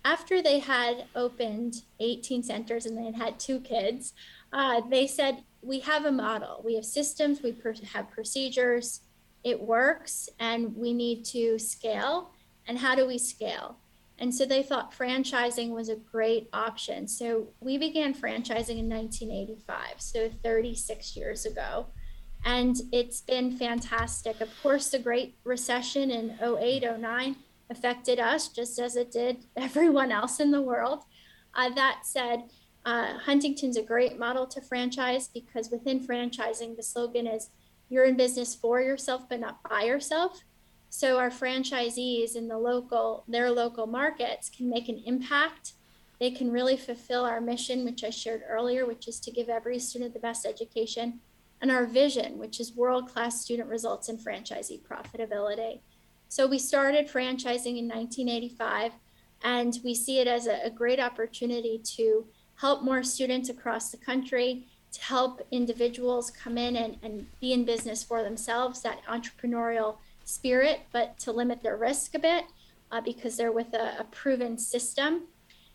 After 0.04 0.42
they 0.42 0.58
had 0.58 1.04
opened 1.14 1.82
18 2.00 2.42
centers 2.42 2.86
and 2.86 2.98
they 2.98 3.04
had 3.04 3.14
had 3.14 3.38
two 3.38 3.60
kids, 3.60 4.14
uh, 4.52 4.80
they 4.88 5.06
said, 5.06 5.44
We 5.62 5.80
have 5.80 6.04
a 6.04 6.12
model, 6.12 6.60
we 6.64 6.74
have 6.74 6.84
systems, 6.84 7.42
we 7.42 7.52
per- 7.52 7.74
have 7.92 8.10
procedures, 8.10 9.00
it 9.44 9.60
works, 9.60 10.28
and 10.38 10.76
we 10.76 10.92
need 10.92 11.24
to 11.26 11.58
scale. 11.58 12.30
And 12.66 12.78
how 12.78 12.94
do 12.94 13.06
we 13.06 13.18
scale? 13.18 13.76
And 14.18 14.32
so 14.32 14.44
they 14.44 14.62
thought 14.62 14.96
franchising 14.96 15.70
was 15.70 15.88
a 15.88 15.96
great 15.96 16.48
option. 16.52 17.08
So 17.08 17.48
we 17.60 17.76
began 17.76 18.14
franchising 18.14 18.78
in 18.78 18.88
1985, 18.88 20.00
so 20.00 20.30
36 20.42 21.16
years 21.16 21.44
ago 21.44 21.86
and 22.44 22.76
it's 22.90 23.20
been 23.20 23.56
fantastic. 23.56 24.40
Of 24.40 24.50
course, 24.62 24.90
the 24.90 24.98
Great 24.98 25.36
Recession 25.44 26.10
in 26.10 26.38
08, 26.42 26.84
09 26.98 27.36
affected 27.70 28.18
us 28.18 28.48
just 28.48 28.78
as 28.78 28.96
it 28.96 29.10
did 29.12 29.44
everyone 29.56 30.12
else 30.12 30.40
in 30.40 30.50
the 30.50 30.62
world. 30.62 31.04
Uh, 31.54 31.70
that 31.70 32.00
said, 32.04 32.44
uh, 32.84 33.18
Huntington's 33.18 33.76
a 33.76 33.82
great 33.82 34.18
model 34.18 34.46
to 34.46 34.60
franchise 34.60 35.28
because 35.28 35.70
within 35.70 36.04
franchising, 36.04 36.76
the 36.76 36.82
slogan 36.82 37.26
is 37.26 37.50
you're 37.88 38.04
in 38.04 38.16
business 38.16 38.54
for 38.54 38.80
yourself, 38.80 39.28
but 39.28 39.38
not 39.38 39.62
by 39.68 39.82
yourself. 39.82 40.40
So 40.88 41.18
our 41.18 41.30
franchisees 41.30 42.36
in 42.36 42.48
the 42.48 42.58
local, 42.58 43.24
their 43.28 43.50
local 43.50 43.86
markets 43.86 44.50
can 44.50 44.68
make 44.68 44.88
an 44.88 45.02
impact. 45.06 45.74
They 46.18 46.30
can 46.30 46.50
really 46.50 46.76
fulfill 46.76 47.24
our 47.24 47.40
mission, 47.40 47.84
which 47.84 48.02
I 48.02 48.10
shared 48.10 48.42
earlier, 48.48 48.86
which 48.86 49.08
is 49.08 49.20
to 49.20 49.30
give 49.30 49.48
every 49.48 49.78
student 49.78 50.14
the 50.14 50.20
best 50.20 50.46
education 50.46 51.20
and 51.62 51.70
our 51.70 51.86
vision, 51.86 52.38
which 52.38 52.58
is 52.58 52.74
world 52.74 53.08
class 53.08 53.40
student 53.40 53.68
results 53.68 54.08
and 54.08 54.18
franchisee 54.18 54.82
profitability. 54.82 55.80
So 56.28 56.46
we 56.46 56.58
started 56.58 57.08
franchising 57.08 57.78
in 57.78 57.88
1985, 57.88 58.92
and 59.44 59.78
we 59.84 59.94
see 59.94 60.18
it 60.18 60.26
as 60.26 60.48
a, 60.48 60.64
a 60.64 60.70
great 60.70 60.98
opportunity 60.98 61.80
to 61.96 62.26
help 62.56 62.82
more 62.82 63.04
students 63.04 63.48
across 63.48 63.90
the 63.90 63.96
country, 63.96 64.66
to 64.90 65.02
help 65.02 65.40
individuals 65.52 66.30
come 66.30 66.58
in 66.58 66.74
and, 66.76 66.96
and 67.02 67.26
be 67.40 67.52
in 67.52 67.64
business 67.64 68.02
for 68.02 68.22
themselves, 68.22 68.82
that 68.82 69.04
entrepreneurial 69.06 69.96
spirit, 70.24 70.80
but 70.92 71.18
to 71.20 71.32
limit 71.32 71.62
their 71.62 71.76
risk 71.76 72.14
a 72.14 72.18
bit 72.18 72.44
uh, 72.90 73.00
because 73.00 73.36
they're 73.36 73.52
with 73.52 73.72
a, 73.72 74.00
a 74.00 74.04
proven 74.10 74.58
system. 74.58 75.22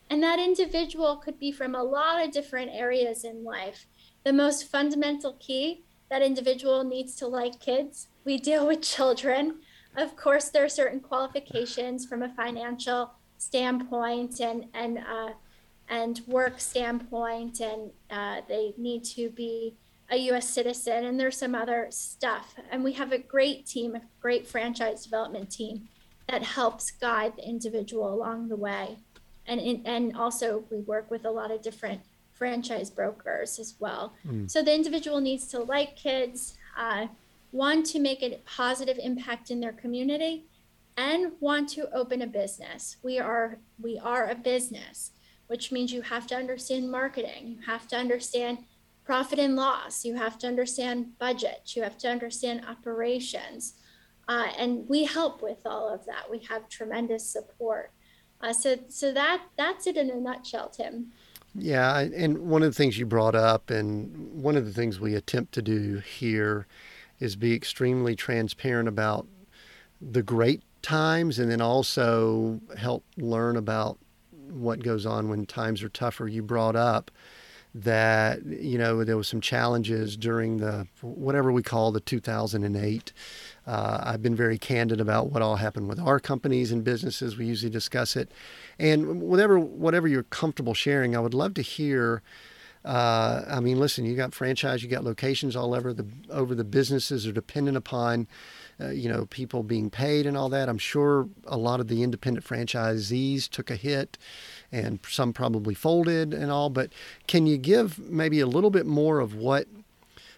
And 0.09 0.21
that 0.23 0.39
individual 0.39 1.17
could 1.17 1.39
be 1.39 1.51
from 1.51 1.75
a 1.75 1.83
lot 1.83 2.23
of 2.23 2.31
different 2.31 2.71
areas 2.73 3.23
in 3.23 3.43
life 3.43 3.85
the 4.23 4.33
most 4.33 4.65
fundamental 4.65 5.33
key 5.39 5.83
that 6.09 6.21
individual 6.21 6.83
needs 6.83 7.15
to 7.15 7.27
like 7.27 7.59
kids. 7.59 8.07
We 8.23 8.37
deal 8.37 8.67
with 8.67 8.81
children. 8.81 9.59
Of 9.95 10.15
course, 10.15 10.49
there 10.49 10.63
are 10.63 10.69
certain 10.69 10.99
qualifications 10.99 12.05
from 12.05 12.21
a 12.21 12.29
financial 12.29 13.11
standpoint 13.37 14.39
and 14.39 14.65
and 14.73 14.99
uh, 14.99 15.31
and 15.89 16.21
work 16.27 16.59
standpoint, 16.59 17.59
and 17.61 17.91
uh, 18.09 18.41
they 18.47 18.73
need 18.77 19.03
to 19.05 19.29
be 19.29 19.75
a 20.09 20.17
U.S. 20.17 20.49
citizen, 20.49 21.05
and 21.05 21.19
there's 21.19 21.37
some 21.37 21.55
other 21.55 21.87
stuff. 21.89 22.55
And 22.71 22.83
we 22.83 22.93
have 22.93 23.11
a 23.11 23.17
great 23.17 23.65
team, 23.65 23.95
a 23.95 24.01
great 24.21 24.47
franchise 24.47 25.03
development 25.03 25.51
team 25.51 25.87
that 26.29 26.43
helps 26.43 26.91
guide 26.91 27.33
the 27.37 27.47
individual 27.47 28.13
along 28.13 28.49
the 28.49 28.55
way. 28.55 28.97
And 29.45 29.61
and 29.85 30.15
also 30.15 30.65
we 30.69 30.79
work 30.79 31.09
with 31.09 31.25
a 31.25 31.31
lot 31.31 31.51
of 31.51 31.61
different 31.61 32.01
franchise 32.37 32.89
brokers 32.89 33.59
as 33.59 33.75
well. 33.79 34.13
Mm. 34.25 34.49
So 34.49 34.61
the 34.61 34.73
individual 34.73 35.19
needs 35.19 35.47
to 35.47 35.59
like 35.59 35.95
kids, 35.95 36.57
uh, 36.77 37.07
want 37.51 37.85
to 37.87 37.99
make 37.99 38.21
a 38.21 38.39
positive 38.45 38.97
impact 39.01 39.51
in 39.51 39.59
their 39.59 39.73
community, 39.73 40.45
and 40.97 41.33
want 41.39 41.69
to 41.69 41.89
open 41.93 42.21
a 42.21 42.27
business. 42.27 42.97
We 43.03 43.19
are 43.19 43.57
we 43.81 43.99
are 43.99 44.29
a 44.29 44.35
business, 44.35 45.11
which 45.47 45.71
means 45.71 45.93
you 45.93 46.01
have 46.01 46.27
to 46.27 46.35
understand 46.35 46.91
marketing, 46.91 47.47
you 47.47 47.61
have 47.65 47.87
to 47.89 47.95
understand 47.95 48.59
profit 49.05 49.39
and 49.39 49.55
loss, 49.55 50.03
you 50.03 50.15
have 50.15 50.37
to 50.39 50.47
understand 50.47 51.17
budget, 51.17 51.71
you 51.75 51.83
have 51.83 51.97
to 51.99 52.09
understand 52.09 52.65
operations. 52.67 53.73
Uh, 54.27 54.47
and 54.57 54.87
we 54.89 55.05
help 55.05 55.41
with 55.41 55.65
all 55.65 55.87
of 55.87 56.05
that. 56.05 56.29
We 56.29 56.39
have 56.49 56.67
tremendous 56.67 57.25
support. 57.25 57.91
Uh, 58.41 58.51
so, 58.51 58.75
so 58.89 59.13
that 59.13 59.41
that's 59.57 59.87
it 59.87 59.97
in 59.97 60.09
a 60.09 60.15
nutshell, 60.15 60.69
Tim. 60.69 61.13
Yeah, 61.59 61.99
and 61.99 62.37
one 62.37 62.61
of 62.61 62.69
the 62.69 62.75
things 62.75 62.99
you 62.99 63.05
brought 63.07 63.33
up, 63.33 63.71
and 63.71 64.31
one 64.41 64.55
of 64.55 64.65
the 64.65 64.73
things 64.73 64.99
we 64.99 65.15
attempt 65.15 65.53
to 65.53 65.61
do 65.61 65.97
here, 65.97 66.67
is 67.19 67.35
be 67.35 67.55
extremely 67.55 68.15
transparent 68.15 68.87
about 68.87 69.25
the 69.99 70.21
great 70.21 70.61
times, 70.83 71.39
and 71.39 71.49
then 71.49 71.61
also 71.61 72.61
help 72.77 73.03
learn 73.17 73.57
about 73.57 73.97
what 74.49 74.83
goes 74.83 75.05
on 75.05 75.29
when 75.29 75.47
times 75.47 75.81
are 75.81 75.89
tougher. 75.89 76.27
You 76.27 76.43
brought 76.43 76.75
up 76.75 77.09
that 77.73 78.45
you 78.45 78.77
know 78.77 79.03
there 79.03 79.17
was 79.17 79.27
some 79.27 79.41
challenges 79.41 80.15
during 80.15 80.57
the 80.57 80.87
whatever 81.01 81.51
we 81.51 81.61
call 81.61 81.91
the 81.91 81.99
2008 81.99 83.13
uh, 83.67 83.99
I've 84.01 84.23
been 84.23 84.35
very 84.35 84.57
candid 84.57 85.01
about 85.01 85.29
what 85.29 85.41
all 85.41 85.57
happened 85.57 85.89
with 85.89 85.99
our 85.99 86.21
companies 86.21 86.71
and 86.71 86.85
businesses. 86.85 87.37
We 87.37 87.45
usually 87.45 87.69
discuss 87.69 88.15
it, 88.15 88.31
and 88.79 89.21
whatever 89.21 89.59
whatever 89.59 90.07
you're 90.07 90.23
comfortable 90.23 90.73
sharing, 90.73 91.15
I 91.15 91.19
would 91.19 91.33
love 91.33 91.53
to 91.55 91.61
hear. 91.61 92.21
Uh, 92.85 93.43
I 93.49 93.59
mean, 93.59 93.79
listen, 93.79 94.05
you 94.05 94.15
got 94.15 94.33
franchise, 94.33 94.81
you 94.81 94.87
got 94.89 95.03
locations 95.03 95.55
all 95.55 95.73
over 95.73 95.93
the 95.93 96.05
over 96.29 96.55
the 96.55 96.63
businesses 96.63 97.27
are 97.27 97.33
dependent 97.33 97.75
upon, 97.75 98.27
uh, 98.79 98.89
you 98.89 99.09
know, 99.09 99.25
people 99.25 99.61
being 99.61 99.89
paid 99.89 100.25
and 100.25 100.37
all 100.37 100.47
that. 100.49 100.69
I'm 100.69 100.77
sure 100.77 101.27
a 101.45 101.57
lot 101.57 101.81
of 101.81 101.89
the 101.89 102.01
independent 102.01 102.45
franchisees 102.45 103.49
took 103.49 103.69
a 103.69 103.75
hit, 103.75 104.17
and 104.71 104.99
some 105.07 105.33
probably 105.33 105.73
folded 105.73 106.33
and 106.33 106.49
all. 106.49 106.69
But 106.69 106.91
can 107.27 107.45
you 107.45 107.57
give 107.57 107.99
maybe 107.99 108.39
a 108.39 108.47
little 108.47 108.69
bit 108.69 108.85
more 108.85 109.19
of 109.19 109.35
what 109.35 109.67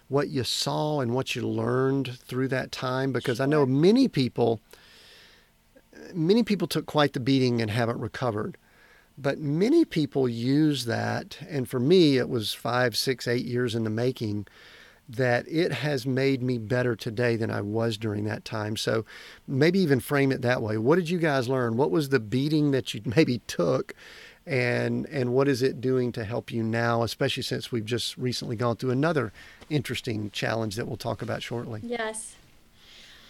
what 0.08 0.28
you 0.28 0.42
saw 0.42 0.98
and 1.00 1.14
what 1.14 1.36
you 1.36 1.46
learned 1.46 2.18
through 2.18 2.48
that 2.48 2.72
time? 2.72 3.12
Because 3.12 3.36
sure. 3.36 3.46
I 3.46 3.48
know 3.48 3.64
many 3.64 4.08
people, 4.08 4.60
many 6.14 6.42
people 6.42 6.68
took 6.68 6.86
quite 6.86 7.12
the 7.12 7.20
beating 7.20 7.60
and 7.60 7.70
haven't 7.70 7.98
recovered. 8.00 8.56
but 9.18 9.38
many 9.38 9.84
people 9.84 10.26
use 10.28 10.86
that, 10.86 11.36
and 11.48 11.68
for 11.68 11.78
me, 11.78 12.16
it 12.16 12.28
was 12.28 12.54
five, 12.54 12.96
six, 12.96 13.28
eight 13.28 13.44
years 13.44 13.74
in 13.74 13.84
the 13.84 13.90
making. 13.90 14.46
That 15.08 15.44
it 15.48 15.72
has 15.72 16.06
made 16.06 16.40
me 16.40 16.56
better 16.56 16.94
today 16.94 17.34
than 17.34 17.50
I 17.50 17.60
was 17.62 17.98
during 17.98 18.24
that 18.26 18.44
time. 18.44 18.76
So 18.76 19.04
maybe 19.48 19.80
even 19.80 19.98
frame 19.98 20.30
it 20.30 20.40
that 20.42 20.62
way. 20.62 20.78
What 20.78 20.96
did 20.96 21.10
you 21.10 21.18
guys 21.18 21.48
learn? 21.48 21.76
What 21.76 21.90
was 21.90 22.10
the 22.10 22.20
beating 22.20 22.70
that 22.70 22.94
you 22.94 23.02
maybe 23.16 23.40
took 23.48 23.92
and 24.46 25.06
and 25.06 25.32
what 25.34 25.48
is 25.48 25.62
it 25.62 25.80
doing 25.80 26.12
to 26.12 26.24
help 26.24 26.50
you 26.50 26.62
now 26.62 27.02
especially 27.02 27.42
since 27.42 27.70
we've 27.70 27.84
just 27.84 28.16
recently 28.16 28.56
gone 28.56 28.74
through 28.74 28.90
another 28.90 29.32
interesting 29.68 30.30
challenge 30.30 30.76
that 30.76 30.88
we'll 30.88 30.96
talk 30.96 31.20
about 31.20 31.42
shortly 31.42 31.80
yes 31.84 32.36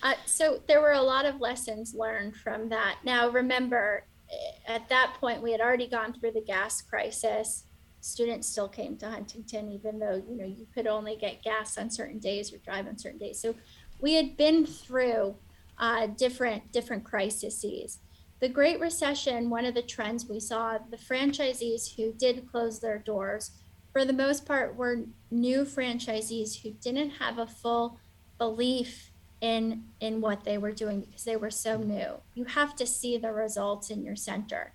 uh, 0.02 0.14
so 0.26 0.60
there 0.66 0.80
were 0.80 0.92
a 0.92 1.02
lot 1.02 1.26
of 1.26 1.40
lessons 1.40 1.94
learned 1.94 2.36
from 2.36 2.68
that. 2.70 2.98
Now 3.04 3.28
remember 3.28 4.04
eh, 4.30 4.74
at 4.74 4.88
that 4.88 5.14
point 5.20 5.42
we 5.42 5.52
had 5.52 5.60
already 5.60 5.86
gone 5.86 6.12
through 6.12 6.32
the 6.32 6.40
gas 6.40 6.82
crisis. 6.82 7.64
Students 8.00 8.48
still 8.48 8.68
came 8.68 8.96
to 8.98 9.10
huntington 9.10 9.70
even 9.70 9.98
though 9.98 10.22
you 10.28 10.36
know 10.36 10.46
you 10.46 10.66
could 10.74 10.86
only 10.86 11.16
get 11.16 11.42
gas 11.42 11.76
on 11.76 11.90
certain 11.90 12.18
days 12.18 12.52
or 12.52 12.58
drive 12.58 12.86
on 12.86 12.98
certain 12.98 13.18
days. 13.18 13.40
So 13.40 13.54
we 14.00 14.14
had 14.14 14.36
been 14.36 14.64
through 14.64 15.36
uh, 15.78 16.06
different 16.06 16.72
different 16.72 17.04
crises. 17.04 17.98
The 18.40 18.48
Great 18.48 18.80
Recession, 18.80 19.50
one 19.50 19.66
of 19.66 19.74
the 19.74 19.82
trends 19.82 20.26
we 20.26 20.40
saw, 20.40 20.78
the 20.90 20.96
franchisees 20.96 21.94
who 21.94 22.14
did 22.14 22.50
close 22.50 22.80
their 22.80 22.98
doors, 22.98 23.50
for 23.92 24.06
the 24.06 24.14
most 24.14 24.46
part, 24.46 24.76
were 24.76 25.04
new 25.30 25.64
franchisees 25.64 26.62
who 26.62 26.70
didn't 26.70 27.10
have 27.10 27.38
a 27.38 27.46
full 27.46 27.98
belief 28.38 29.09
in 29.40 29.84
in 30.00 30.20
what 30.20 30.44
they 30.44 30.58
were 30.58 30.72
doing 30.72 31.00
because 31.00 31.24
they 31.24 31.36
were 31.36 31.50
so 31.50 31.78
new. 31.78 32.20
You 32.34 32.44
have 32.44 32.76
to 32.76 32.86
see 32.86 33.16
the 33.16 33.32
results 33.32 33.90
in 33.90 34.04
your 34.04 34.16
center. 34.16 34.72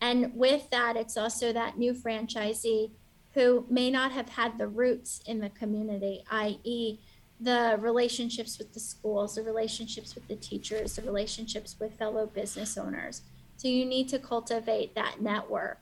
And 0.00 0.34
with 0.34 0.70
that, 0.70 0.96
it's 0.96 1.16
also 1.16 1.52
that 1.52 1.78
new 1.78 1.94
franchisee 1.94 2.90
who 3.34 3.66
may 3.68 3.90
not 3.90 4.12
have 4.12 4.30
had 4.30 4.58
the 4.58 4.68
roots 4.68 5.22
in 5.26 5.40
the 5.40 5.50
community, 5.50 6.24
i.e., 6.30 6.98
the 7.40 7.76
relationships 7.80 8.58
with 8.58 8.72
the 8.72 8.80
schools, 8.80 9.34
the 9.34 9.42
relationships 9.42 10.14
with 10.14 10.26
the 10.26 10.36
teachers, 10.36 10.96
the 10.96 11.02
relationships 11.02 11.76
with 11.78 11.98
fellow 11.98 12.26
business 12.26 12.78
owners. 12.78 13.22
So 13.58 13.68
you 13.68 13.84
need 13.84 14.08
to 14.08 14.18
cultivate 14.18 14.94
that 14.94 15.20
network. 15.20 15.80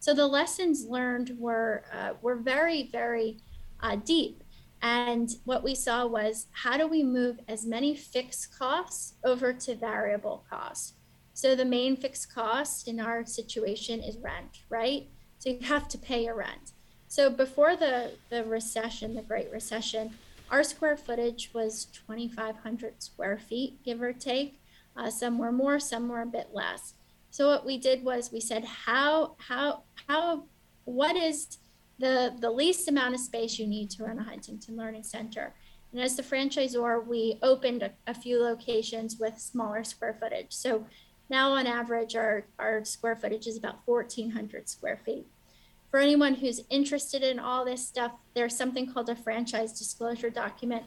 So 0.00 0.14
the 0.14 0.26
lessons 0.26 0.86
learned 0.86 1.36
were 1.38 1.84
uh, 1.92 2.14
were 2.22 2.36
very 2.36 2.88
very 2.90 3.38
uh, 3.80 3.96
deep, 3.96 4.42
and 4.86 5.34
what 5.44 5.64
we 5.64 5.74
saw 5.74 6.06
was 6.06 6.46
how 6.52 6.76
do 6.76 6.86
we 6.86 7.02
move 7.02 7.40
as 7.48 7.66
many 7.66 7.96
fixed 7.96 8.56
costs 8.56 9.14
over 9.24 9.52
to 9.52 9.74
variable 9.74 10.44
costs. 10.48 10.92
So 11.34 11.56
the 11.56 11.64
main 11.64 11.96
fixed 11.96 12.32
cost 12.32 12.86
in 12.86 13.00
our 13.00 13.26
situation 13.26 14.00
is 14.00 14.16
rent, 14.18 14.60
right? 14.70 15.08
So 15.40 15.50
you 15.50 15.58
have 15.66 15.88
to 15.88 15.98
pay 15.98 16.24
your 16.24 16.36
rent. 16.36 16.70
So 17.08 17.28
before 17.28 17.74
the 17.74 18.12
the 18.30 18.44
recession, 18.44 19.16
the 19.16 19.22
Great 19.22 19.50
Recession, 19.50 20.14
our 20.52 20.62
square 20.62 20.96
footage 20.96 21.50
was 21.52 21.86
2,500 21.86 23.02
square 23.02 23.38
feet, 23.38 23.82
give 23.84 24.00
or 24.00 24.12
take. 24.12 24.60
Uh, 24.96 25.10
some 25.10 25.36
were 25.36 25.52
more, 25.52 25.80
some 25.80 26.08
were 26.08 26.22
a 26.22 26.26
bit 26.26 26.50
less. 26.52 26.94
So 27.30 27.48
what 27.48 27.66
we 27.66 27.76
did 27.76 28.04
was 28.04 28.30
we 28.30 28.40
said, 28.40 28.64
how, 28.64 29.34
how, 29.38 29.82
how, 30.08 30.44
what 30.84 31.16
is 31.16 31.58
the 31.98 32.34
the 32.38 32.50
least 32.50 32.88
amount 32.88 33.14
of 33.14 33.20
space 33.20 33.58
you 33.58 33.66
need 33.66 33.90
to 33.90 34.04
run 34.04 34.18
a 34.18 34.22
Huntington 34.22 34.76
Learning 34.76 35.02
Center? 35.02 35.54
And 35.92 36.00
as 36.00 36.16
the 36.16 36.22
franchisor, 36.22 37.06
we 37.06 37.38
opened 37.42 37.82
a, 37.82 37.92
a 38.06 38.14
few 38.14 38.42
locations 38.42 39.18
with 39.18 39.38
smaller 39.38 39.84
square 39.84 40.16
footage. 40.20 40.48
So 40.50 40.84
now 41.30 41.52
on 41.52 41.66
average, 41.66 42.16
our, 42.16 42.44
our 42.58 42.84
square 42.84 43.16
footage 43.16 43.46
is 43.46 43.56
about 43.56 43.78
1,400 43.86 44.68
square 44.68 45.00
feet 45.04 45.26
for 45.96 46.00
anyone 46.00 46.34
who's 46.34 46.60
interested 46.68 47.22
in 47.22 47.38
all 47.38 47.64
this 47.64 47.86
stuff, 47.86 48.12
there's 48.34 48.54
something 48.54 48.92
called 48.92 49.08
a 49.08 49.16
franchise 49.16 49.78
disclosure 49.78 50.28
document. 50.28 50.84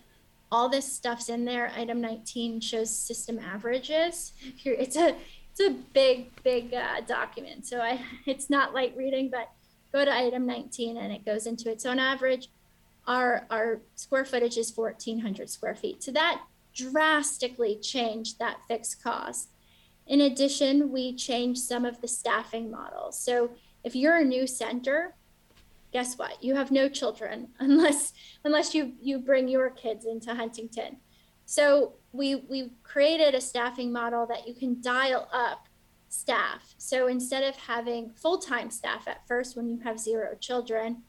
All 0.52 0.70
this 0.70 0.92
stuff's 0.92 1.30
in 1.30 1.46
there. 1.46 1.72
Item 1.76 2.00
19 2.00 2.60
shows 2.62 2.96
system 2.96 3.40
averages. 3.40 4.34
It's 4.64 4.96
a 4.96 5.16
it's 5.52 5.60
a 5.62 5.72
big 5.94 6.30
big 6.44 6.76
uh, 6.76 7.02
document, 7.02 7.66
so 7.66 7.82
I 7.82 8.02
it's 8.28 8.52
not 8.52 8.74
light 8.76 8.96
reading, 8.96 9.32
but 9.32 9.50
go 9.92 10.06
to 10.06 10.14
item 10.14 10.46
19 10.46 10.98
and 10.98 11.12
it 11.12 11.26
goes 11.26 11.48
into 11.48 11.70
its 11.70 11.86
own 11.86 12.00
average, 12.00 12.50
our 13.08 13.46
our 13.50 13.82
square 13.96 14.26
footage 14.26 14.58
is 14.58 14.76
1,400 14.76 15.50
square 15.50 15.76
feet. 15.76 16.04
So 16.04 16.12
that 16.12 16.42
drastically 16.74 17.78
changed 17.78 18.40
that 18.40 18.58
fixed 18.68 19.04
cost. 19.04 19.50
In 20.08 20.22
addition, 20.22 20.92
we 20.92 21.16
changed 21.16 21.62
some 21.62 21.86
of 21.86 22.02
the 22.02 22.08
staffing 22.08 22.72
models. 22.72 23.20
So 23.20 23.52
if 23.84 23.96
you're 23.96 24.18
a 24.18 24.24
new 24.24 24.48
center, 24.48 25.16
guess 25.92 26.18
what? 26.18 26.44
You 26.44 26.56
have 26.56 26.72
no 26.72 26.90
children 26.90 27.50
unless 27.60 28.14
unless 28.44 28.74
you 28.74 28.94
you 29.02 29.20
bring 29.20 29.48
your 29.48 29.70
kids 29.70 30.06
into 30.06 30.34
Huntington. 30.34 30.98
So 31.46 31.94
we 32.12 32.36
we 32.36 32.72
created 32.84 33.34
a 33.34 33.42
staffing 33.42 33.92
model 33.92 34.26
that 34.28 34.48
you 34.48 34.54
can 34.54 34.82
dial 34.82 35.28
up 35.34 35.69
staff. 36.10 36.76
So 36.78 37.08
instead 37.08 37.44
of 37.44 37.56
having 37.56 38.12
full-time 38.12 38.72
staff 38.72 39.08
at 39.08 39.28
first 39.28 39.56
when 39.56 39.70
you 39.70 39.80
have 39.80 40.00
zero 40.00 40.36
children, 40.40 41.04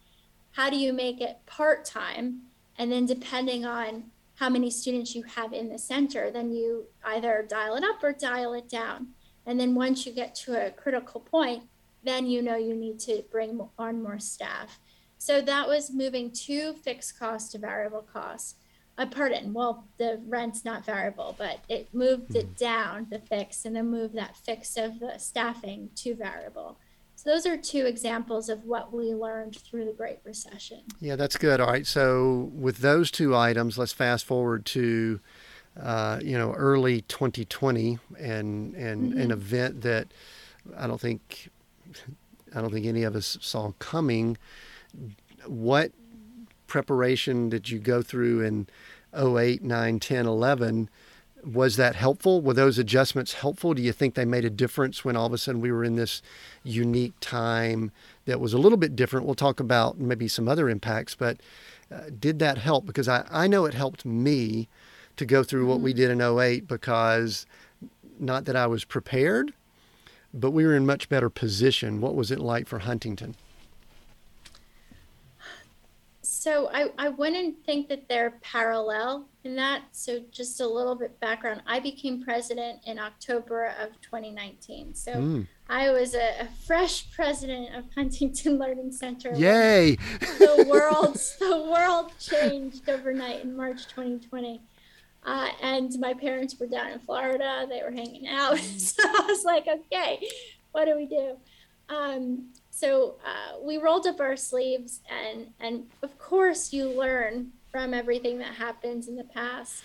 how 0.53 0.71
do 0.71 0.77
you 0.77 0.93
make 0.93 1.21
it 1.21 1.39
part-time? 1.47 2.43
And 2.79 2.93
then 2.93 3.07
depending 3.07 3.65
on 3.65 4.05
how 4.37 4.49
many 4.49 4.71
students 4.71 5.15
you 5.15 5.23
have 5.23 5.53
in 5.53 5.69
the 5.69 5.79
center, 5.79 6.31
then 6.31 6.53
you 6.53 6.85
either 7.05 7.47
dial 7.49 7.77
it 7.77 7.85
up 7.85 8.03
or 8.03 8.13
dial 8.13 8.55
it 8.55 8.69
down. 8.69 9.09
And 9.47 9.59
then 9.59 9.75
once 9.75 10.07
you 10.07 10.13
get 10.13 10.35
to 10.37 10.67
a 10.67 10.71
critical 10.71 11.21
point, 11.21 11.65
then 12.03 12.27
you 12.27 12.41
know 12.41 12.57
you 12.57 12.75
need 12.75 12.99
to 13.01 13.23
bring 13.31 13.61
on 13.79 14.03
more 14.03 14.19
staff. 14.19 14.79
So 15.19 15.43
that 15.43 15.69
was 15.69 15.93
moving 15.93 16.31
to 16.47 16.73
fixed 16.73 17.19
cost 17.19 17.53
to 17.53 17.59
variable 17.59 18.07
costs. 18.11 18.55
Uh, 19.01 19.07
pardon, 19.07 19.55
well, 19.55 19.85
the 19.97 20.21
rent's 20.27 20.63
not 20.63 20.85
variable, 20.85 21.35
but 21.39 21.61
it 21.71 21.89
moved 21.95 22.37
it 22.37 22.45
hmm. 22.45 22.53
down, 22.53 23.07
the 23.09 23.19
fix, 23.19 23.65
and 23.65 23.75
then 23.75 23.91
moved 23.91 24.15
that 24.15 24.37
fix 24.37 24.77
of 24.77 25.01
the 25.01 25.17
staffing 25.17 25.89
to 25.97 26.15
variable. 26.15 26.77
So 27.17 27.31
those 27.31 27.47
are 27.47 27.57
two 27.57 27.87
examples 27.87 28.51
of 28.51 28.67
what 28.67 28.93
we 28.93 29.15
learned 29.15 29.57
through 29.57 29.87
the 29.87 29.93
Great 29.93 30.19
Recession. 30.23 30.81
Yeah, 31.01 31.17
that's 31.17 31.39
good. 31.39 31.61
All 31.61 31.69
right. 31.69 31.87
So 31.87 32.51
with 32.55 32.79
those 32.79 33.11
two 33.11 33.35
items, 33.35 33.79
let's 33.79 33.93
fast 33.95 34.27
forward 34.27 34.67
to, 34.67 35.21
uh, 35.81 36.21
you 36.23 36.37
know, 36.37 36.53
early 36.53 37.01
2020 37.03 37.99
and 38.19 38.75
and 38.75 39.13
mm-hmm. 39.13 39.21
an 39.21 39.31
event 39.31 39.81
that 39.81 40.09
I 40.77 40.87
don't 40.87 41.01
think 41.01 41.51
I 42.55 42.61
don't 42.61 42.71
think 42.71 42.85
any 42.85 43.05
of 43.05 43.17
us 43.17 43.39
saw 43.41 43.73
coming. 43.79 44.37
What 45.47 45.93
preparation 46.71 47.51
did 47.51 47.69
you 47.69 47.79
go 47.79 48.01
through 48.01 48.41
in 48.41 48.67
08, 49.15 49.63
9, 49.63 50.01
10, 50.01 50.27
11? 50.27 50.89
Was 51.45 51.77
that 51.77 51.97
helpful? 51.97 52.41
Were 52.41 52.55
those 52.55 52.79
adjustments 52.79 53.35
helpful? 53.35 53.75
Do 53.75 53.83
you 53.83 53.93
think 53.93 54.15
they 54.15 54.25
made 54.25 54.45
a 54.45 54.51
difference 54.51 55.05
when 55.05 55.17
all 55.17 55.27
of 55.27 55.33
a 55.33 55.39
sudden 55.39 55.61
we 55.61 55.73
were 55.73 55.85
in 55.85 55.97
this 55.97 56.23
unique 56.63 57.15
time 57.21 57.93
that 58.27 58.41
was 58.41 58.55
a 58.55 58.59
little 58.59 58.79
bit 58.79 58.95
different? 58.95 59.27
We'll 59.27 59.35
talk 59.35 59.59
about 59.59 59.99
maybe 59.99 60.29
some 60.29 60.49
other 60.49 60.71
impacts, 60.71 61.15
but 61.15 61.39
uh, 61.93 62.03
did 62.19 62.39
that 62.39 62.59
help? 62.59 62.87
Because 62.87 63.09
I, 63.09 63.27
I 63.31 63.47
know 63.47 63.65
it 63.65 63.75
helped 63.75 64.05
me 64.05 64.69
to 65.17 65.27
go 65.27 65.43
through 65.43 65.67
what 65.67 65.81
we 65.81 65.91
mm-hmm. 65.91 65.99
did 65.99 66.11
in 66.11 66.21
08 66.21 66.69
because 66.69 67.47
not 68.19 68.45
that 68.45 68.57
I 68.57 68.67
was 68.67 68.85
prepared, 68.85 69.53
but 70.33 70.53
we 70.53 70.65
were 70.65 70.77
in 70.77 70.87
much 70.87 71.09
better 71.09 71.31
position. 71.31 72.01
What 72.01 72.15
was 72.15 72.31
it 72.31 72.39
like 72.39 72.69
for 72.69 72.81
Huntington? 72.81 73.35
So 76.41 76.71
I, 76.73 76.89
I 76.97 77.11
wouldn't 77.11 77.67
think 77.67 77.91
that 77.91 78.09
they're 78.09 78.31
parallel 78.41 79.27
in 79.45 79.57
that. 79.57 79.83
So 79.93 80.21
just 80.31 80.59
a 80.63 80.67
little 80.67 80.95
bit 80.95 81.21
background. 81.21 81.61
I 81.67 81.81
became 81.81 82.25
president 82.25 82.81
in 82.87 82.99
October 82.99 83.75
of 83.79 83.91
2019. 84.01 84.95
So 84.95 85.13
mm. 85.13 85.47
I 85.69 85.91
was 85.91 86.15
a, 86.15 86.41
a, 86.41 86.49
fresh 86.67 87.11
president 87.11 87.75
of 87.77 87.85
Huntington 87.95 88.59
Learning 88.59 88.91
Center. 88.91 89.35
Yay! 89.35 89.97
The 90.39 90.65
world 90.71 91.21
the 91.41 91.71
world 91.71 92.13
changed 92.19 92.89
overnight 92.89 93.45
in 93.45 93.55
March 93.55 93.87
2020. 93.89 94.63
Uh, 95.23 95.49
and 95.61 95.93
my 96.01 96.15
parents 96.15 96.59
were 96.59 96.69
down 96.69 96.93
in 96.93 97.01
Florida. 97.01 97.67
They 97.69 97.83
were 97.83 97.91
hanging 97.91 98.29
out. 98.29 98.57
so 98.79 99.03
I 99.07 99.27
was 99.29 99.45
like, 99.45 99.67
okay, 99.69 100.27
what 100.73 100.87
do 100.87 100.97
we 100.97 101.05
do? 101.05 101.37
Um, 101.91 102.47
so 102.81 103.17
uh, 103.25 103.59
we 103.61 103.77
rolled 103.77 104.07
up 104.07 104.21
our 104.21 104.37
sleeves, 104.37 105.01
and 105.11 105.49
and 105.61 105.87
of 106.03 106.19
course 106.19 106.73
you 106.73 106.89
learn 106.89 107.53
from 107.71 107.93
everything 107.93 108.39
that 108.39 108.55
happens 108.55 109.07
in 109.07 109.17
the 109.17 109.25
past. 109.25 109.83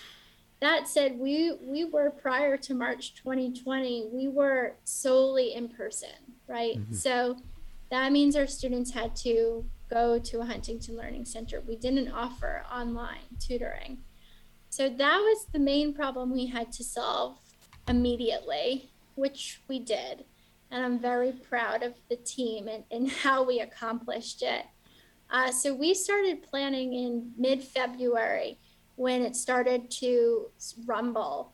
That 0.61 0.87
said, 0.87 1.19
we 1.19 1.53
we 1.61 1.83
were 1.83 2.09
prior 2.09 2.55
to 2.57 2.73
March 2.73 3.13
2020, 3.15 4.09
we 4.13 4.29
were 4.29 4.75
solely 4.85 5.53
in 5.53 5.67
person, 5.67 6.15
right? 6.47 6.77
Mm-hmm. 6.77 6.93
So 6.93 7.37
that 7.91 8.13
means 8.13 8.37
our 8.37 8.47
students 8.47 8.91
had 8.91 9.13
to 9.17 9.65
go 9.89 10.17
to 10.17 10.39
a 10.39 10.45
Huntington 10.45 10.95
Learning 10.95 11.25
Center. 11.25 11.61
We 11.67 11.75
didn't 11.75 12.09
offer 12.09 12.63
online 12.73 13.27
tutoring. 13.39 13.99
So 14.69 14.89
that 14.89 15.17
was 15.17 15.47
the 15.51 15.59
main 15.59 15.93
problem 15.93 16.31
we 16.31 16.47
had 16.47 16.71
to 16.73 16.83
solve 16.83 17.37
immediately, 17.87 18.89
which 19.15 19.61
we 19.67 19.79
did. 19.79 20.25
And 20.72 20.84
I'm 20.84 20.99
very 20.99 21.32
proud 21.32 21.84
of 21.84 21.93
the 22.09 22.16
team 22.18 22.68
and, 22.68 22.84
and 22.91 23.09
how 23.09 23.43
we 23.43 23.59
accomplished 23.59 24.41
it. 24.41 24.66
Uh, 25.30 25.51
so 25.51 25.74
we 25.74 25.93
started 25.93 26.43
planning 26.43 26.93
in 26.93 27.32
mid 27.38 27.63
February 27.63 28.59
when 28.95 29.22
it 29.22 29.36
started 29.36 29.89
to 29.91 30.47
rumble. 30.86 31.53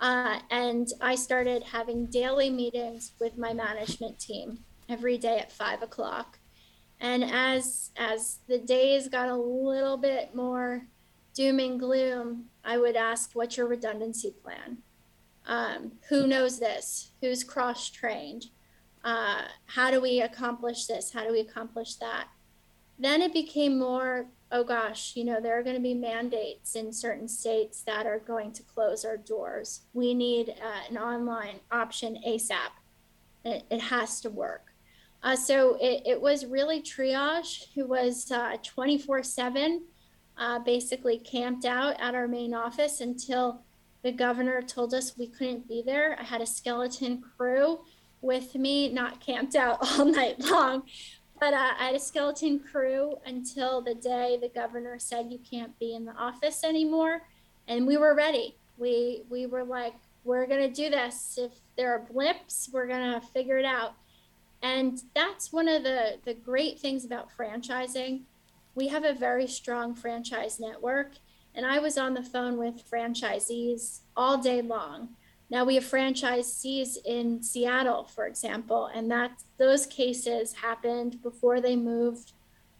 Uh, 0.00 0.38
and 0.50 0.88
I 1.00 1.14
started 1.14 1.62
having 1.62 2.06
daily 2.06 2.48
meetings 2.48 3.12
with 3.20 3.36
my 3.36 3.52
management 3.52 4.18
team 4.18 4.60
every 4.88 5.18
day 5.18 5.38
at 5.38 5.52
five 5.52 5.82
o'clock. 5.82 6.38
And 7.00 7.24
as 7.24 7.90
as 7.96 8.38
the 8.46 8.58
days 8.58 9.08
got 9.08 9.28
a 9.28 9.36
little 9.36 9.96
bit 9.96 10.34
more 10.34 10.86
doom 11.34 11.60
and 11.60 11.78
gloom, 11.78 12.46
I 12.64 12.78
would 12.78 12.96
ask, 12.96 13.30
"What's 13.34 13.56
your 13.56 13.66
redundancy 13.66 14.32
plan? 14.42 14.78
Um, 15.50 15.92
who 16.08 16.28
knows 16.28 16.60
this? 16.60 17.10
Who's 17.20 17.42
cross 17.42 17.90
trained? 17.90 18.46
Uh, 19.02 19.42
how 19.66 19.90
do 19.90 20.00
we 20.00 20.20
accomplish 20.20 20.86
this? 20.86 21.12
How 21.12 21.24
do 21.24 21.32
we 21.32 21.40
accomplish 21.40 21.96
that?" 21.96 22.28
Then 22.96 23.20
it 23.20 23.32
became 23.32 23.76
more, 23.76 24.26
"Oh 24.52 24.62
gosh, 24.62 25.16
you 25.16 25.24
know, 25.24 25.40
there 25.40 25.58
are 25.58 25.64
going 25.64 25.74
to 25.74 25.82
be 25.82 25.92
mandates 25.92 26.76
in 26.76 26.92
certain 26.92 27.26
states 27.26 27.82
that 27.82 28.06
are 28.06 28.20
going 28.20 28.52
to 28.52 28.62
close 28.62 29.04
our 29.04 29.16
doors. 29.16 29.82
We 29.92 30.14
need 30.14 30.50
uh, 30.50 30.82
an 30.88 30.96
online 30.96 31.58
option 31.72 32.22
ASAP. 32.24 32.70
It, 33.44 33.64
it 33.70 33.80
has 33.80 34.20
to 34.20 34.30
work." 34.30 34.72
Uh, 35.24 35.34
so 35.34 35.76
it, 35.80 36.02
it 36.06 36.20
was 36.22 36.46
really 36.46 36.80
triage 36.80 37.66
who 37.74 37.86
was 37.86 38.30
uh, 38.30 38.56
24 38.62 39.24
7, 39.24 39.82
uh, 40.38 40.60
basically 40.60 41.18
camped 41.18 41.64
out 41.64 42.00
at 42.00 42.14
our 42.14 42.28
main 42.28 42.54
office 42.54 43.00
until 43.00 43.62
the 44.02 44.12
governor 44.12 44.62
told 44.62 44.94
us 44.94 45.16
we 45.18 45.26
couldn't 45.26 45.68
be 45.68 45.82
there. 45.82 46.16
I 46.18 46.24
had 46.24 46.40
a 46.40 46.46
skeleton 46.46 47.22
crew 47.36 47.80
with 48.22 48.54
me, 48.54 48.88
not 48.88 49.20
camped 49.20 49.56
out 49.56 49.78
all 49.98 50.04
night 50.04 50.40
long, 50.40 50.82
but 51.38 51.54
uh, 51.54 51.70
I 51.78 51.86
had 51.86 51.94
a 51.94 52.00
skeleton 52.00 52.60
crew 52.60 53.16
until 53.26 53.80
the 53.80 53.94
day 53.94 54.38
the 54.40 54.48
governor 54.48 54.98
said 54.98 55.30
you 55.30 55.38
can't 55.38 55.78
be 55.78 55.94
in 55.94 56.04
the 56.04 56.14
office 56.14 56.64
anymore. 56.64 57.22
And 57.68 57.86
we 57.86 57.96
were 57.96 58.14
ready. 58.14 58.56
We, 58.78 59.22
we 59.30 59.46
were 59.46 59.64
like, 59.64 59.94
we're 60.24 60.46
to 60.60 60.68
do 60.68 60.90
this. 60.90 61.38
If 61.40 61.52
there 61.76 61.94
are 61.94 61.98
blips, 61.98 62.68
we're 62.72 62.86
to 63.20 63.26
figure 63.32 63.58
it 63.58 63.64
out. 63.64 63.94
And 64.62 65.00
that's 65.14 65.52
one 65.52 65.68
of 65.68 65.82
the, 65.82 66.18
the 66.24 66.34
great 66.34 66.78
things 66.78 67.04
about 67.04 67.28
franchising. 67.36 68.22
We 68.74 68.88
have 68.88 69.04
a 69.04 69.14
very 69.14 69.46
strong 69.46 69.94
franchise 69.94 70.60
network. 70.60 71.12
And 71.54 71.66
I 71.66 71.78
was 71.78 71.98
on 71.98 72.14
the 72.14 72.22
phone 72.22 72.56
with 72.56 72.88
franchisees 72.90 74.00
all 74.16 74.38
day 74.38 74.62
long. 74.62 75.10
Now 75.50 75.64
we 75.64 75.74
have 75.74 75.84
franchisees 75.84 76.96
in 77.04 77.42
Seattle, 77.42 78.04
for 78.04 78.26
example, 78.26 78.86
and 78.86 79.10
that 79.10 79.42
those 79.58 79.84
cases 79.84 80.52
happened 80.52 81.20
before 81.22 81.60
they 81.60 81.74
moved 81.74 82.32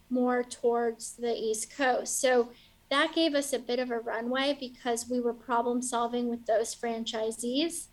more 0.09 0.43
towards 0.43 1.13
the 1.13 1.35
East 1.35 1.75
Coast. 1.75 2.21
So 2.21 2.49
that 2.89 3.13
gave 3.13 3.35
us 3.35 3.53
a 3.53 3.59
bit 3.59 3.79
of 3.79 3.91
a 3.91 3.99
runway 3.99 4.57
because 4.59 5.09
we 5.09 5.19
were 5.19 5.33
problem 5.33 5.81
solving 5.81 6.29
with 6.29 6.45
those 6.45 6.73
franchisees 6.75 7.87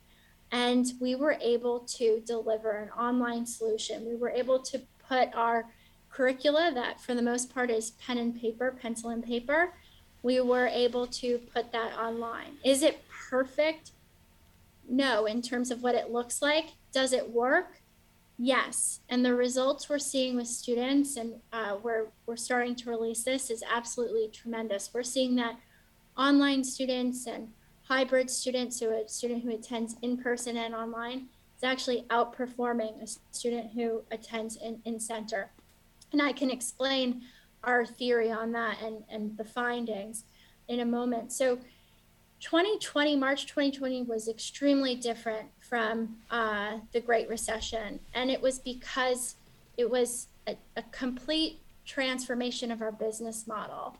and 0.51 0.93
we 1.01 1.15
were 1.15 1.39
able 1.41 1.81
to 1.81 2.23
deliver 2.27 2.71
an 2.71 2.91
online 2.91 3.47
solution. 3.47 4.07
We 4.07 4.17
were 4.17 4.31
able 4.31 4.61
to 4.61 4.81
put 5.09 5.35
our 5.35 5.67
curricula, 6.11 6.73
that 6.75 7.01
for 7.01 7.15
the 7.15 7.23
most 7.23 7.53
part 7.53 7.71
is 7.71 7.91
pen 7.93 8.19
and 8.19 8.39
paper, 8.39 8.77
pencil 8.81 9.11
and 9.11 9.23
paper, 9.23 9.75
we 10.23 10.41
were 10.41 10.67
able 10.67 11.07
to 11.07 11.39
put 11.55 11.73
that 11.73 11.97
online. 11.99 12.57
Is 12.65 12.83
it 12.83 13.03
perfect? 13.31 13.93
No, 14.89 15.27
in 15.27 15.43
terms 15.43 15.71
of 15.71 15.83
what 15.83 15.95
it 15.95 16.11
looks 16.11 16.43
like. 16.43 16.67
Does 16.93 17.13
it 17.13 17.31
work? 17.31 17.81
Yes. 18.39 19.01
And 19.09 19.25
the 19.25 19.35
results 19.35 19.89
we're 19.89 19.99
seeing 19.99 20.37
with 20.37 20.47
students, 20.47 21.17
and 21.17 21.35
uh, 21.53 21.77
we're, 21.83 22.07
we're 22.27 22.37
starting 22.37 22.75
to 22.77 22.91
release 22.91 23.25
this, 23.25 23.51
is 23.51 23.63
absolutely 23.69 24.29
tremendous. 24.29 24.91
We're 24.95 25.03
seeing 25.03 25.35
that 25.37 25.57
online 26.17 26.65
students 26.65 27.27
and 27.27 27.49
hybrid 27.89 28.31
students, 28.31 28.79
so 28.79 28.91
a 28.91 29.09
student 29.09 29.43
who 29.43 29.51
attends 29.51 29.97
in 30.03 30.17
person 30.19 30.57
and 30.57 30.75
online, 30.75 31.27
is 31.57 31.65
actually 31.65 32.05
outperforming 32.11 33.03
a 33.03 33.09
student 33.33 33.73
who 33.73 34.03
attends 34.11 34.57
in, 34.57 34.81
in 34.85 35.01
center. 35.01 35.51
And 36.13 36.23
I 36.23 36.33
can 36.33 36.51
explain 36.51 37.23
our 37.65 37.85
theory 37.85 38.31
on 38.31 38.53
that 38.53 38.81
and, 38.83 39.05
and 39.09 39.37
the 39.37 39.45
findings 39.45 40.25
in 40.69 40.81
a 40.81 40.85
moment. 40.85 41.33
So 41.33 41.59
2020, 42.41 43.17
March 43.17 43.47
2020 43.47 44.03
was 44.03 44.29
extremely 44.29 44.95
different 44.95 45.49
from 45.61 46.17
uh, 46.31 46.79
the 46.93 47.01
Great 47.01 47.29
Recession. 47.29 47.99
And 48.15 48.31
it 48.31 48.41
was 48.41 48.59
because 48.59 49.37
it 49.77 49.91
was 49.91 50.29
a, 50.47 50.57
a 50.77 50.83
complete 50.93 51.61
transformation 51.85 52.71
of 52.71 52.81
our 52.81 52.93
business 52.93 53.47
model. 53.47 53.97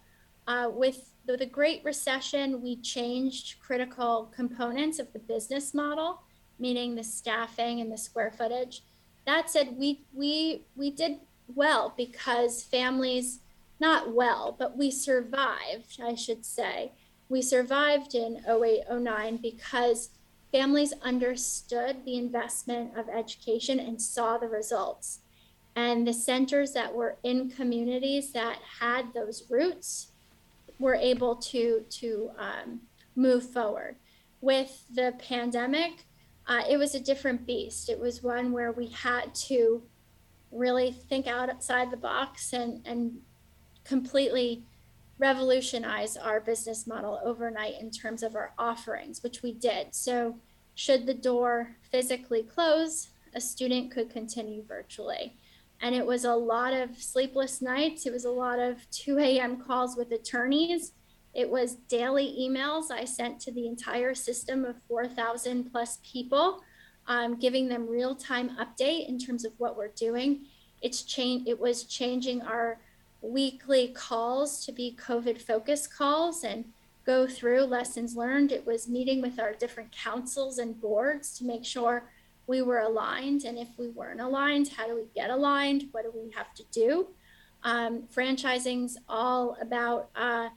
Uh, 0.47 0.71
with 0.73 1.11
the, 1.27 1.37
the 1.37 1.47
Great 1.47 1.85
Recession, 1.85 2.63
we 2.63 2.77
changed 2.77 3.59
critical 3.61 4.33
components 4.35 4.99
of 4.99 5.13
the 5.13 5.19
business 5.19 5.75
model, 5.75 6.23
meaning 6.59 6.95
the 6.95 7.05
staffing 7.05 7.81
and 7.81 7.91
the 7.91 7.99
square 7.99 8.31
footage. 8.31 8.83
That 9.27 9.51
said, 9.51 9.77
we 9.77 10.01
we 10.15 10.63
we 10.75 10.91
did 10.91 11.19
well 11.55 11.93
because 11.97 12.63
families, 12.63 13.41
not 13.81 14.13
well, 14.13 14.55
but 14.59 14.77
we 14.77 14.91
survived, 14.91 16.01
I 16.03 16.15
should 16.15 16.45
say. 16.45 16.93
We 17.29 17.43
survived 17.43 18.15
in 18.15 18.43
08, 18.49 18.85
09 18.91 19.37
because 19.37 20.11
families 20.51 20.95
understood 21.03 22.05
the 22.05 22.17
investment 22.17 22.97
of 22.97 23.09
education 23.09 23.79
and 23.79 24.01
saw 24.01 24.39
the 24.39 24.49
results. 24.49 25.21
And 25.77 26.07
the 26.07 26.13
centers 26.13 26.73
that 26.73 26.95
were 26.95 27.19
in 27.23 27.51
communities 27.51 28.33
that 28.33 28.59
had 28.81 29.13
those 29.15 29.45
roots 29.49 30.09
were 30.79 30.95
able 30.95 31.37
to 31.37 31.85
to 31.89 32.31
um, 32.39 32.81
move 33.15 33.49
forward. 33.51 33.97
With 34.41 34.85
the 34.95 35.15
pandemic, 35.19 36.05
uh, 36.47 36.63
it 36.69 36.79
was 36.79 36.95
a 36.95 37.01
different 37.01 37.47
beast. 37.47 37.89
It 37.89 37.99
was 37.99 38.23
one 38.23 38.53
where 38.53 38.73
we 38.73 38.89
had 38.89 39.35
to 39.35 39.83
really 40.51 40.93
think 40.93 41.27
outside 41.27 41.91
the 41.91 41.97
box 41.97 42.53
and 42.53 42.81
and 42.87 43.19
completely 43.89 44.63
revolutionize 45.19 46.17
our 46.17 46.41
business 46.41 46.87
model 46.87 47.21
overnight 47.25 47.81
in 47.81 47.91
terms 47.91 48.23
of 48.23 48.37
our 48.37 48.53
offerings, 48.59 49.23
which 49.23 49.43
we 49.43 49.53
did. 49.53 49.95
So, 49.95 50.37
should 50.75 51.07
the 51.07 51.15
door 51.15 51.75
physically 51.91 52.45
close, 52.45 53.09
a 53.35 53.41
student 53.41 53.91
could 53.91 54.11
continue 54.11 54.63
virtually 54.63 55.35
and 55.81 55.95
it 55.95 56.05
was 56.05 56.25
a 56.25 56.35
lot 56.35 56.73
of 56.73 56.97
sleepless 57.01 57.63
nights. 57.63 58.07
It 58.07 58.13
was 58.13 58.25
a 58.25 58.31
lot 58.31 58.59
of 58.59 58.79
2 58.91 59.19
a.m. 59.19 59.59
calls 59.59 59.97
with 59.97 60.11
attorneys. 60.13 60.93
It 61.35 61.49
was 61.49 61.77
daily 61.89 62.37
emails 62.41 62.91
I 62.91 63.05
sent 63.05 63.41
to 63.41 63.53
the 63.53 63.67
entire 63.67 64.15
system 64.15 64.65
of 64.65 64.77
4,000 64.89 65.71
plus 65.71 65.99
people, 66.03 66.63
um, 67.07 67.39
giving 67.39 67.69
them 67.69 67.89
real 67.89 68.17
time 68.17 68.57
update 68.57 69.09
in 69.09 69.19
terms 69.19 69.45
of 69.45 69.53
what 69.59 69.77
we're 69.77 69.89
doing. 69.89 70.47
It's 70.83 71.03
change. 71.03 71.47
It 71.47 71.59
was 71.59 71.85
changing 71.85 72.43
our 72.43 72.81
weekly 73.21 73.89
calls 73.89 74.65
to 74.67 74.73
be 74.73 74.97
COVID 75.01 75.41
focused 75.41 75.95
calls 75.95 76.45
and 76.45 76.65
go 77.05 77.27
through 77.27 77.63
lessons 77.63 78.17
learned. 78.17 78.53
It 78.53 78.67
was 78.67 78.89
meeting 78.89 79.23
with 79.23 79.41
our 79.41 79.55
different 79.55 79.93
councils 79.93 80.59
and 80.59 80.81
boards 80.81 81.37
to 81.39 81.45
make 81.45 81.65
sure 81.65 82.05
we 82.47 82.63
were 82.63 82.81
aligned. 82.81 83.45
And 83.45 83.59
if 83.59 83.69
we 83.79 83.89
weren't 83.89 84.21
aligned, 84.21 84.69
how 84.69 84.87
do 84.87 84.95
we 84.95 85.07
get 85.15 85.31
aligned? 85.31 85.89
What 85.93 86.05
do 86.05 86.13
we 86.15 86.31
have 86.33 86.53
to 86.55 86.65
do? 86.71 87.09
Um, 87.63 88.05
franchising's 88.15 88.99
all 89.09 89.57
about 89.61 90.11
uh, 90.15 90.49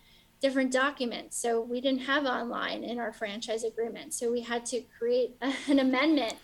different 0.42 0.72
documents. 0.72 1.38
So 1.38 1.62
we 1.62 1.82
didn't 1.82 2.02
have 2.02 2.26
online 2.26 2.84
in 2.84 3.00
our 3.00 3.14
franchise 3.14 3.64
agreement. 3.64 4.14
So 4.14 4.32
we 4.32 4.42
had 4.42 4.66
to 4.68 4.82
create 4.98 5.36
an 5.68 5.80
amendment 5.80 6.36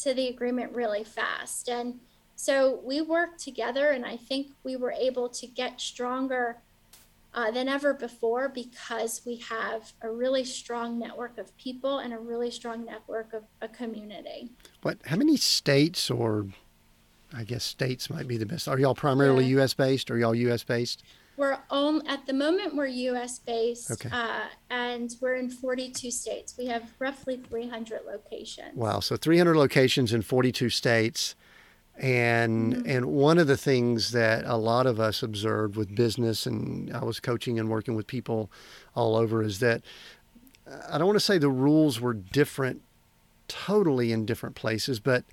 to 0.00 0.14
the 0.14 0.28
agreement 0.28 0.74
really 0.74 1.04
fast. 1.04 1.68
And 1.68 2.00
so 2.42 2.80
we 2.82 3.00
worked 3.00 3.38
together, 3.38 3.90
and 3.90 4.04
I 4.04 4.16
think 4.16 4.48
we 4.64 4.74
were 4.74 4.90
able 4.90 5.28
to 5.28 5.46
get 5.46 5.80
stronger 5.80 6.56
uh, 7.32 7.52
than 7.52 7.68
ever 7.68 7.94
before 7.94 8.48
because 8.48 9.22
we 9.24 9.36
have 9.36 9.92
a 10.02 10.10
really 10.10 10.42
strong 10.42 10.98
network 10.98 11.38
of 11.38 11.56
people 11.56 11.98
and 11.98 12.12
a 12.12 12.18
really 12.18 12.50
strong 12.50 12.84
network 12.84 13.32
of 13.32 13.44
a 13.60 13.68
community. 13.68 14.50
What? 14.80 14.98
How 15.06 15.14
many 15.14 15.36
states, 15.36 16.10
or 16.10 16.48
I 17.32 17.44
guess 17.44 17.62
states 17.62 18.10
might 18.10 18.26
be 18.26 18.38
the 18.38 18.46
best? 18.46 18.66
Are 18.66 18.76
y'all 18.76 18.96
primarily 18.96 19.44
yeah. 19.44 19.58
U.S. 19.58 19.72
based? 19.72 20.10
Are 20.10 20.18
y'all 20.18 20.34
U.S. 20.34 20.64
based? 20.64 21.04
We're 21.36 21.58
on, 21.70 22.04
at 22.08 22.26
the 22.26 22.32
moment 22.32 22.74
we're 22.74 22.86
U.S. 22.88 23.38
based, 23.38 23.92
okay. 23.92 24.08
uh, 24.10 24.48
and 24.68 25.14
we're 25.20 25.36
in 25.36 25.48
42 25.48 26.10
states. 26.10 26.56
We 26.58 26.66
have 26.66 26.90
roughly 26.98 27.36
300 27.36 28.00
locations. 28.04 28.74
Wow! 28.74 28.98
So 28.98 29.14
300 29.14 29.56
locations 29.56 30.12
in 30.12 30.22
42 30.22 30.70
states. 30.70 31.36
And 32.02 32.74
mm-hmm. 32.74 32.90
and 32.90 33.06
one 33.06 33.38
of 33.38 33.46
the 33.46 33.56
things 33.56 34.10
that 34.10 34.44
a 34.44 34.56
lot 34.56 34.86
of 34.86 34.98
us 34.98 35.22
observed 35.22 35.76
with 35.76 35.94
business, 35.94 36.46
and 36.46 36.92
I 36.94 37.04
was 37.04 37.20
coaching 37.20 37.60
and 37.60 37.68
working 37.68 37.94
with 37.94 38.08
people 38.08 38.50
all 38.96 39.14
over, 39.14 39.40
is 39.42 39.60
that 39.60 39.82
I 40.90 40.98
don't 40.98 41.06
want 41.06 41.16
to 41.16 41.24
say 41.24 41.38
the 41.38 41.48
rules 41.48 42.00
were 42.00 42.12
different, 42.12 42.82
totally 43.46 44.10
in 44.10 44.26
different 44.26 44.56
places, 44.56 44.98
but 44.98 45.24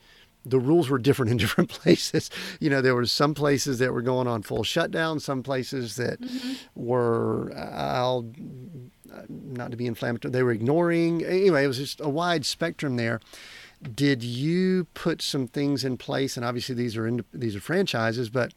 the 0.45 0.59
rules 0.59 0.89
were 0.89 0.99
different 0.99 1.31
in 1.33 1.37
different 1.37 1.69
places. 1.69 2.29
You 2.59 2.69
know, 2.69 2.81
there 2.81 2.95
were 2.95 3.05
some 3.07 3.33
places 3.33 3.79
that 3.79 3.91
were 3.91 4.03
going 4.03 4.27
on 4.27 4.43
full 4.43 4.63
shutdown, 4.63 5.19
some 5.19 5.41
places 5.41 5.95
that 5.95 6.21
mm-hmm. 6.21 6.53
were, 6.75 7.51
I'll, 7.57 8.31
not 9.27 9.71
to 9.71 9.77
be 9.77 9.87
inflammatory, 9.87 10.31
they 10.31 10.43
were 10.43 10.51
ignoring. 10.51 11.25
Anyway, 11.25 11.63
it 11.63 11.67
was 11.67 11.77
just 11.77 11.99
a 11.99 12.09
wide 12.09 12.45
spectrum 12.45 12.95
there. 12.95 13.19
Did 13.95 14.23
you 14.23 14.85
put 14.93 15.21
some 15.21 15.47
things 15.47 15.85
in 15.85 15.97
place? 15.97 16.35
And 16.35 16.45
obviously, 16.45 16.75
these 16.75 16.97
are 16.97 17.07
in, 17.07 17.23
these 17.33 17.55
are 17.55 17.61
franchises, 17.61 18.29
but 18.29 18.53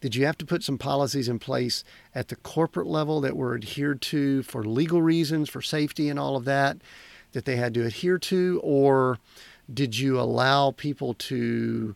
did 0.00 0.14
you 0.14 0.24
have 0.26 0.38
to 0.38 0.46
put 0.46 0.62
some 0.62 0.78
policies 0.78 1.28
in 1.28 1.38
place 1.38 1.84
at 2.14 2.28
the 2.28 2.36
corporate 2.36 2.86
level 2.86 3.20
that 3.20 3.36
were 3.36 3.54
adhered 3.54 4.00
to 4.02 4.42
for 4.44 4.64
legal 4.64 5.02
reasons, 5.02 5.50
for 5.50 5.60
safety, 5.60 6.08
and 6.08 6.18
all 6.18 6.36
of 6.36 6.44
that, 6.44 6.78
that 7.32 7.44
they 7.44 7.56
had 7.56 7.74
to 7.74 7.84
adhere 7.84 8.18
to, 8.18 8.60
or 8.62 9.18
did 9.72 9.98
you 9.98 10.18
allow 10.18 10.70
people 10.70 11.14
to 11.14 11.94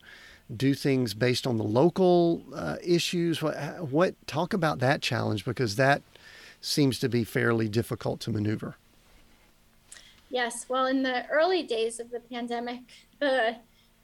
do 0.54 0.74
things 0.74 1.14
based 1.14 1.46
on 1.46 1.56
the 1.56 1.64
local 1.64 2.42
uh, 2.54 2.76
issues? 2.82 3.40
What, 3.40 3.56
what 3.88 4.14
talk 4.26 4.52
about 4.52 4.80
that 4.80 5.00
challenge 5.00 5.44
because 5.44 5.76
that 5.76 6.02
seems 6.60 6.98
to 6.98 7.08
be 7.08 7.24
fairly 7.24 7.68
difficult 7.68 8.20
to 8.20 8.30
maneuver. 8.30 8.76
Yes, 10.34 10.66
well, 10.68 10.86
in 10.86 11.04
the 11.04 11.28
early 11.28 11.62
days 11.62 12.00
of 12.00 12.10
the 12.10 12.18
pandemic, 12.18 12.80
uh, 13.22 13.52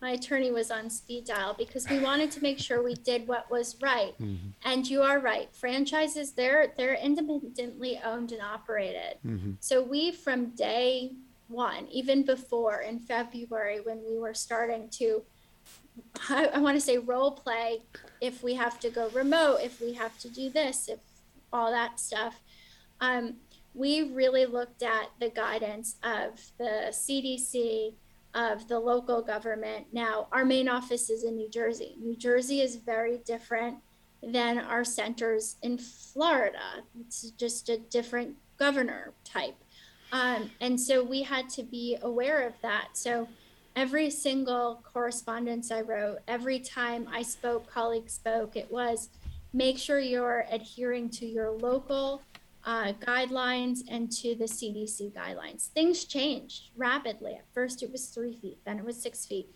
my 0.01 0.11
attorney 0.11 0.53
was 0.53 0.71
on 0.71 0.89
speed 0.89 1.25
dial 1.25 1.57
because 1.59 1.91
we 1.91 1.99
wanted 1.99 2.31
to 2.31 2.41
make 2.41 2.61
sure 2.61 2.85
we 2.85 2.95
did 2.95 3.27
what 3.27 3.51
was 3.51 3.75
right. 3.83 4.15
Mm-hmm. 4.21 4.51
And 4.65 4.89
you 4.89 5.03
are 5.03 5.19
right, 5.19 5.49
franchises 5.53 6.31
they're 6.31 6.73
they're 6.77 6.95
independently 6.95 8.01
owned 8.05 8.31
and 8.31 8.41
operated. 8.43 9.19
Mm-hmm. 9.27 9.55
So 9.59 9.83
we 9.83 10.13
from 10.13 10.51
day 10.51 11.15
one, 11.49 11.89
even 11.89 12.23
before 12.23 12.83
in 12.83 13.01
February 13.01 13.81
when 13.81 13.99
we 14.09 14.17
were 14.17 14.33
starting 14.33 14.89
to, 15.01 15.23
I, 16.29 16.47
I 16.55 16.59
want 16.61 16.77
to 16.77 16.81
say 16.81 16.99
role 16.99 17.33
play, 17.33 17.83
if 18.21 18.45
we 18.45 18.55
have 18.55 18.79
to 18.81 18.89
go 18.89 19.09
remote, 19.09 19.63
if 19.65 19.81
we 19.81 19.95
have 19.95 20.17
to 20.21 20.29
do 20.29 20.49
this, 20.49 20.89
if 20.89 21.01
all 21.53 21.73
that 21.73 21.99
stuff. 21.99 22.41
Um, 23.01 23.35
we 23.75 24.03
really 24.03 24.47
looked 24.47 24.83
at 24.83 25.11
the 25.21 25.31
guidance 25.31 25.97
of 26.03 26.41
the 26.59 26.89
CDC, 26.91 27.95
of 28.35 28.69
the 28.69 28.79
local 28.79 29.23
government. 29.23 29.87
Now, 29.93 30.29
our 30.33 30.45
main 30.45 30.69
office 30.69 31.11
is 31.11 31.25
in 31.25 31.37
New 31.37 31.49
Jersey. 31.49 31.97
New 32.01 32.17
Jersey 32.17 32.61
is 32.61 32.77
very 32.77 33.19
different 33.19 33.79
than 34.23 34.59
our 34.59 34.85
centers 34.85 35.57
in 35.63 35.79
Florida. 35.79 36.83
It's 37.01 37.31
just 37.33 37.69
a 37.69 37.79
different 37.79 38.37
governor 38.59 39.13
type. 39.25 39.57
Um, 40.13 40.51
and 40.61 40.79
so 40.79 41.03
we 41.03 41.23
had 41.23 41.49
to 41.51 41.63
be 41.63 41.97
aware 42.03 42.47
of 42.47 42.55
that. 42.63 42.89
So 42.95 43.29
every 43.77 44.11
single 44.11 44.83
correspondence 44.93 45.71
I 45.71 45.83
wrote, 45.83 46.19
every 46.29 46.61
time 46.61 47.09
I 47.11 47.23
spoke, 47.23 47.71
colleagues 47.71 48.15
spoke, 48.15 48.57
it 48.57 48.71
was 48.71 49.09
make 49.53 49.79
sure 49.79 49.99
you're 49.99 50.47
adhering 50.51 51.09
to 51.11 51.27
your 51.27 51.51
local 51.51 52.23
uh, 52.65 52.93
guidelines 53.01 53.81
and 53.89 54.11
to 54.13 54.35
the 54.35 54.45
CDC 54.45 55.13
guidelines. 55.13 55.69
Things 55.69 56.05
changed 56.05 56.71
rapidly. 56.77 57.35
At 57.35 57.47
first, 57.55 57.83
it 57.83 57.91
was 57.91 58.07
three 58.07 58.35
feet, 58.35 58.59
then 58.65 58.79
it 58.79 58.85
was 58.85 59.01
six 59.01 59.27
feet. 59.27 59.49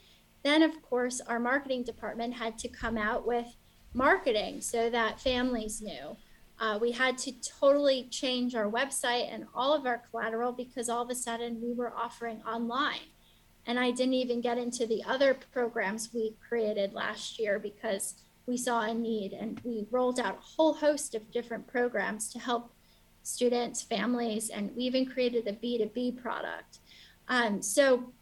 Then, 0.42 0.62
of 0.62 0.82
course, 0.82 1.20
our 1.26 1.40
marketing 1.40 1.84
department 1.84 2.34
had 2.34 2.59
to 2.59 2.68
come 2.68 2.98
out 2.98 3.26
with 3.26 3.57
marketing 3.94 4.61
so 4.61 4.90
that 4.90 5.20
families 5.20 5.80
knew. 5.80 6.16
Uh, 6.61 6.78
we 6.80 6.92
had 6.92 7.18
to 7.18 7.32
totally 7.61 8.05
change 8.11 8.55
our 8.55 8.70
website 8.70 9.32
and 9.32 9.46
all 9.55 9.74
of 9.74 9.86
our 9.86 10.02
collateral 10.11 10.52
because 10.52 10.88
all 10.88 11.02
of 11.02 11.11
a 11.11 11.14
sudden 11.14 11.61
we 11.62 11.72
were 11.72 11.92
offering 11.96 12.42
online. 12.42 13.09
And 13.66 13.78
I 13.78 13.90
didn't 13.90 14.14
even 14.14 14.40
get 14.40 14.59
into 14.59 14.86
the 14.86 15.02
other 15.05 15.34
programs 15.52 16.11
we 16.12 16.36
created 16.46 16.92
last 16.92 17.38
year 17.38 17.59
because 17.59 18.14
we 18.46 18.57
saw 18.57 18.82
a 18.82 18.92
need 18.92 19.32
and 19.32 19.61
we 19.64 19.86
rolled 19.90 20.20
out 20.20 20.38
a 20.38 20.57
whole 20.57 20.74
host 20.74 21.14
of 21.14 21.30
different 21.32 21.66
programs 21.66 22.30
to 22.32 22.38
help 22.38 22.70
students, 23.24 23.82
families, 23.82 24.50
and 24.50 24.74
we 24.76 24.84
even 24.84 25.06
created 25.06 25.48
a 25.48 25.52
B2B 25.52 26.22
product. 26.22 26.78
Um, 27.28 27.60
so 27.62 28.12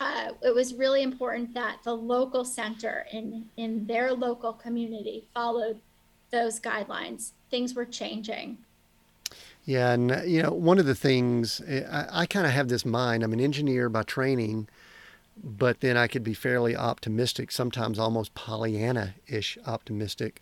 uh, 0.00 0.30
it 0.42 0.54
was 0.54 0.74
really 0.74 1.02
important 1.02 1.54
that 1.54 1.78
the 1.84 1.94
local 1.94 2.44
center 2.44 3.06
in, 3.12 3.44
in 3.56 3.86
their 3.86 4.12
local 4.12 4.52
community 4.52 5.24
followed 5.34 5.78
those 6.30 6.58
guidelines. 6.58 7.32
Things 7.50 7.74
were 7.74 7.84
changing. 7.84 8.58
Yeah, 9.64 9.92
and 9.92 10.22
you 10.26 10.42
know, 10.42 10.50
one 10.50 10.78
of 10.78 10.86
the 10.86 10.94
things 10.94 11.60
I, 11.68 12.22
I 12.22 12.26
kind 12.26 12.46
of 12.46 12.52
have 12.52 12.68
this 12.68 12.84
mind. 12.84 13.22
I'm 13.22 13.32
an 13.32 13.40
engineer 13.40 13.88
by 13.88 14.02
training, 14.02 14.66
but 15.36 15.80
then 15.80 15.96
I 15.96 16.08
could 16.08 16.24
be 16.24 16.34
fairly 16.34 16.74
optimistic, 16.74 17.52
sometimes 17.52 17.98
almost 17.98 18.34
Pollyanna-ish 18.34 19.58
optimistic 19.66 20.40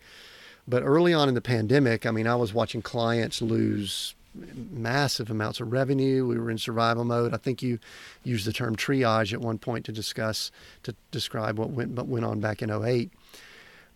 but 0.71 0.83
early 0.83 1.13
on 1.13 1.27
in 1.27 1.35
the 1.35 1.41
pandemic, 1.41 2.05
I 2.05 2.11
mean, 2.11 2.25
I 2.25 2.35
was 2.35 2.53
watching 2.53 2.81
clients 2.81 3.41
lose 3.41 4.15
massive 4.71 5.29
amounts 5.29 5.59
of 5.59 5.73
revenue. 5.73 6.25
We 6.25 6.39
were 6.39 6.49
in 6.49 6.57
survival 6.57 7.03
mode. 7.03 7.33
I 7.33 7.37
think 7.37 7.61
you 7.61 7.77
used 8.23 8.47
the 8.47 8.53
term 8.53 8.77
triage 8.77 9.33
at 9.33 9.41
one 9.41 9.57
point 9.57 9.83
to 9.87 9.91
discuss 9.91 10.49
to 10.83 10.95
describe 11.11 11.59
what 11.59 11.71
went 11.71 11.91
what 11.91 12.07
went 12.07 12.23
on 12.23 12.39
back 12.39 12.61
in 12.61 12.71
08. 12.71 13.11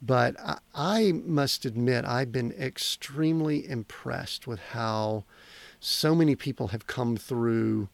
But 0.02 0.36
I, 0.38 0.58
I 0.76 1.12
must 1.14 1.64
admit, 1.64 2.04
I've 2.04 2.34
been 2.34 2.52
extremely 2.52 3.66
impressed 3.70 4.46
with 4.46 4.60
how 4.60 5.24
so 5.80 6.14
many 6.14 6.36
people 6.36 6.68
have 6.68 6.88
come 6.88 7.16
through. 7.16 7.88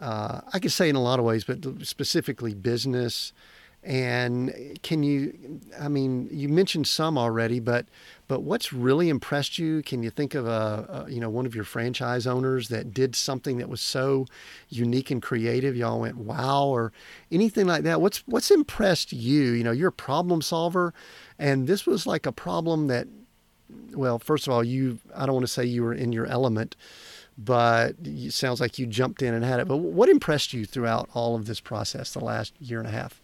Uh, 0.00 0.40
I 0.54 0.58
could 0.58 0.72
say 0.72 0.88
in 0.88 0.96
a 0.96 1.02
lot 1.02 1.18
of 1.18 1.26
ways, 1.26 1.44
but 1.44 1.58
specifically 1.82 2.54
business, 2.54 3.34
and 3.82 4.78
can 4.82 5.02
you, 5.02 5.60
I 5.80 5.88
mean, 5.88 6.28
you 6.30 6.50
mentioned 6.50 6.86
some 6.86 7.16
already, 7.16 7.60
but 7.60 7.86
but 8.28 8.42
what's 8.42 8.72
really 8.72 9.08
impressed 9.08 9.58
you? 9.58 9.82
Can 9.82 10.02
you 10.02 10.10
think 10.10 10.34
of 10.34 10.46
a, 10.46 11.06
a, 11.06 11.10
you 11.10 11.18
know 11.18 11.30
one 11.30 11.46
of 11.46 11.54
your 11.54 11.64
franchise 11.64 12.26
owners 12.26 12.68
that 12.68 12.92
did 12.92 13.16
something 13.16 13.56
that 13.56 13.70
was 13.70 13.80
so 13.80 14.26
unique 14.68 15.10
and 15.10 15.22
creative? 15.22 15.76
Y'all 15.76 16.00
went 16.00 16.18
wow, 16.18 16.66
or 16.66 16.92
anything 17.32 17.66
like 17.66 17.84
that. 17.84 18.02
What's 18.02 18.18
what's 18.26 18.50
impressed 18.50 19.14
you? 19.14 19.52
You 19.52 19.64
know, 19.64 19.72
you're 19.72 19.88
a 19.88 19.92
problem 19.92 20.42
solver, 20.42 20.92
and 21.38 21.66
this 21.66 21.86
was 21.86 22.06
like 22.06 22.26
a 22.26 22.32
problem 22.32 22.88
that, 22.88 23.08
well, 23.94 24.18
first 24.18 24.46
of 24.46 24.52
all, 24.52 24.62
you 24.62 24.98
I 25.16 25.24
don't 25.24 25.36
want 25.36 25.46
to 25.46 25.52
say 25.52 25.64
you 25.64 25.82
were 25.84 25.94
in 25.94 26.12
your 26.12 26.26
element, 26.26 26.76
but 27.38 27.94
it 28.04 28.34
sounds 28.34 28.60
like 28.60 28.78
you 28.78 28.86
jumped 28.86 29.22
in 29.22 29.32
and 29.32 29.42
had 29.42 29.58
it. 29.58 29.68
But 29.68 29.78
what 29.78 30.10
impressed 30.10 30.52
you 30.52 30.66
throughout 30.66 31.08
all 31.14 31.34
of 31.34 31.46
this 31.46 31.60
process 31.60 32.12
the 32.12 32.20
last 32.20 32.52
year 32.60 32.78
and 32.78 32.86
a 32.86 32.92
half? 32.92 33.19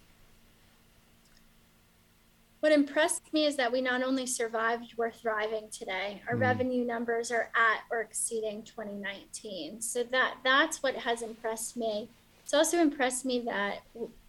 What 2.66 2.72
impressed 2.72 3.32
me 3.32 3.46
is 3.46 3.54
that 3.54 3.70
we 3.70 3.80
not 3.80 4.02
only 4.02 4.26
survived, 4.26 4.94
we're 4.96 5.12
thriving 5.12 5.68
today. 5.70 6.20
Our 6.28 6.34
mm. 6.34 6.40
revenue 6.40 6.84
numbers 6.84 7.30
are 7.30 7.48
at 7.54 7.82
or 7.92 8.00
exceeding 8.00 8.64
2019. 8.64 9.80
So 9.80 10.02
that 10.10 10.38
that's 10.42 10.82
what 10.82 10.96
has 10.96 11.22
impressed 11.22 11.76
me. 11.76 12.08
It's 12.42 12.52
also 12.52 12.78
impressed 12.78 13.24
me 13.24 13.38
that 13.42 13.82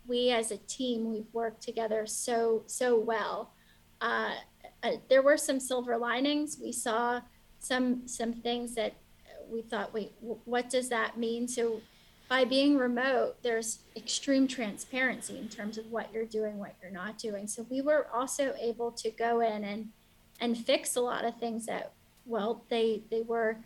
we 0.06 0.30
as 0.30 0.52
a 0.52 0.58
team 0.58 1.12
we've 1.12 1.34
worked 1.34 1.64
together 1.64 2.06
so 2.06 2.62
so 2.68 2.96
well. 3.00 3.54
Uh, 4.02 4.36
uh, 4.84 4.92
there 5.10 5.24
were 5.24 5.38
some 5.38 5.60
silver 5.60 5.98
linings. 5.98 6.60
We 6.62 6.74
saw 6.74 7.22
some 7.58 8.08
some 8.08 8.34
things 8.34 8.76
that 8.76 8.94
we 9.50 9.64
thought, 9.64 9.96
wait, 9.96 10.14
what 10.22 10.70
does 10.70 10.90
that 10.90 11.18
mean? 11.18 11.48
So 11.48 11.82
by 12.30 12.44
being 12.44 12.78
remote, 12.78 13.36
there's 13.42 13.80
extreme 13.96 14.48
transparency 14.48 15.38
in 15.38 15.48
terms 15.48 15.78
of 15.78 15.90
what 15.92 16.12
you're 16.14 16.26
doing, 16.26 16.58
what 16.58 16.76
you're 16.82 16.92
not 16.92 17.18
doing. 17.18 17.48
So 17.48 17.66
we 17.70 17.82
were 17.82 18.08
also 18.14 18.54
able 18.60 18.92
to 18.92 19.10
go 19.12 19.40
in 19.40 19.64
and 19.64 19.90
and 20.40 20.56
fix 20.58 20.96
a 20.96 21.02
lot 21.02 21.26
of 21.26 21.36
things 21.40 21.66
that 21.66 21.94
well 22.26 22.64
they 22.70 23.02
they 23.10 23.22
were 23.22 23.58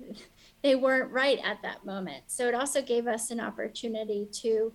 they 0.62 0.74
weren't 0.74 1.10
right 1.12 1.38
at 1.44 1.62
that 1.62 1.84
moment. 1.84 2.24
So 2.26 2.48
it 2.48 2.54
also 2.54 2.82
gave 2.82 3.06
us 3.06 3.30
an 3.30 3.40
opportunity 3.40 4.26
to 4.32 4.72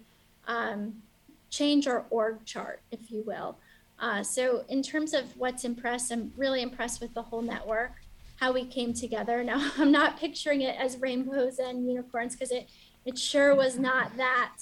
um, 0.47 1.01
change 1.49 1.87
our 1.87 2.05
org 2.09 2.43
chart, 2.45 2.81
if 2.91 3.11
you 3.11 3.23
will. 3.25 3.57
Uh, 3.99 4.23
so 4.23 4.65
in 4.67 4.81
terms 4.81 5.13
of 5.13 5.37
what's 5.37 5.63
impressed, 5.63 6.11
I'm 6.11 6.33
really 6.35 6.61
impressed 6.61 7.01
with 7.01 7.13
the 7.13 7.21
whole 7.21 7.41
network, 7.41 7.91
how 8.37 8.51
we 8.51 8.65
came 8.65 8.93
together. 8.93 9.43
Now 9.43 9.71
I'm 9.77 9.91
not 9.91 10.19
picturing 10.19 10.61
it 10.61 10.75
as 10.77 10.97
rainbows 10.97 11.59
and 11.59 11.87
unicorns 11.87 12.35
because 12.35 12.51
it 12.51 12.69
it 13.05 13.17
sure 13.17 13.55
was 13.55 13.77
not 13.77 14.15
that. 14.17 14.55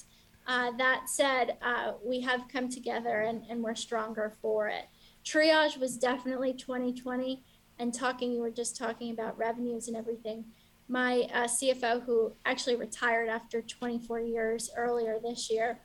Uh, 0.46 0.72
that 0.78 1.08
said, 1.08 1.58
uh, 1.62 1.94
we 2.04 2.20
have 2.20 2.50
come 2.50 2.68
together 2.68 3.22
and, 3.22 3.44
and 3.50 3.64
we're 3.64 3.76
stronger 3.76 4.34
for 4.42 4.68
it. 4.68 4.86
Triage 5.24 5.78
was 5.80 5.98
definitely 5.98 6.54
2020. 6.54 7.42
And 7.80 7.94
talking, 7.94 8.32
you 8.32 8.42
were 8.42 8.52
just 8.52 8.78
talking 8.78 9.12
about 9.12 9.38
revenues 9.38 9.88
and 9.88 9.96
everything. 9.98 10.46
My 10.90 11.28
uh, 11.34 11.46
CFO, 11.46 12.04
who 12.04 12.34
actually 12.46 12.76
retired 12.76 13.30
after 13.30 13.62
24 13.62 14.20
years 14.20 14.70
earlier 14.76 15.18
this 15.24 15.50
year, 15.50 15.80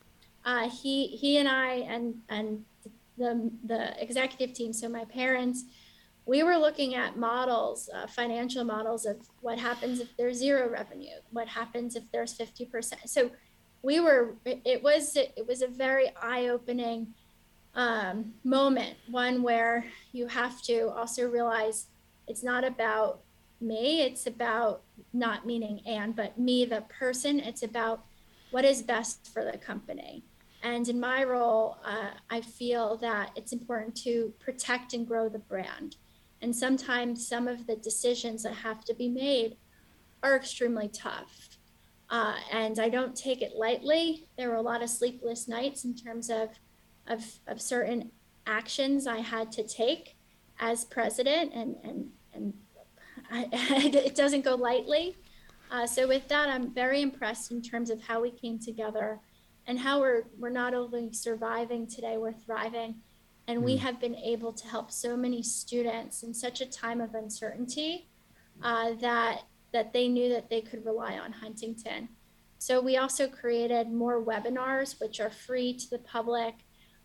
uh, 0.44 0.68
he 0.68 1.06
he 1.09 1.38
and 1.38 1.48
I 1.48 1.74
and 1.88 2.14
and 2.28 2.64
the 3.16 3.50
the 3.64 4.00
executive 4.02 4.54
team, 4.54 4.72
so 4.72 4.88
my 4.88 5.04
parents, 5.04 5.64
we 6.28 6.42
were 6.42 6.58
looking 6.58 6.94
at 6.94 7.16
models, 7.16 7.88
uh, 7.94 8.06
financial 8.06 8.62
models 8.62 9.06
of 9.06 9.16
what 9.40 9.58
happens 9.58 9.98
if 9.98 10.14
there's 10.18 10.36
zero 10.36 10.68
revenue, 10.68 11.16
what 11.30 11.48
happens 11.48 11.96
if 11.96 12.04
there's 12.12 12.36
50%. 12.36 12.92
So 13.06 13.30
we 13.80 13.98
were 13.98 14.34
it 14.44 14.82
was 14.82 15.16
it 15.16 15.46
was 15.46 15.62
a 15.62 15.68
very 15.68 16.10
eye-opening 16.20 17.14
um, 17.74 18.34
moment 18.44 18.96
one 19.10 19.42
where 19.42 19.86
you 20.12 20.26
have 20.26 20.60
to 20.62 20.90
also 20.90 21.26
realize 21.30 21.86
it's 22.26 22.42
not 22.42 22.62
about 22.64 23.20
me 23.60 24.02
it's 24.02 24.26
about 24.26 24.82
not 25.14 25.46
meaning 25.46 25.80
and 25.86 26.14
but 26.14 26.38
me 26.38 26.66
the 26.66 26.82
person. 26.82 27.40
It's 27.40 27.62
about 27.62 28.04
what 28.50 28.66
is 28.66 28.82
best 28.82 29.32
for 29.32 29.44
the 29.50 29.56
company. 29.56 30.24
And 30.62 30.88
in 30.88 31.00
my 31.00 31.24
role 31.24 31.78
uh, 31.84 32.10
i 32.28 32.40
feel 32.42 32.96
that 32.98 33.30
it's 33.34 33.52
important 33.52 33.96
to 34.04 34.34
protect 34.40 34.92
and 34.92 35.06
grow 35.06 35.28
the 35.30 35.38
brand 35.38 35.96
and 36.41 36.55
sometimes 36.55 37.26
some 37.26 37.49
of 37.49 37.66
the 37.66 37.76
decisions 37.76 38.43
that 38.43 38.55
have 38.55 38.84
to 38.84 38.95
be 38.95 39.09
made 39.09 39.57
are 40.22 40.36
extremely 40.36 40.89
tough 40.89 41.59
uh, 42.11 42.34
and 42.53 42.78
I 42.78 42.89
don't 42.89 43.14
take 43.14 43.43
it 43.43 43.53
lightly. 43.57 44.26
There 44.36 44.49
were 44.49 44.57
a 44.57 44.62
lot 44.62 44.82
of 44.82 44.89
sleepless 44.89 45.47
nights 45.47 45.84
in 45.84 45.95
terms 45.95 46.30
of, 46.30 46.49
of, 47.07 47.24
of 47.47 47.61
certain 47.61 48.11
actions 48.47 49.07
I 49.07 49.18
had 49.18 49.53
to 49.53 49.62
take 49.62 50.16
as 50.59 50.84
president, 50.86 51.53
and, 51.55 51.76
and, 51.84 52.11
and 52.32 52.55
I, 53.30 53.49
it 53.53 54.14
doesn't 54.14 54.45
go 54.45 54.55
lightly. 54.55 55.16
Uh, 55.70 55.86
so 55.86 56.09
with 56.09 56.26
that, 56.28 56.49
I'm 56.49 56.72
very 56.72 57.03
impressed 57.03 57.53
in 57.53 57.61
terms 57.61 57.91
of 57.91 58.01
how 58.01 58.22
we 58.22 58.30
came 58.30 58.59
together 58.59 59.20
and 59.66 59.78
how 59.78 60.01
we're, 60.01 60.22
we're 60.39 60.49
not 60.49 60.72
only 60.72 61.12
surviving 61.12 61.86
today, 61.86 62.16
we're 62.16 62.32
thriving. 62.32 62.95
And 63.49 63.64
we 63.64 63.76
hmm. 63.76 63.82
have 63.84 63.99
been 63.99 64.14
able 64.14 64.53
to 64.53 64.68
help 64.68 64.92
so 64.92 65.16
many 65.16 65.42
students 65.42 66.22
in 66.22 66.32
such 66.34 66.61
a 66.61 66.66
time 66.66 67.01
of 67.01 67.14
uncertainty 67.14 68.07
uh, 68.62 68.92
that 69.01 69.42
that 69.72 69.92
they 69.92 70.09
knew 70.09 70.28
that 70.30 70.49
they 70.49 70.61
could 70.61 70.84
rely 70.84 71.18
on 71.18 71.32
Huntington. 71.32 72.09
So 72.59 72.80
we 72.80 72.96
also 72.96 73.28
created 73.28 73.92
more 73.92 74.22
webinars, 74.22 75.01
which 75.01 75.20
are 75.20 75.30
free 75.30 75.74
to 75.74 75.90
the 75.90 75.99
public, 75.99 76.55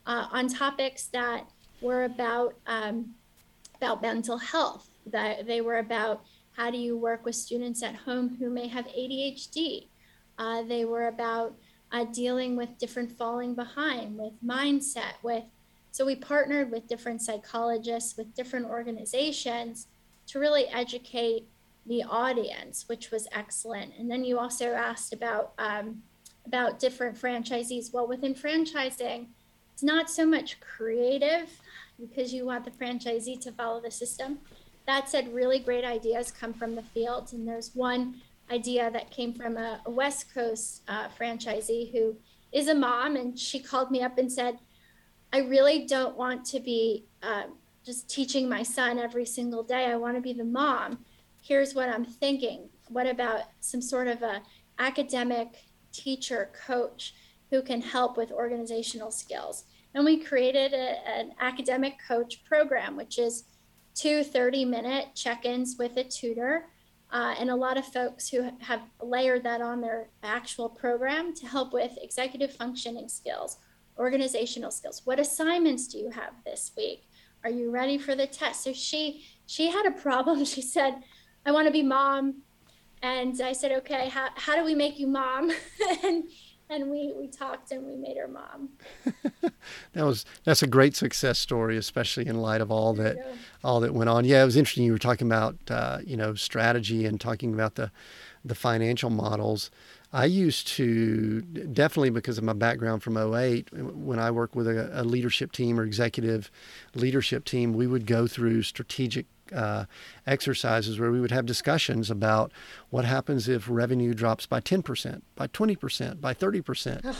uh, 0.05 0.27
on 0.31 0.47
topics 0.47 1.07
that 1.07 1.47
were 1.81 2.05
about 2.05 2.55
um, 2.67 3.15
about 3.77 4.01
mental 4.01 4.37
health. 4.37 4.89
That 5.05 5.47
they 5.47 5.61
were 5.61 5.79
about 5.79 6.23
how 6.53 6.71
do 6.71 6.77
you 6.77 6.97
work 6.97 7.25
with 7.25 7.35
students 7.35 7.83
at 7.83 7.95
home 7.95 8.37
who 8.39 8.49
may 8.49 8.67
have 8.67 8.85
ADHD. 8.87 9.87
Uh, 10.37 10.63
they 10.63 10.85
were 10.85 11.07
about 11.07 11.55
uh, 11.91 12.05
dealing 12.05 12.55
with 12.55 12.77
different 12.77 13.11
falling 13.11 13.53
behind, 13.53 14.17
with 14.17 14.33
mindset, 14.43 15.13
with 15.21 15.43
so 15.93 16.07
we 16.07 16.15
partnered 16.15 16.71
with 16.71 16.87
different 16.87 17.21
psychologists, 17.21 18.17
with 18.17 18.33
different 18.33 18.65
organizations 18.65 19.85
to 20.25 20.39
really 20.39 20.65
educate 20.69 21.47
the 21.85 22.01
audience, 22.01 22.85
which 22.87 23.11
was 23.11 23.27
excellent. 23.31 23.93
And 23.99 24.09
then 24.09 24.23
you 24.23 24.39
also 24.39 24.73
asked 24.73 25.13
about 25.13 25.53
um, 25.59 26.01
about 26.47 26.79
different 26.79 27.15
franchisees. 27.15 27.93
Well, 27.93 28.07
within 28.07 28.33
franchising, 28.33 29.27
it's 29.71 29.83
not 29.83 30.09
so 30.09 30.25
much 30.25 30.59
creative 30.59 31.47
because 32.01 32.33
you 32.33 32.43
want 32.43 32.65
the 32.65 32.71
franchisee 32.71 33.39
to 33.41 33.51
follow 33.51 33.79
the 33.79 33.91
system. 33.91 34.39
That 34.87 35.09
said, 35.09 35.31
really 35.31 35.59
great 35.59 35.85
ideas 35.85 36.31
come 36.31 36.53
from 36.53 36.73
the 36.73 36.81
field, 36.81 37.33
and 37.33 37.47
there's 37.47 37.69
one 37.75 38.15
idea 38.51 38.89
that 38.89 39.11
came 39.11 39.31
from 39.31 39.57
a, 39.57 39.79
a 39.85 39.91
West 39.91 40.33
Coast 40.33 40.81
uh, 40.87 41.07
franchisee 41.09 41.91
who 41.91 42.15
is 42.51 42.67
a 42.67 42.73
mom, 42.73 43.15
and 43.15 43.37
she 43.37 43.59
called 43.59 43.91
me 43.91 44.01
up 44.01 44.17
and 44.17 44.31
said, 44.31 44.57
"I 45.33 45.39
really 45.39 45.85
don't 45.85 46.15
want 46.15 46.45
to 46.45 46.59
be." 46.59 47.05
Uh, 47.21 47.43
just 47.85 48.09
teaching 48.09 48.47
my 48.47 48.63
son 48.63 48.97
every 48.97 49.25
single 49.25 49.61
day. 49.61 49.87
I 49.87 49.97
want 49.97 50.15
to 50.15 50.21
be 50.21 50.31
the 50.31 50.45
mom 50.45 50.99
here's 51.43 51.75
what 51.75 51.89
I'm 51.89 52.05
thinking. 52.05 52.69
What 52.87 53.05
about 53.05 53.41
some 53.59 53.81
sort 53.81 54.07
of 54.07 54.21
a 54.23 54.41
academic 54.79 55.65
teacher 55.91 56.49
coach 56.65 57.13
who 57.51 57.61
can 57.61 57.81
help 57.81 58.17
with 58.17 58.31
organizational 58.31 59.11
skills? 59.11 59.65
And 59.93 60.05
we 60.05 60.23
created 60.23 60.73
a, 60.73 61.07
an 61.07 61.33
academic 61.39 61.97
coach 62.07 62.43
program, 62.45 62.95
which 62.95 63.19
is 63.19 63.43
two 63.93 64.23
30 64.23 64.65
minute 64.65 65.09
check 65.13 65.45
ins 65.45 65.75
with 65.77 65.97
a 65.97 66.03
tutor. 66.03 66.65
Uh, 67.11 67.35
and 67.39 67.51
a 67.51 67.55
lot 67.55 67.77
of 67.77 67.85
folks 67.85 68.27
who 68.29 68.49
have 68.59 68.81
layered 68.99 69.43
that 69.43 69.61
on 69.61 69.81
their 69.81 70.09
actual 70.23 70.67
program 70.67 71.35
to 71.35 71.45
help 71.45 71.71
with 71.71 71.91
executive 72.01 72.51
functioning 72.55 73.07
skills, 73.07 73.57
organizational 73.97 74.71
skills. 74.71 75.01
What 75.05 75.19
assignments 75.19 75.87
do 75.87 75.97
you 75.97 76.09
have 76.11 76.33
this 76.45 76.71
week? 76.75 77.07
Are 77.43 77.49
you 77.49 77.71
ready 77.71 77.97
for 77.97 78.15
the 78.15 78.27
test? 78.27 78.63
So 78.63 78.73
she 78.73 79.25
she 79.45 79.71
had 79.71 79.85
a 79.85 79.91
problem. 79.91 80.45
She 80.53 80.61
said, 80.61 81.03
I 81.45 81.51
want 81.51 81.67
to 81.67 81.73
be 81.73 81.83
mom. 81.83 82.41
And 83.01 83.41
I 83.41 83.51
said, 83.51 83.73
okay, 83.73 84.07
how, 84.07 84.29
how 84.35 84.55
do 84.55 84.63
we 84.63 84.75
make 84.75 84.97
you 84.97 85.07
mom? 85.07 85.51
and 86.03 86.23
and 86.69 86.89
we, 86.89 87.13
we 87.15 87.27
talked 87.27 87.71
and 87.71 87.85
we 87.85 87.95
made 87.95 88.17
her 88.17 88.27
mom. 88.27 88.69
that 89.93 90.05
was 90.05 90.25
that's 90.43 90.63
a 90.63 90.67
great 90.67 90.95
success 90.95 91.37
story, 91.37 91.77
especially 91.77 92.25
in 92.25 92.41
light 92.41 92.61
of 92.61 92.71
all 92.71 92.93
that 92.95 93.17
all 93.63 93.79
that 93.81 93.93
went 93.93 94.09
on. 94.09 94.25
Yeah, 94.25 94.41
it 94.41 94.45
was 94.45 94.55
interesting. 94.55 94.85
You 94.85 94.93
were 94.93 94.97
talking 94.97 95.27
about 95.27 95.57
uh, 95.69 95.99
you 96.05 96.17
know 96.17 96.33
strategy 96.33 97.05
and 97.05 97.19
talking 97.19 97.53
about 97.53 97.75
the 97.75 97.91
the 98.43 98.55
financial 98.55 99.09
models. 99.09 99.69
I 100.13 100.25
used 100.25 100.67
to 100.67 101.41
definitely 101.41 102.11
because 102.11 102.37
of 102.37 102.43
my 102.43 102.53
background 102.53 103.01
from 103.01 103.17
08, 103.17 103.73
when 103.73 104.19
I 104.19 104.29
worked 104.29 104.55
with 104.55 104.67
a, 104.67 105.01
a 105.01 105.03
leadership 105.03 105.51
team 105.51 105.79
or 105.79 105.83
executive 105.83 106.51
leadership 106.93 107.45
team, 107.45 107.73
we 107.73 107.87
would 107.87 108.05
go 108.05 108.27
through 108.27 108.61
strategic 108.61 109.25
uh, 109.51 109.85
exercises 110.27 110.99
where 110.99 111.11
we 111.11 111.19
would 111.19 111.31
have 111.31 111.47
discussions 111.47 112.11
about 112.11 112.51
what 112.91 113.05
happens 113.05 113.49
if 113.49 113.67
revenue 113.67 114.13
drops 114.13 114.45
by 114.45 114.59
10%, 114.59 115.21
by 115.35 115.47
20%, 115.47 116.21
by 116.21 116.33
30%. 116.33 117.15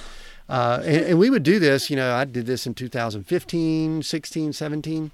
Uh, 0.47 0.81
and, 0.83 1.05
and 1.05 1.19
we 1.19 1.29
would 1.29 1.43
do 1.43 1.57
this, 1.57 1.89
you 1.89 1.95
know, 1.95 2.13
I 2.13 2.25
did 2.25 2.45
this 2.45 2.67
in 2.67 2.75
2015, 2.75 4.03
16, 4.03 4.53
17 4.53 5.11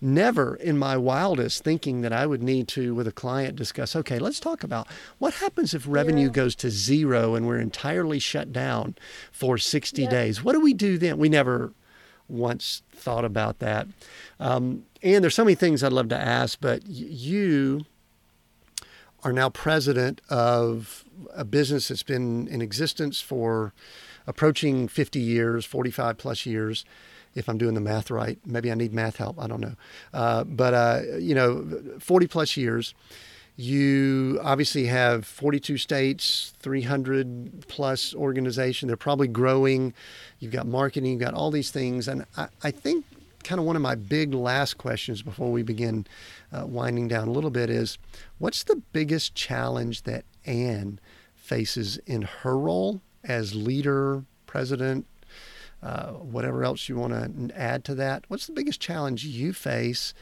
never 0.00 0.54
in 0.56 0.78
my 0.78 0.96
wildest 0.96 1.64
thinking 1.64 2.02
that 2.02 2.12
I 2.12 2.26
would 2.26 2.42
need 2.42 2.68
to, 2.68 2.94
with 2.94 3.06
a 3.06 3.12
client, 3.12 3.56
discuss 3.56 3.96
okay, 3.96 4.18
let's 4.18 4.40
talk 4.40 4.62
about 4.62 4.86
what 5.18 5.34
happens 5.34 5.74
if 5.74 5.84
revenue 5.86 6.26
yeah. 6.26 6.32
goes 6.32 6.54
to 6.56 6.70
zero 6.70 7.34
and 7.34 7.46
we're 7.46 7.58
entirely 7.58 8.18
shut 8.18 8.52
down 8.52 8.94
for 9.32 9.58
60 9.58 10.02
yeah. 10.02 10.10
days. 10.10 10.42
What 10.42 10.52
do 10.52 10.60
we 10.60 10.74
do 10.74 10.98
then? 10.98 11.18
We 11.18 11.28
never 11.28 11.72
once 12.28 12.82
thought 12.92 13.24
about 13.24 13.58
that. 13.58 13.88
Um, 14.38 14.84
and 15.02 15.22
there's 15.22 15.34
so 15.34 15.44
many 15.44 15.54
things 15.54 15.82
I'd 15.82 15.92
love 15.92 16.08
to 16.10 16.18
ask, 16.18 16.58
but 16.60 16.86
you 16.86 17.86
are 19.24 19.32
now 19.32 19.48
president 19.48 20.20
of 20.28 21.04
a 21.34 21.44
business 21.44 21.88
that's 21.88 22.02
been 22.02 22.46
in 22.48 22.62
existence 22.62 23.20
for 23.20 23.72
approaching 24.26 24.86
50 24.86 25.18
years, 25.18 25.64
45 25.64 26.18
plus 26.18 26.46
years. 26.46 26.84
If 27.34 27.48
I'm 27.48 27.58
doing 27.58 27.74
the 27.74 27.80
math 27.80 28.10
right, 28.10 28.38
maybe 28.44 28.70
I 28.70 28.74
need 28.74 28.92
math 28.92 29.16
help. 29.16 29.40
I 29.40 29.46
don't 29.46 29.60
know. 29.60 29.74
Uh, 30.12 30.44
but, 30.44 30.74
uh, 30.74 31.00
you 31.18 31.34
know, 31.34 31.98
40 32.00 32.26
plus 32.26 32.56
years. 32.56 32.94
You 33.60 34.38
obviously 34.42 34.86
have 34.86 35.26
42 35.26 35.78
states, 35.78 36.54
300 36.60 37.66
plus 37.66 38.14
organization. 38.14 38.86
They're 38.86 38.96
probably 38.96 39.26
growing. 39.26 39.94
You've 40.38 40.52
got 40.52 40.68
marketing, 40.68 41.10
you've 41.10 41.20
got 41.20 41.34
all 41.34 41.50
these 41.50 41.72
things. 41.72 42.06
And 42.06 42.24
I, 42.36 42.48
I 42.62 42.70
think 42.70 43.04
kind 43.42 43.58
of 43.58 43.64
one 43.64 43.76
of 43.76 43.82
my 43.82 43.94
big 43.94 44.34
last 44.34 44.78
questions 44.78 45.22
before 45.22 45.50
we 45.50 45.62
begin 45.62 46.06
uh, 46.52 46.66
winding 46.66 47.08
down 47.08 47.28
a 47.28 47.32
little 47.32 47.50
bit 47.50 47.70
is 47.70 47.98
what's 48.38 48.62
the 48.62 48.76
biggest 48.92 49.34
challenge 49.34 50.02
that 50.02 50.24
Anne 50.44 51.00
faces 51.34 51.98
in 52.06 52.22
her 52.22 52.56
role 52.56 53.00
as 53.24 53.54
leader, 53.54 54.24
president, 54.46 55.06
uh, 55.82 56.12
whatever 56.12 56.64
else 56.64 56.88
you 56.88 56.96
want 56.96 57.12
to 57.12 57.58
add 57.58 57.84
to 57.84 57.94
that? 57.96 58.24
What's 58.28 58.46
the 58.46 58.52
biggest 58.52 58.80
challenge 58.80 59.24
you 59.24 59.52
face? 59.52 60.14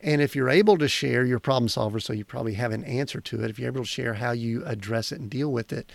And 0.00 0.20
if 0.20 0.36
you're 0.36 0.50
able 0.50 0.76
to 0.78 0.88
share, 0.88 1.24
your 1.24 1.40
problem 1.40 1.68
solver, 1.68 1.98
so 1.98 2.12
you 2.12 2.24
probably 2.24 2.54
have 2.54 2.72
an 2.72 2.84
answer 2.84 3.20
to 3.22 3.42
it. 3.42 3.50
If 3.50 3.58
you're 3.58 3.68
able 3.68 3.82
to 3.82 3.88
share 3.88 4.14
how 4.14 4.32
you 4.32 4.64
address 4.66 5.12
it 5.12 5.20
and 5.20 5.30
deal 5.30 5.50
with 5.50 5.72
it, 5.72 5.90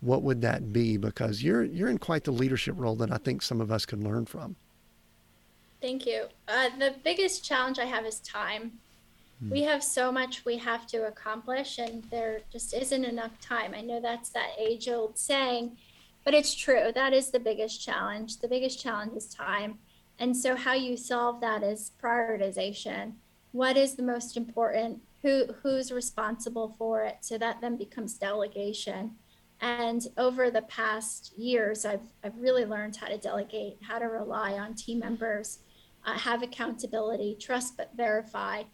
what 0.00 0.22
would 0.22 0.42
that 0.42 0.72
be? 0.72 0.96
Because 0.96 1.42
you're 1.42 1.64
you're 1.64 1.88
in 1.88 1.98
quite 1.98 2.24
the 2.24 2.30
leadership 2.30 2.74
role 2.78 2.94
that 2.96 3.12
I 3.12 3.16
think 3.16 3.42
some 3.42 3.60
of 3.60 3.72
us 3.72 3.84
can 3.84 4.04
learn 4.04 4.26
from. 4.26 4.56
Thank 5.80 6.06
you. 6.06 6.26
Uh, 6.46 6.70
the 6.78 6.94
biggest 7.04 7.44
challenge 7.44 7.78
I 7.78 7.84
have 7.84 8.04
is 8.04 8.20
time. 8.20 8.72
Hmm. 9.40 9.50
We 9.50 9.62
have 9.62 9.82
so 9.82 10.10
much 10.10 10.44
we 10.44 10.56
have 10.58 10.86
to 10.88 11.06
accomplish, 11.06 11.78
and 11.78 12.04
there 12.10 12.40
just 12.52 12.74
isn't 12.74 13.04
enough 13.04 13.40
time. 13.40 13.74
I 13.74 13.80
know 13.80 14.00
that's 14.00 14.30
that 14.30 14.50
age 14.58 14.88
old 14.88 15.18
saying, 15.18 15.76
but 16.28 16.34
it's 16.34 16.54
true. 16.54 16.92
That 16.94 17.14
is 17.14 17.30
the 17.30 17.40
biggest 17.40 17.82
challenge. 17.82 18.40
The 18.40 18.48
biggest 18.48 18.78
challenge 18.78 19.16
is 19.16 19.32
time. 19.32 19.78
And 20.18 20.36
so, 20.36 20.56
how 20.56 20.74
you 20.74 20.94
solve 20.94 21.40
that 21.40 21.62
is 21.62 21.92
prioritization 22.02 23.14
what 23.52 23.76
is 23.76 23.94
the 23.94 24.02
most 24.02 24.36
important 24.36 25.00
who 25.22 25.46
who's 25.62 25.90
responsible 25.90 26.74
for 26.78 27.02
it 27.02 27.16
so 27.20 27.38
that 27.38 27.60
then 27.60 27.76
becomes 27.76 28.18
delegation 28.18 29.12
and 29.60 30.06
over 30.16 30.50
the 30.50 30.62
past 30.62 31.32
years 31.36 31.84
i've, 31.84 32.12
I've 32.22 32.38
really 32.38 32.64
learned 32.64 32.96
how 32.96 33.08
to 33.08 33.18
delegate 33.18 33.78
how 33.80 33.98
to 33.98 34.06
rely 34.06 34.52
on 34.52 34.74
team 34.74 34.98
members 34.98 35.60
uh, 36.04 36.12
have 36.12 36.42
accountability 36.42 37.36
trust 37.40 37.76
but 37.76 37.90
verify 37.96 38.64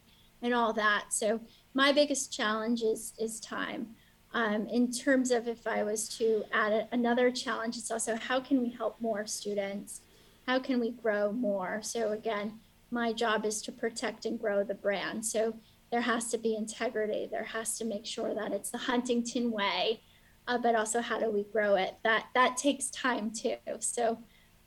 and 0.42 0.52
all 0.52 0.72
that 0.72 1.06
so 1.10 1.40
my 1.72 1.92
biggest 1.92 2.32
challenge 2.32 2.82
is 2.82 3.14
is 3.18 3.40
time 3.40 3.94
Um, 4.34 4.66
in 4.66 4.90
terms 4.90 5.30
of 5.30 5.46
if 5.46 5.64
I 5.64 5.84
was 5.84 6.08
to 6.18 6.44
add 6.52 6.72
a, 6.72 6.88
another 6.92 7.30
challenge, 7.30 7.76
it's 7.76 7.92
also 7.92 8.16
how 8.16 8.40
can 8.40 8.60
we 8.60 8.68
help 8.68 9.00
more 9.00 9.26
students? 9.26 10.00
How 10.46 10.58
can 10.58 10.80
we 10.80 10.90
grow 10.90 11.32
more? 11.32 11.80
So, 11.82 12.10
again, 12.10 12.58
my 12.90 13.12
job 13.12 13.46
is 13.46 13.62
to 13.62 13.72
protect 13.72 14.26
and 14.26 14.38
grow 14.38 14.64
the 14.64 14.74
brand. 14.74 15.24
So, 15.24 15.54
there 15.92 16.00
has 16.00 16.28
to 16.30 16.38
be 16.38 16.56
integrity. 16.56 17.28
There 17.30 17.44
has 17.44 17.78
to 17.78 17.84
make 17.84 18.04
sure 18.04 18.34
that 18.34 18.52
it's 18.52 18.70
the 18.70 18.78
Huntington 18.90 19.52
way, 19.52 20.00
uh, 20.48 20.58
but 20.58 20.74
also 20.74 21.00
how 21.00 21.20
do 21.20 21.30
we 21.30 21.44
grow 21.44 21.76
it? 21.76 21.94
That 22.02 22.26
that 22.34 22.56
takes 22.56 22.90
time 22.90 23.30
too. 23.30 23.56
So, 23.78 24.18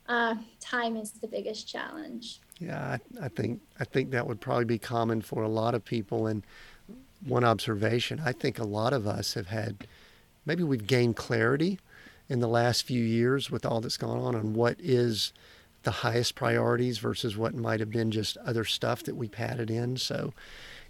uh, 0.08 0.36
time 0.60 0.96
is 0.96 1.12
the 1.12 1.28
biggest 1.28 1.68
challenge. 1.68 2.40
Yeah, 2.58 2.96
I, 3.20 3.26
I 3.26 3.28
think 3.28 3.60
I 3.78 3.84
think 3.84 4.10
that 4.12 4.26
would 4.26 4.40
probably 4.40 4.64
be 4.64 4.78
common 4.78 5.20
for 5.20 5.42
a 5.42 5.48
lot 5.48 5.74
of 5.74 5.84
people. 5.84 6.26
And 6.26 6.42
one 7.24 7.44
observation, 7.44 8.20
I 8.24 8.32
think 8.32 8.58
a 8.58 8.64
lot 8.64 8.92
of 8.92 9.06
us 9.06 9.34
have 9.34 9.48
had, 9.48 9.86
maybe 10.46 10.62
we've 10.62 10.86
gained 10.86 11.16
clarity 11.16 11.78
in 12.28 12.40
the 12.40 12.48
last 12.48 12.82
few 12.82 13.02
years 13.02 13.50
with 13.50 13.64
all 13.64 13.80
that's 13.80 13.96
gone 13.96 14.18
on 14.18 14.34
on 14.34 14.54
what 14.54 14.76
is 14.78 15.32
the 15.82 15.90
highest 15.90 16.34
priorities 16.34 16.98
versus 16.98 17.36
what 17.36 17.54
might 17.54 17.80
have 17.80 17.90
been 17.90 18.10
just 18.10 18.36
other 18.38 18.64
stuff 18.64 19.02
that 19.04 19.16
we 19.16 19.28
padded 19.28 19.70
in. 19.70 19.96
So 19.96 20.34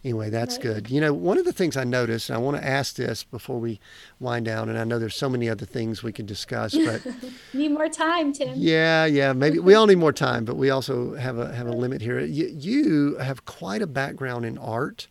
anyway, 0.04 0.30
that's 0.30 0.56
right. 0.56 0.62
good. 0.62 0.90
You 0.90 1.00
know, 1.00 1.12
one 1.12 1.38
of 1.38 1.44
the 1.44 1.52
things 1.52 1.76
I 1.76 1.84
noticed, 1.84 2.30
and 2.30 2.36
I 2.36 2.40
want 2.40 2.56
to 2.56 2.66
ask 2.66 2.96
this 2.96 3.22
before 3.22 3.58
we 3.58 3.80
wind 4.18 4.46
down, 4.46 4.68
and 4.68 4.78
I 4.78 4.84
know 4.84 4.98
there's 4.98 5.14
so 5.14 5.28
many 5.28 5.48
other 5.48 5.66
things 5.66 6.02
we 6.02 6.12
could 6.12 6.26
discuss, 6.26 6.74
but 6.74 7.06
need 7.52 7.72
more 7.72 7.88
time, 7.88 8.32
Tim. 8.32 8.54
Yeah, 8.56 9.04
yeah, 9.04 9.32
maybe 9.32 9.58
we 9.58 9.74
all 9.74 9.86
need 9.86 9.98
more 9.98 10.12
time, 10.12 10.44
but 10.44 10.56
we 10.56 10.70
also 10.70 11.14
have 11.14 11.38
a 11.38 11.54
have 11.54 11.66
a 11.66 11.72
limit 11.72 12.00
here. 12.00 12.20
You, 12.20 12.46
you 12.46 13.16
have 13.18 13.44
quite 13.44 13.82
a 13.82 13.86
background 13.86 14.44
in 14.46 14.58
art 14.58 15.06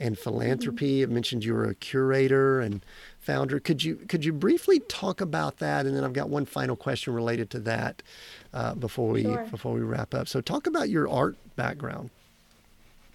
and 0.00 0.18
philanthropy. 0.18 1.00
Mm-hmm. 1.00 1.10
I 1.10 1.14
mentioned 1.14 1.44
you 1.44 1.54
were 1.54 1.66
a 1.66 1.74
curator 1.74 2.60
and 2.60 2.84
founder. 3.20 3.60
Could 3.60 3.84
you 3.84 3.96
could 3.96 4.24
you 4.24 4.32
briefly 4.32 4.80
talk 4.80 5.20
about 5.20 5.58
that? 5.58 5.86
And 5.86 5.94
then 5.94 6.02
I've 6.02 6.14
got 6.14 6.28
one 6.28 6.46
final 6.46 6.74
question 6.74 7.12
related 7.12 7.50
to 7.50 7.60
that 7.60 8.02
uh, 8.52 8.74
before 8.74 9.10
we 9.10 9.22
sure. 9.22 9.46
before 9.50 9.74
we 9.74 9.80
wrap 9.80 10.14
up. 10.14 10.26
So 10.26 10.40
talk 10.40 10.66
about 10.66 10.88
your 10.88 11.08
art 11.08 11.36
background. 11.54 12.10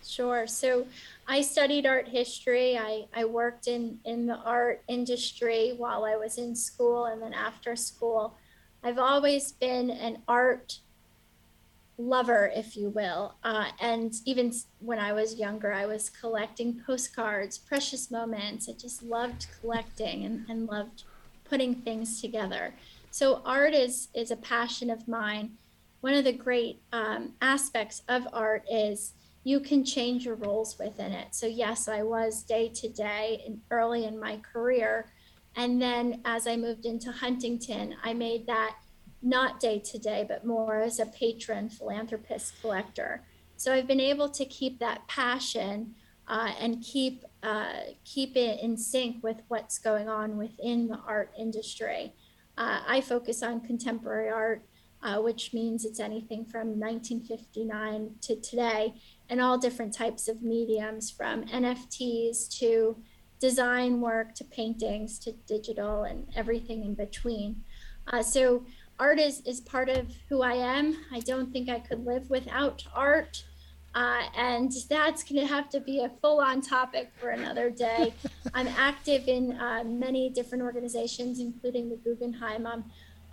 Sure. 0.05 0.45
So 0.45 0.86
I 1.27 1.41
studied 1.41 1.88
art 1.88 2.07
history. 2.07 2.77
I, 2.77 3.05
I 3.15 3.25
worked 3.25 3.67
in, 3.67 3.99
in 4.05 4.27
the 4.27 4.36
art 4.36 4.83
industry 4.88 5.73
while 5.75 6.05
I 6.05 6.15
was 6.15 6.38
in 6.38 6.55
school 6.55 7.05
and 7.05 7.19
then 7.21 7.33
after 7.33 7.75
school. 7.75 8.36
I've 8.83 8.99
always 8.99 9.51
been 9.53 9.89
an 9.89 10.19
art 10.27 10.77
lover, 11.97 12.51
if 12.53 12.75
you 12.75 12.89
will. 12.89 13.35
Uh, 13.43 13.69
and 13.79 14.13
even 14.25 14.53
when 14.79 14.99
I 14.99 15.13
was 15.13 15.35
younger, 15.35 15.71
I 15.71 15.85
was 15.85 16.09
collecting 16.09 16.81
postcards, 16.85 17.57
precious 17.57 18.11
moments. 18.11 18.67
I 18.69 18.73
just 18.73 19.03
loved 19.03 19.47
collecting 19.59 20.25
and, 20.25 20.45
and 20.49 20.67
loved 20.67 21.03
putting 21.43 21.75
things 21.75 22.21
together. 22.21 22.73
So 23.11 23.41
art 23.45 23.73
is 23.73 24.09
is 24.13 24.31
a 24.31 24.35
passion 24.35 24.89
of 24.89 25.07
mine. 25.07 25.51
One 26.01 26.13
of 26.13 26.25
the 26.25 26.33
great 26.33 26.81
um, 26.91 27.33
aspects 27.41 28.03
of 28.09 28.27
art 28.33 28.65
is 28.69 29.13
you 29.45 29.59
can 29.59 29.85
change 29.85 30.25
your 30.25 30.35
roles 30.35 30.77
within 30.77 31.11
it. 31.11 31.33
So, 31.33 31.45
yes, 31.45 31.87
I 31.87 32.01
was 32.01 32.43
day 32.43 32.67
to 32.69 32.89
day 32.89 33.43
and 33.45 33.61
early 33.69 34.03
in 34.05 34.19
my 34.19 34.37
career. 34.37 35.11
And 35.55 35.81
then 35.81 36.21
as 36.25 36.47
I 36.47 36.57
moved 36.57 36.85
into 36.85 37.11
Huntington, 37.11 37.95
I 38.03 38.13
made 38.13 38.47
that 38.47 38.75
not 39.26 39.59
day 39.59 39.80
to 39.80 39.97
day, 39.97 40.26
but 40.28 40.45
more 40.45 40.82
as 40.82 40.99
a 40.99 41.05
patron, 41.05 41.69
philanthropist, 41.69 42.53
collector. 42.61 43.23
So 43.57 43.73
I've 43.73 43.88
been 43.88 43.99
able 43.99 44.30
to 44.30 44.45
keep 44.45 44.80
that 44.80 45.07
passion 45.07 45.95
uh, 46.28 46.51
and 46.59 46.84
keep 46.84 47.23
uh, 47.43 47.73
keep 48.03 48.36
it 48.36 48.59
in 48.61 48.78
sync 48.78 49.23
with 49.23 49.38
what's 49.47 49.78
going 49.78 50.09
on 50.09 50.38
within 50.38 50.88
the 50.88 50.99
art 51.07 51.32
industry. 51.38 52.13
Uh, 52.57 52.82
I 52.88 53.01
focus 53.01 53.43
on 53.43 53.61
contemporary 53.61 54.30
art, 54.30 54.63
uh, 55.03 55.21
which 55.21 55.53
means 55.53 55.86
it's 55.86 55.99
anything 55.99 56.45
from 56.45 56.80
1959 56.80 58.15
to 58.21 58.36
today 58.38 58.95
and 59.30 59.41
all 59.41 59.57
different 59.57 59.93
types 59.93 60.28
of 60.28 60.41
mediums 60.41 61.11
from 61.11 61.45
NFTs 61.45 62.49
to 62.59 62.97
design 63.39 64.01
work 64.01 64.34
to 64.36 64.43
paintings 64.43 65.19
to 65.19 65.34
digital 65.47 66.03
and 66.03 66.28
everything 66.36 66.84
in 66.84 66.95
between. 66.95 67.63
Uh, 68.07 68.23
so, 68.23 68.65
art 68.99 69.19
is, 69.19 69.41
is 69.41 69.61
part 69.61 69.89
of 69.89 70.07
who 70.29 70.41
I 70.41 70.53
am. 70.53 70.97
I 71.11 71.19
don't 71.19 71.51
think 71.51 71.69
I 71.69 71.79
could 71.79 72.05
live 72.05 72.29
without 72.29 72.85
art. 72.93 73.43
Uh, 73.93 74.23
and 74.35 74.71
that's 74.89 75.23
going 75.23 75.39
to 75.39 75.47
have 75.47 75.69
to 75.69 75.79
be 75.79 76.03
a 76.03 76.09
full 76.21 76.41
on 76.41 76.61
topic 76.61 77.11
for 77.15 77.29
another 77.29 77.69
day. 77.69 78.13
I'm 78.53 78.67
active 78.67 79.27
in 79.27 79.53
uh, 79.53 79.83
many 79.85 80.29
different 80.29 80.63
organizations, 80.63 81.39
including 81.39 81.89
the 81.89 81.95
Guggenheim. 81.95 82.67
I'm 82.67 82.83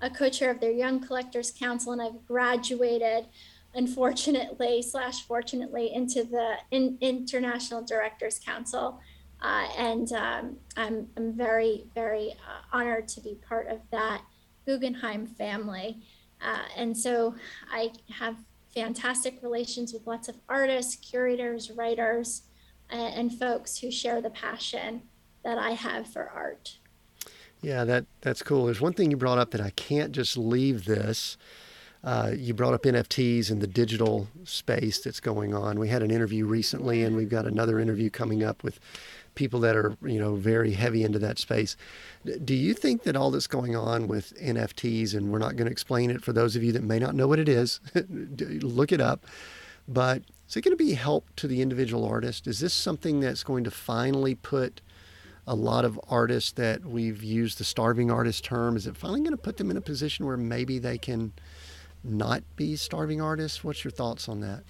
a 0.01 0.09
co 0.09 0.29
chair 0.29 0.53
of 0.53 0.61
their 0.61 0.71
Young 0.71 1.01
Collectors 1.01 1.51
Council, 1.51 1.93
and 1.93 2.01
I've 2.01 2.25
graduated 2.27 3.27
unfortunately 3.75 4.83
slash 4.83 5.23
fortunately 5.23 5.93
into 5.93 6.25
the 6.25 6.57
in, 6.71 6.99
international 7.01 7.83
directors 7.83 8.39
council 8.39 9.01
uh, 9.41 9.67
and 9.79 10.13
um, 10.13 10.57
I'm, 10.77 11.09
I'm 11.17 11.33
very 11.33 11.85
very 11.95 12.33
uh, 12.33 12.77
honored 12.77 13.09
to 13.09 13.21
be 13.21 13.39
part 13.49 13.69
of 13.69 13.81
that 13.91 14.23
guggenheim 14.67 15.27
family. 15.27 15.99
Uh, 16.41 16.63
and 16.77 16.97
so 16.97 17.35
i 17.71 17.93
have 18.11 18.37
fantastic 18.75 19.39
relations 19.43 19.93
with 19.93 20.07
lots 20.07 20.29
of 20.29 20.35
artists 20.49 20.97
curators 20.97 21.71
writers 21.71 22.43
and, 22.91 23.15
and 23.15 23.39
folks 23.39 23.79
who 23.79 23.91
share 23.91 24.21
the 24.21 24.31
passion 24.31 25.03
that 25.45 25.59
i 25.59 25.71
have 25.71 26.07
for 26.07 26.29
art. 26.29 26.79
Yeah 27.61 27.85
that 27.85 28.07
that's 28.23 28.43
cool. 28.43 28.67
There's 28.67 28.81
one 28.81 28.93
thing 28.93 29.11
you 29.11 29.17
brought 29.17 29.39
up 29.39 29.51
that 29.53 29.61
i 29.61 29.71
can't 29.71 30.13
just 30.13 30.37
leave 30.37 30.85
this 30.85 31.37
uh, 32.05 32.33
you 32.37 32.53
brought 32.53 32.75
up 32.75 32.83
NFTs 32.83 33.51
and 33.51 33.61
the 33.61 33.67
digital 33.67 34.29
space 34.45 34.99
that's 35.01 35.21
going 35.21 35.55
on. 35.55 35.79
We 35.79 35.89
had 35.89 36.03
an 36.03 36.11
interview 36.11 36.47
recently, 36.47 37.05
and 37.05 37.15
we've 37.15 37.29
got 37.29 37.47
another 37.47 37.79
interview 37.79 38.11
coming 38.11 38.43
up 38.43 38.65
with 38.65 38.81
people 39.35 39.61
that 39.61 39.77
are 39.77 39.97
you 40.03 40.19
know 40.19 40.35
very 40.35 40.73
heavy 40.73 41.05
into 41.05 41.19
that 41.21 41.39
space. 41.39 41.77
Do 42.45 42.55
you 42.55 42.75
think 42.75 43.05
that 43.05 43.17
all 43.17 43.31
that's 43.31 43.47
going 43.47 43.77
on 43.77 44.09
with 44.09 44.37
NFTs, 44.41 45.15
and 45.15 45.31
we're 45.31 45.39
not 45.39 45.57
going 45.57 45.67
to 45.67 45.73
explain 45.73 46.11
it 46.11 46.23
for 46.23 46.33
those 46.33 46.57
of 46.57 46.65
you 46.65 46.73
that 46.73 46.83
may 46.83 46.99
not 46.99 47.15
know 47.15 47.29
what 47.29 47.39
it 47.39 47.49
is, 47.49 47.81
look 48.09 48.91
it 48.91 49.01
up. 49.01 49.25
But 49.87 50.23
is 50.49 50.57
it 50.57 50.63
going 50.63 50.77
to 50.77 50.85
be 50.85 50.95
help 50.95 51.29
to 51.37 51.47
the 51.47 51.63
individual 51.63 52.05
artist? 52.05 52.47
Is 52.47 52.61
this 52.61 52.75
something 52.75 53.21
that's 53.21 53.45
going 53.45 53.65
to 53.65 53.71
finally 53.71 54.35
put 54.35 54.81
a 55.47 55.55
lot 55.55 55.85
of 55.85 56.01
artists 56.09 56.53
that 56.53 56.85
we've 56.85 57.23
used 57.23 57.59
the 57.59 57.65
starving 57.65 58.11
artist 58.11 58.45
term? 58.45 58.77
Is 58.77 58.87
it 58.87 58.97
finally 58.97 59.21
going 59.21 59.33
to 59.33 59.37
put 59.37 59.57
them 59.57 59.71
in 59.71 59.77
a 59.77 59.81
position 59.81 60.27
where 60.27 60.37
maybe 60.37 60.79
they 60.79 60.99
can 60.99 61.33
not 62.05 62.43
be 62.57 62.77
starving 62.77 63.21
artists? 63.21 63.63
What's 63.63 63.85
your 63.85 63.91
thoughts 63.91 64.29
on 64.29 64.41
that? 64.41 64.65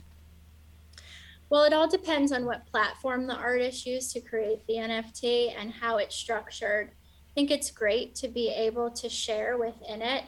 Well, 1.51 1.64
it 1.64 1.72
all 1.74 1.89
depends 1.89 2.33
on 2.33 2.47
what 2.47 2.66
platform 2.66 3.26
the 3.26 3.35
artist 3.35 3.87
used 3.87 4.12
to 4.12 4.20
create 4.20 4.66
the 4.66 4.74
NFT 4.76 5.55
and 5.55 5.70
how 5.70 5.99
it's 5.99 6.16
structured. 6.16 6.89
I 6.89 7.35
think 7.35 7.51
it's 7.51 7.70
great 7.70 8.14
to 8.16 8.28
be 8.28 8.49
able 8.49 8.91
to 8.93 9.09
share 9.09 9.59
within 9.59 10.01
it. 10.01 10.24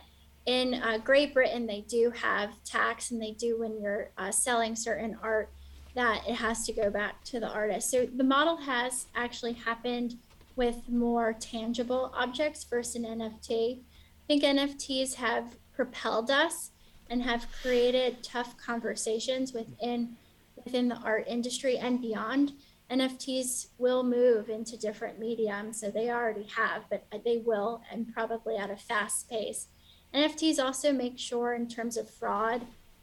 In 0.47 0.75
uh, 0.75 0.99
Great 0.99 1.33
Britain, 1.33 1.67
they 1.67 1.81
do 1.89 2.11
have 2.11 2.63
tax, 2.65 3.11
and 3.11 3.23
they 3.23 3.31
do 3.31 3.59
when 3.59 3.81
you're 3.81 4.11
uh, 4.19 4.31
selling 4.31 4.77
certain 4.77 5.17
art 5.23 5.49
that 5.95 6.23
it 6.29 6.35
has 6.35 6.67
to 6.67 6.73
go 6.73 6.91
back 6.91 7.25
to 7.25 7.41
the 7.41 7.49
artist. 7.49 7.91
So 7.91 8.05
the 8.05 8.25
model 8.25 8.59
has 8.59 9.07
actually 9.15 9.55
happened 9.55 10.17
with 10.57 10.89
more 10.89 11.33
tangible 11.33 12.13
objects 12.15 12.65
versus 12.65 12.97
an 12.97 13.05
NFT. 13.05 13.79
I 13.79 14.27
think 14.27 14.43
NFTs 14.43 15.15
have 15.15 15.57
propelled 15.75 16.31
us 16.31 16.71
and 17.11 17.23
have 17.23 17.47
created 17.63 18.23
tough 18.23 18.57
conversations 18.57 19.53
within 19.53 20.17
within 20.65 20.89
the 20.89 20.97
art 20.97 21.25
industry 21.27 21.77
and 21.79 22.01
beyond. 22.01 22.53
NFTs 22.91 23.69
will 23.79 24.03
move 24.03 24.49
into 24.49 24.77
different 24.77 25.19
mediums, 25.19 25.81
so 25.81 25.91
they 25.91 26.11
already 26.11 26.45
have, 26.45 26.85
but 26.91 27.05
they 27.25 27.39
will, 27.39 27.83
and 27.91 28.13
probably 28.13 28.57
at 28.57 28.71
a 28.71 28.77
fast 28.77 29.29
pace. 29.29 29.69
NFTs 30.15 30.63
also 30.63 30.93
make 30.93 31.19
sure, 31.19 31.55
in 31.55 31.67
terms 31.67 31.97
of 31.97 32.09
fraud, 32.09 32.63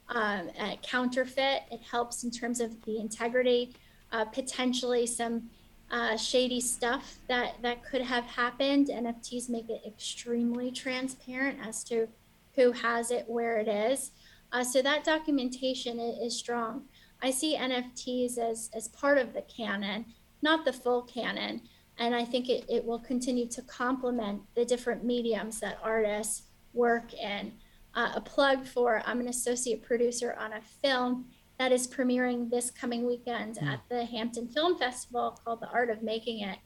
um, 0.10 0.50
counterfeit, 0.82 1.64
it 1.72 1.82
helps 1.82 2.24
in 2.24 2.32
terms 2.32 2.60
of 2.60 2.84
the 2.86 3.00
integrity, 3.00 3.76
uh, 4.12 4.26
potentially 4.26 5.08
some 5.08 5.50
uh, 5.90 6.16
shady 6.16 6.62
stuff 6.62 7.18
that 7.28 7.56
that 7.62 7.84
could 7.84 8.02
have 8.02 8.24
happened. 8.26 8.88
NFTs 8.88 9.50
make 9.50 9.70
it 9.70 9.82
extremely 9.86 10.72
transparent 10.72 11.60
as 11.66 11.84
to 11.86 12.08
who 12.56 12.72
has 12.72 13.12
it, 13.12 13.26
where 13.28 13.58
it 13.58 13.68
is. 13.68 14.12
Uh, 14.52 14.64
so 14.64 14.82
that 14.82 15.04
documentation 15.04 16.00
is 16.00 16.38
strong. 16.38 16.84
I 17.22 17.32
see 17.32 17.56
NFTs 17.56 18.38
as, 18.38 18.70
as 18.74 18.88
part 18.90 19.18
of 19.18 19.34
the 19.34 19.44
canon, 19.44 20.06
not 20.42 20.66
the 20.66 20.74
full 20.74 21.04
canon. 21.04 21.62
And 21.98 22.16
I 22.16 22.26
think 22.26 22.50
it, 22.50 22.66
it 22.68 22.84
will 22.84 23.00
continue 23.00 23.48
to 23.50 23.62
complement 23.64 24.42
the 24.56 24.66
different 24.66 25.04
mediums 25.04 25.60
that 25.60 25.78
artists 25.84 26.44
work 26.74 27.14
in. 27.14 27.54
Uh, 27.94 28.14
a 28.16 28.22
plug 28.22 28.66
for 28.66 29.04
I'm 29.06 29.20
an 29.20 29.28
associate 29.28 29.84
producer 29.84 30.36
on 30.40 30.54
a 30.54 30.62
film 30.62 31.26
that 31.60 31.72
is 31.72 31.88
premiering 31.88 32.50
this 32.50 32.72
coming 32.72 33.06
weekend 33.06 33.58
mm. 33.58 33.68
at 33.68 33.82
the 33.90 34.06
Hampton 34.06 34.48
Film 34.48 34.78
Festival 34.78 35.40
called 35.44 35.62
The 35.62 35.70
Art 35.70 35.90
of 35.90 36.02
Making 36.02 36.40
It. 36.40 36.58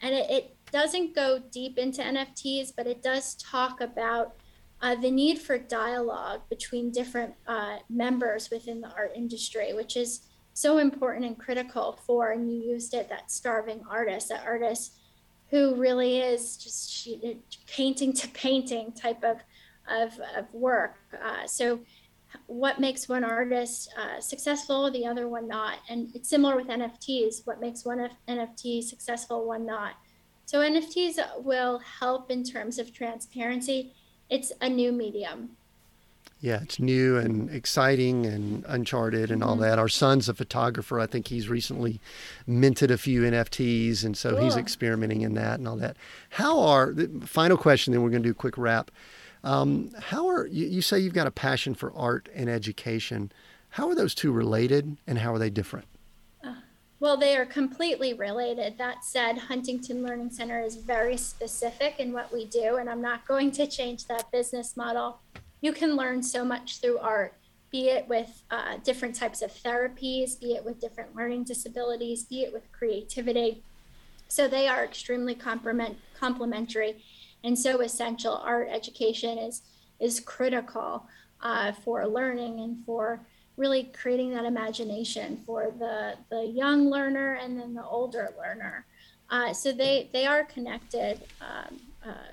And 0.00 0.14
it, 0.14 0.30
it 0.30 0.56
doesn't 0.72 1.14
go 1.14 1.40
deep 1.50 1.76
into 1.76 2.00
NFTs, 2.00 2.72
but 2.76 2.86
it 2.86 3.02
does 3.02 3.34
talk 3.34 3.80
about 3.80 4.36
uh, 4.80 4.94
the 4.94 5.10
need 5.10 5.38
for 5.38 5.58
dialogue 5.58 6.42
between 6.48 6.90
different 6.90 7.34
uh, 7.46 7.78
members 7.90 8.50
within 8.50 8.80
the 8.80 8.90
art 8.90 9.12
industry, 9.16 9.72
which 9.72 9.96
is 9.96 10.20
so 10.54 10.78
important 10.78 11.24
and 11.24 11.38
critical 11.38 11.98
for, 12.06 12.32
and 12.32 12.50
you 12.50 12.60
used 12.60 12.94
it, 12.94 13.08
that 13.08 13.30
starving 13.30 13.82
artist, 13.90 14.28
that 14.28 14.44
artist 14.44 14.94
who 15.50 15.74
really 15.76 16.18
is 16.18 16.56
just 16.56 17.08
painting 17.66 18.12
to 18.12 18.28
painting 18.28 18.92
type 18.92 19.22
of, 19.24 19.38
of, 19.90 20.18
of 20.36 20.52
work. 20.52 20.96
Uh, 21.24 21.46
so, 21.46 21.80
what 22.46 22.78
makes 22.78 23.08
one 23.08 23.24
artist 23.24 23.90
uh, 23.98 24.20
successful, 24.20 24.90
the 24.90 25.06
other 25.06 25.28
one 25.28 25.48
not? 25.48 25.78
And 25.88 26.08
it's 26.14 26.28
similar 26.28 26.56
with 26.56 26.66
NFTs. 26.66 27.46
What 27.46 27.58
makes 27.58 27.86
one 27.86 28.06
NFT 28.28 28.82
successful, 28.82 29.46
one 29.46 29.64
not? 29.64 29.94
So, 30.44 30.58
NFTs 30.58 31.18
will 31.42 31.78
help 31.78 32.30
in 32.30 32.44
terms 32.44 32.78
of 32.78 32.92
transparency 32.92 33.94
it's 34.30 34.52
a 34.60 34.68
new 34.68 34.92
medium. 34.92 35.50
Yeah, 36.40 36.60
it's 36.62 36.78
new 36.78 37.16
and 37.16 37.50
exciting 37.50 38.24
and 38.24 38.64
uncharted 38.68 39.30
and 39.32 39.42
all 39.42 39.54
mm-hmm. 39.54 39.62
that. 39.62 39.78
Our 39.80 39.88
son's 39.88 40.28
a 40.28 40.34
photographer. 40.34 41.00
I 41.00 41.06
think 41.06 41.26
he's 41.26 41.48
recently 41.48 42.00
minted 42.46 42.92
a 42.92 42.98
few 42.98 43.22
NFTs, 43.22 44.04
and 44.04 44.16
so 44.16 44.30
cool. 44.30 44.44
he's 44.44 44.56
experimenting 44.56 45.22
in 45.22 45.34
that 45.34 45.58
and 45.58 45.66
all 45.66 45.76
that. 45.76 45.96
How 46.30 46.60
are 46.60 46.92
the 46.92 47.08
final 47.26 47.56
question? 47.56 47.92
Then 47.92 48.02
we're 48.02 48.10
going 48.10 48.22
to 48.22 48.28
do 48.28 48.32
a 48.32 48.34
quick 48.34 48.56
wrap. 48.56 48.92
Um, 49.42 49.90
how 49.98 50.28
are 50.28 50.46
you, 50.46 50.66
you 50.66 50.82
say 50.82 51.00
you've 51.00 51.14
got 51.14 51.26
a 51.26 51.32
passion 51.32 51.74
for 51.74 51.92
art 51.96 52.28
and 52.34 52.48
education? 52.48 53.32
How 53.70 53.88
are 53.88 53.96
those 53.96 54.14
two 54.14 54.30
related, 54.30 54.96
and 55.08 55.18
how 55.18 55.34
are 55.34 55.38
they 55.38 55.50
different? 55.50 55.86
Well, 57.00 57.16
they 57.16 57.36
are 57.36 57.46
completely 57.46 58.12
related. 58.12 58.76
That 58.76 59.04
said, 59.04 59.38
Huntington 59.38 60.02
Learning 60.02 60.30
Center 60.30 60.60
is 60.60 60.74
very 60.74 61.16
specific 61.16 62.00
in 62.00 62.12
what 62.12 62.32
we 62.32 62.44
do, 62.44 62.76
and 62.76 62.90
I'm 62.90 63.00
not 63.00 63.26
going 63.26 63.52
to 63.52 63.68
change 63.68 64.06
that 64.06 64.32
business 64.32 64.76
model. 64.76 65.20
You 65.60 65.72
can 65.72 65.94
learn 65.94 66.24
so 66.24 66.44
much 66.44 66.80
through 66.80 66.98
art, 66.98 67.34
be 67.70 67.88
it 67.88 68.08
with 68.08 68.42
uh, 68.50 68.78
different 68.82 69.14
types 69.14 69.42
of 69.42 69.52
therapies, 69.52 70.40
be 70.40 70.54
it 70.54 70.64
with 70.64 70.80
different 70.80 71.14
learning 71.14 71.44
disabilities, 71.44 72.24
be 72.24 72.42
it 72.42 72.52
with 72.52 72.70
creativity. 72.72 73.62
So 74.26 74.48
they 74.48 74.66
are 74.66 74.84
extremely 74.84 75.36
complement- 75.36 75.98
complementary 76.18 77.04
and 77.44 77.56
so 77.56 77.80
essential. 77.80 78.34
Art 78.44 78.68
education 78.70 79.38
is 79.38 79.62
is 80.00 80.20
critical 80.20 81.06
uh, 81.42 81.72
for 81.72 82.06
learning 82.06 82.60
and 82.60 82.84
for 82.84 83.20
really 83.58 83.90
creating 84.00 84.30
that 84.30 84.44
imagination 84.44 85.42
for 85.44 85.72
the, 85.78 86.14
the 86.30 86.46
young 86.46 86.88
learner 86.88 87.34
and 87.34 87.58
then 87.58 87.74
the 87.74 87.84
older 87.84 88.32
learner. 88.38 88.86
Uh, 89.28 89.52
so 89.52 89.72
they, 89.72 90.08
they 90.12 90.24
are 90.24 90.44
connected 90.44 91.20
um, 91.42 91.80
uh, 92.06 92.30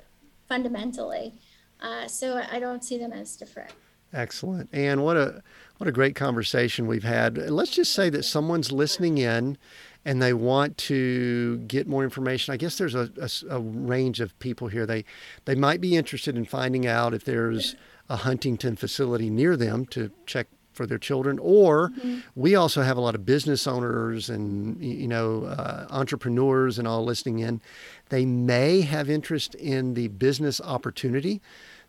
fundamentally. 0.48 1.34
Uh, 1.82 2.08
so 2.08 2.42
I 2.50 2.60
don't 2.60 2.84
see 2.84 2.98
them 2.98 3.12
as 3.12 3.36
different. 3.36 3.72
Excellent. 4.14 4.70
And 4.72 5.04
what 5.04 5.18
a 5.18 5.44
what 5.78 5.90
a 5.90 5.92
great 5.92 6.16
conversation 6.16 6.88
we've 6.88 7.04
had. 7.04 7.38
Let's 7.38 7.72
just 7.72 7.92
say 7.92 8.10
that 8.12 8.24
someone's 8.24 8.72
listening 8.72 9.18
in 9.18 9.58
and 10.06 10.22
they 10.22 10.34
want 10.34 10.78
to 10.78 11.58
get 11.68 11.86
more 11.86 12.04
information. 12.04 12.54
I 12.54 12.58
guess 12.58 12.78
there's 12.78 12.96
a, 12.96 13.10
a, 13.20 13.56
a 13.56 13.60
range 13.60 14.22
of 14.22 14.38
people 14.40 14.70
here. 14.70 14.86
They 14.86 15.04
they 15.44 15.56
might 15.56 15.82
be 15.82 15.98
interested 15.98 16.38
in 16.38 16.46
finding 16.46 16.88
out 16.88 17.14
if 17.14 17.26
there's 17.26 17.76
a 18.08 18.18
Huntington 18.18 18.78
facility 18.78 19.30
near 19.30 19.58
them 19.58 19.86
to 19.88 20.12
check 20.26 20.48
for 20.76 20.86
their 20.86 20.98
children 20.98 21.40
or 21.40 21.90
mm-hmm. 21.90 22.20
we 22.36 22.56
also 22.56 22.82
have 22.82 22.98
a 22.98 23.02
lot 23.02 23.16
of 23.16 23.26
business 23.26 23.66
owners 23.66 24.30
and 24.30 24.84
you 24.84 25.08
know 25.08 25.46
uh, 25.46 25.88
entrepreneurs 25.90 26.78
and 26.78 26.88
all 26.88 27.04
listening 27.04 27.40
in. 27.40 27.62
They 28.10 28.26
may 28.26 28.82
have 28.82 29.10
interest 29.10 29.56
in 29.56 29.94
the 29.94 30.10
business 30.10 30.62
opportunity 30.62 31.42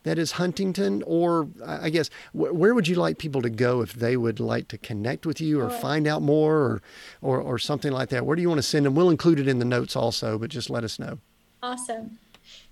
that 0.05 0.19
is 0.19 0.33
huntington 0.33 1.03
or 1.05 1.49
i 1.67 1.91
guess 1.91 2.09
wh- 2.33 2.55
where 2.55 2.75
would 2.75 2.87
you 2.87 2.95
like 2.95 3.19
people 3.19 3.43
to 3.43 3.51
go 3.51 3.83
if 3.83 3.95
they 3.95 4.17
would 4.17 4.39
like 4.39 4.69
to 4.69 4.79
connect 4.79 5.27
with 5.27 5.41
you 5.41 5.61
or 5.61 5.69
find 5.69 6.07
out 6.07 6.23
more 6.23 6.57
or, 6.57 6.83
or 7.21 7.41
or 7.41 7.59
something 7.59 7.93
like 7.93 8.09
that? 8.11 8.25
Where 8.25 8.37
do 8.37 8.43
you 8.43 8.49
want 8.49 8.59
to 8.59 8.63
send 8.63 8.87
them? 8.87 8.95
We'll 8.95 9.11
include 9.11 9.41
it 9.41 9.49
in 9.49 9.59
the 9.59 9.65
notes 9.65 9.97
also 9.97 10.39
but 10.39 10.49
just 10.51 10.71
let 10.71 10.85
us 10.85 10.99
know. 10.99 11.19
Awesome 11.63 12.19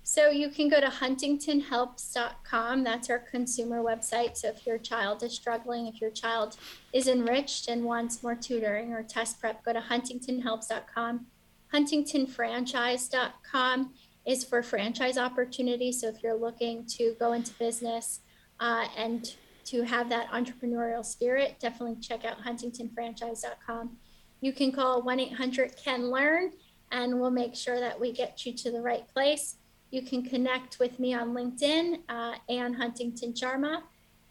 so 0.07 0.29
you 0.29 0.49
can 0.49 0.69
go 0.69 0.79
to 0.79 0.85
huntingtonhelps.com. 0.85 2.83
That's 2.83 3.09
our 3.09 3.17
consumer 3.17 3.81
website. 3.81 4.37
So 4.37 4.49
if 4.49 4.67
your 4.67 4.77
child 4.77 5.23
is 5.23 5.33
struggling, 5.33 5.87
if 5.87 5.99
your 5.99 6.11
child 6.11 6.57
is 6.93 7.07
enriched 7.07 7.67
and 7.67 7.83
wants 7.83 8.21
more 8.21 8.35
tutoring 8.35 8.93
or 8.93 9.01
test 9.01 9.39
prep, 9.39 9.65
go 9.65 9.73
to 9.73 9.79
huntingtonhelps.com. 9.79 11.25
Huntingtonfranchise.com 11.73 13.93
is 14.27 14.43
for 14.43 14.61
franchise 14.61 15.17
opportunities. 15.17 16.01
So 16.01 16.09
if 16.09 16.21
you're 16.21 16.37
looking 16.37 16.85
to 16.85 17.15
go 17.19 17.33
into 17.33 17.51
business 17.53 18.19
uh, 18.59 18.85
and 18.95 19.33
to 19.65 19.81
have 19.81 20.07
that 20.09 20.29
entrepreneurial 20.29 21.03
spirit, 21.03 21.55
definitely 21.59 21.95
check 21.99 22.25
out 22.25 22.43
huntingtonfranchise.com. 22.43 23.97
You 24.39 24.53
can 24.53 24.71
call 24.71 25.01
1 25.01 25.19
800 25.19 25.77
CAN 25.77 26.11
LEARN 26.11 26.51
and 26.91 27.19
we'll 27.19 27.31
make 27.31 27.55
sure 27.55 27.79
that 27.79 27.99
we 27.99 28.11
get 28.11 28.45
you 28.45 28.53
to 28.53 28.69
the 28.69 28.81
right 28.81 29.11
place 29.11 29.55
you 29.95 30.01
can 30.01 30.21
connect 30.23 30.77
with 30.79 30.99
me 30.99 31.13
on 31.13 31.33
LinkedIn, 31.33 32.01
uh, 32.09 32.35
Anne 32.49 32.73
Huntington 32.73 33.33
Sharma, 33.33 33.81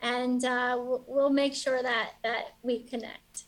and 0.02 0.44
uh, 0.44 0.76
we'll, 0.78 1.04
we'll 1.06 1.30
make 1.30 1.54
sure 1.54 1.82
that, 1.82 2.10
that 2.22 2.54
we 2.62 2.80
connect. 2.80 3.44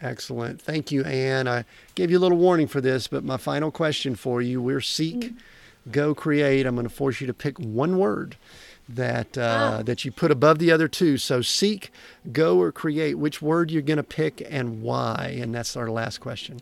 Excellent. 0.00 0.60
Thank 0.60 0.92
you, 0.92 1.02
Anne. 1.04 1.48
I 1.48 1.64
gave 1.94 2.10
you 2.10 2.18
a 2.18 2.20
little 2.20 2.36
warning 2.38 2.66
for 2.66 2.80
this, 2.80 3.08
but 3.08 3.24
my 3.24 3.38
final 3.38 3.70
question 3.70 4.14
for 4.14 4.42
you 4.42 4.60
we're 4.60 4.82
Seek, 4.82 5.16
mm-hmm. 5.16 5.90
Go, 5.90 6.14
Create. 6.14 6.66
I'm 6.66 6.74
going 6.74 6.88
to 6.88 6.94
force 6.94 7.20
you 7.20 7.26
to 7.26 7.34
pick 7.34 7.58
one 7.58 7.98
word 7.98 8.36
that 8.88 9.36
uh, 9.38 9.78
oh. 9.78 9.82
that 9.82 10.04
you 10.04 10.12
put 10.12 10.30
above 10.30 10.58
the 10.58 10.70
other 10.70 10.88
two. 10.88 11.18
So 11.18 11.42
seek, 11.42 11.90
go, 12.32 12.58
or 12.58 12.72
create. 12.72 13.14
Which 13.14 13.40
word 13.42 13.70
you're 13.70 13.82
going 13.82 13.98
to 13.98 14.02
pick 14.02 14.46
and 14.48 14.82
why? 14.82 15.36
And 15.40 15.54
that's 15.54 15.76
our 15.76 15.90
last 15.90 16.18
question. 16.18 16.60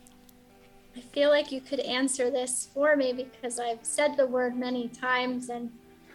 I 0.97 1.01
feel 1.01 1.31
like 1.31 1.51
you 1.51 1.61
could 1.61 1.81
answer 1.81 2.31
this 2.31 2.69
for 2.75 2.97
me 2.97 3.13
because 3.13 3.59
I've 3.59 3.85
said 3.85 4.17
the 4.17 4.27
word 4.27 4.57
many 4.57 4.89
times 4.89 5.49
and 5.49 5.71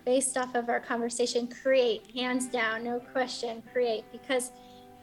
based 0.06 0.38
off 0.38 0.56
of 0.56 0.70
our 0.70 0.80
conversation, 0.80 1.48
create, 1.48 2.10
hands 2.16 2.48
down, 2.48 2.84
no 2.84 3.00
question, 3.00 3.64
create, 3.74 4.06
because 4.12 4.52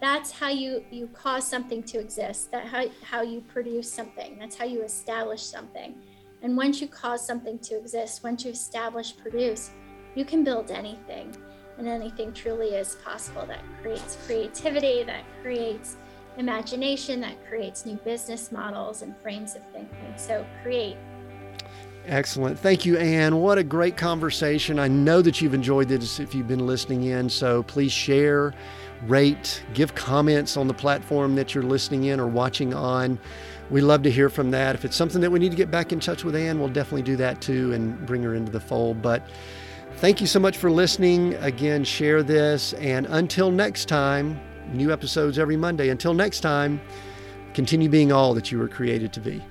that's 0.01 0.31
how 0.31 0.49
you 0.49 0.85
you 0.91 1.09
cause 1.09 1.47
something 1.47 1.83
to 1.85 1.99
exist. 1.99 2.51
That 2.51 2.67
how 2.67 2.85
how 3.03 3.23
you 3.23 3.41
produce 3.43 3.91
something. 3.93 4.39
That's 4.39 4.57
how 4.57 4.65
you 4.65 4.83
establish 4.83 5.43
something. 5.43 5.95
And 6.43 6.57
once 6.57 6.81
you 6.81 6.89
cause 6.89 7.27
something 7.27 7.59
to 7.61 7.79
exist, 7.79 8.23
once 8.23 8.45
you 8.45 8.51
establish, 8.51 9.17
produce, 9.17 9.71
you 10.15 10.25
can 10.25 10.45
build 10.45 10.71
anything. 10.71 11.35
And 11.79 11.89
anything 11.89 12.33
truly 12.33 12.69
is 12.69 12.97
possible 13.05 13.47
that 13.47 13.63
creates 13.81 14.19
creativity, 14.27 15.03
that 15.05 15.25
creates 15.43 15.97
imagination 16.37 17.21
that 17.21 17.35
creates 17.49 17.87
new 17.87 17.97
business 17.97 18.51
models 18.53 19.03
and 19.03 19.17
frames 19.19 19.55
of 19.55 19.63
thinking. 19.73 20.15
So 20.17 20.45
create. 20.63 20.97
Excellent. 22.07 22.59
Thank 22.59 22.85
you, 22.85 22.99
Anne. 22.99 23.37
What 23.41 23.57
a 23.57 23.65
great 23.65 23.97
conversation. 23.97 24.79
I 24.79 24.89
know 24.89 25.23
that 25.23 25.41
you've 25.41 25.55
enjoyed 25.55 25.89
this 25.89 26.21
if 26.21 26.35
you've 26.35 26.49
been 26.49 26.67
listening 26.67 27.05
in. 27.05 27.31
So 27.31 27.63
please 27.63 27.93
share, 27.93 28.53
rate, 29.07 29.65
give 29.73 29.95
comments 29.95 30.59
on 30.59 30.69
the 30.69 30.75
platform 30.75 31.35
that 31.37 31.55
you're 31.55 31.65
listening 31.65 32.05
in 32.05 32.21
or 32.21 32.27
watching 32.27 32.75
on. 32.75 33.19
We 33.71 33.81
love 33.81 34.03
to 34.03 34.11
hear 34.11 34.29
from 34.29 34.51
that. 34.51 34.75
If 34.75 34.85
it's 34.85 34.97
something 34.97 35.23
that 35.23 35.31
we 35.31 35.39
need 35.39 35.51
to 35.51 35.57
get 35.57 35.71
back 35.71 35.93
in 35.93 36.01
touch 36.01 36.25
with 36.25 36.37
Anne, 36.37 36.59
we'll 36.59 36.69
definitely 36.69 37.03
do 37.03 37.17
that 37.17 37.41
too 37.41 37.73
and 37.73 38.05
bring 38.05 38.23
her 38.23 38.35
into 38.35 38.53
the 38.53 38.61
fold. 38.61 39.01
But 39.01 39.27
thank 39.97 40.21
you 40.21 40.27
so 40.27 40.39
much 40.39 40.59
for 40.59 40.71
listening. 40.71 41.35
Again, 41.37 41.85
share 41.85 42.23
this. 42.23 42.75
And 42.75 43.07
until 43.07 43.51
next 43.51 43.89
time, 43.89 44.39
New 44.73 44.93
episodes 44.93 45.39
every 45.39 45.57
Monday. 45.57 45.91
Until 45.91 46.15
next 46.15 46.41
time, 46.41 46.81
continue 47.53 47.89
being 47.89 48.13
all 48.13 48.35
that 48.35 48.51
you 48.51 48.59
were 48.59 48.69
created 48.69 49.13
to 49.13 49.21
be. 49.21 49.43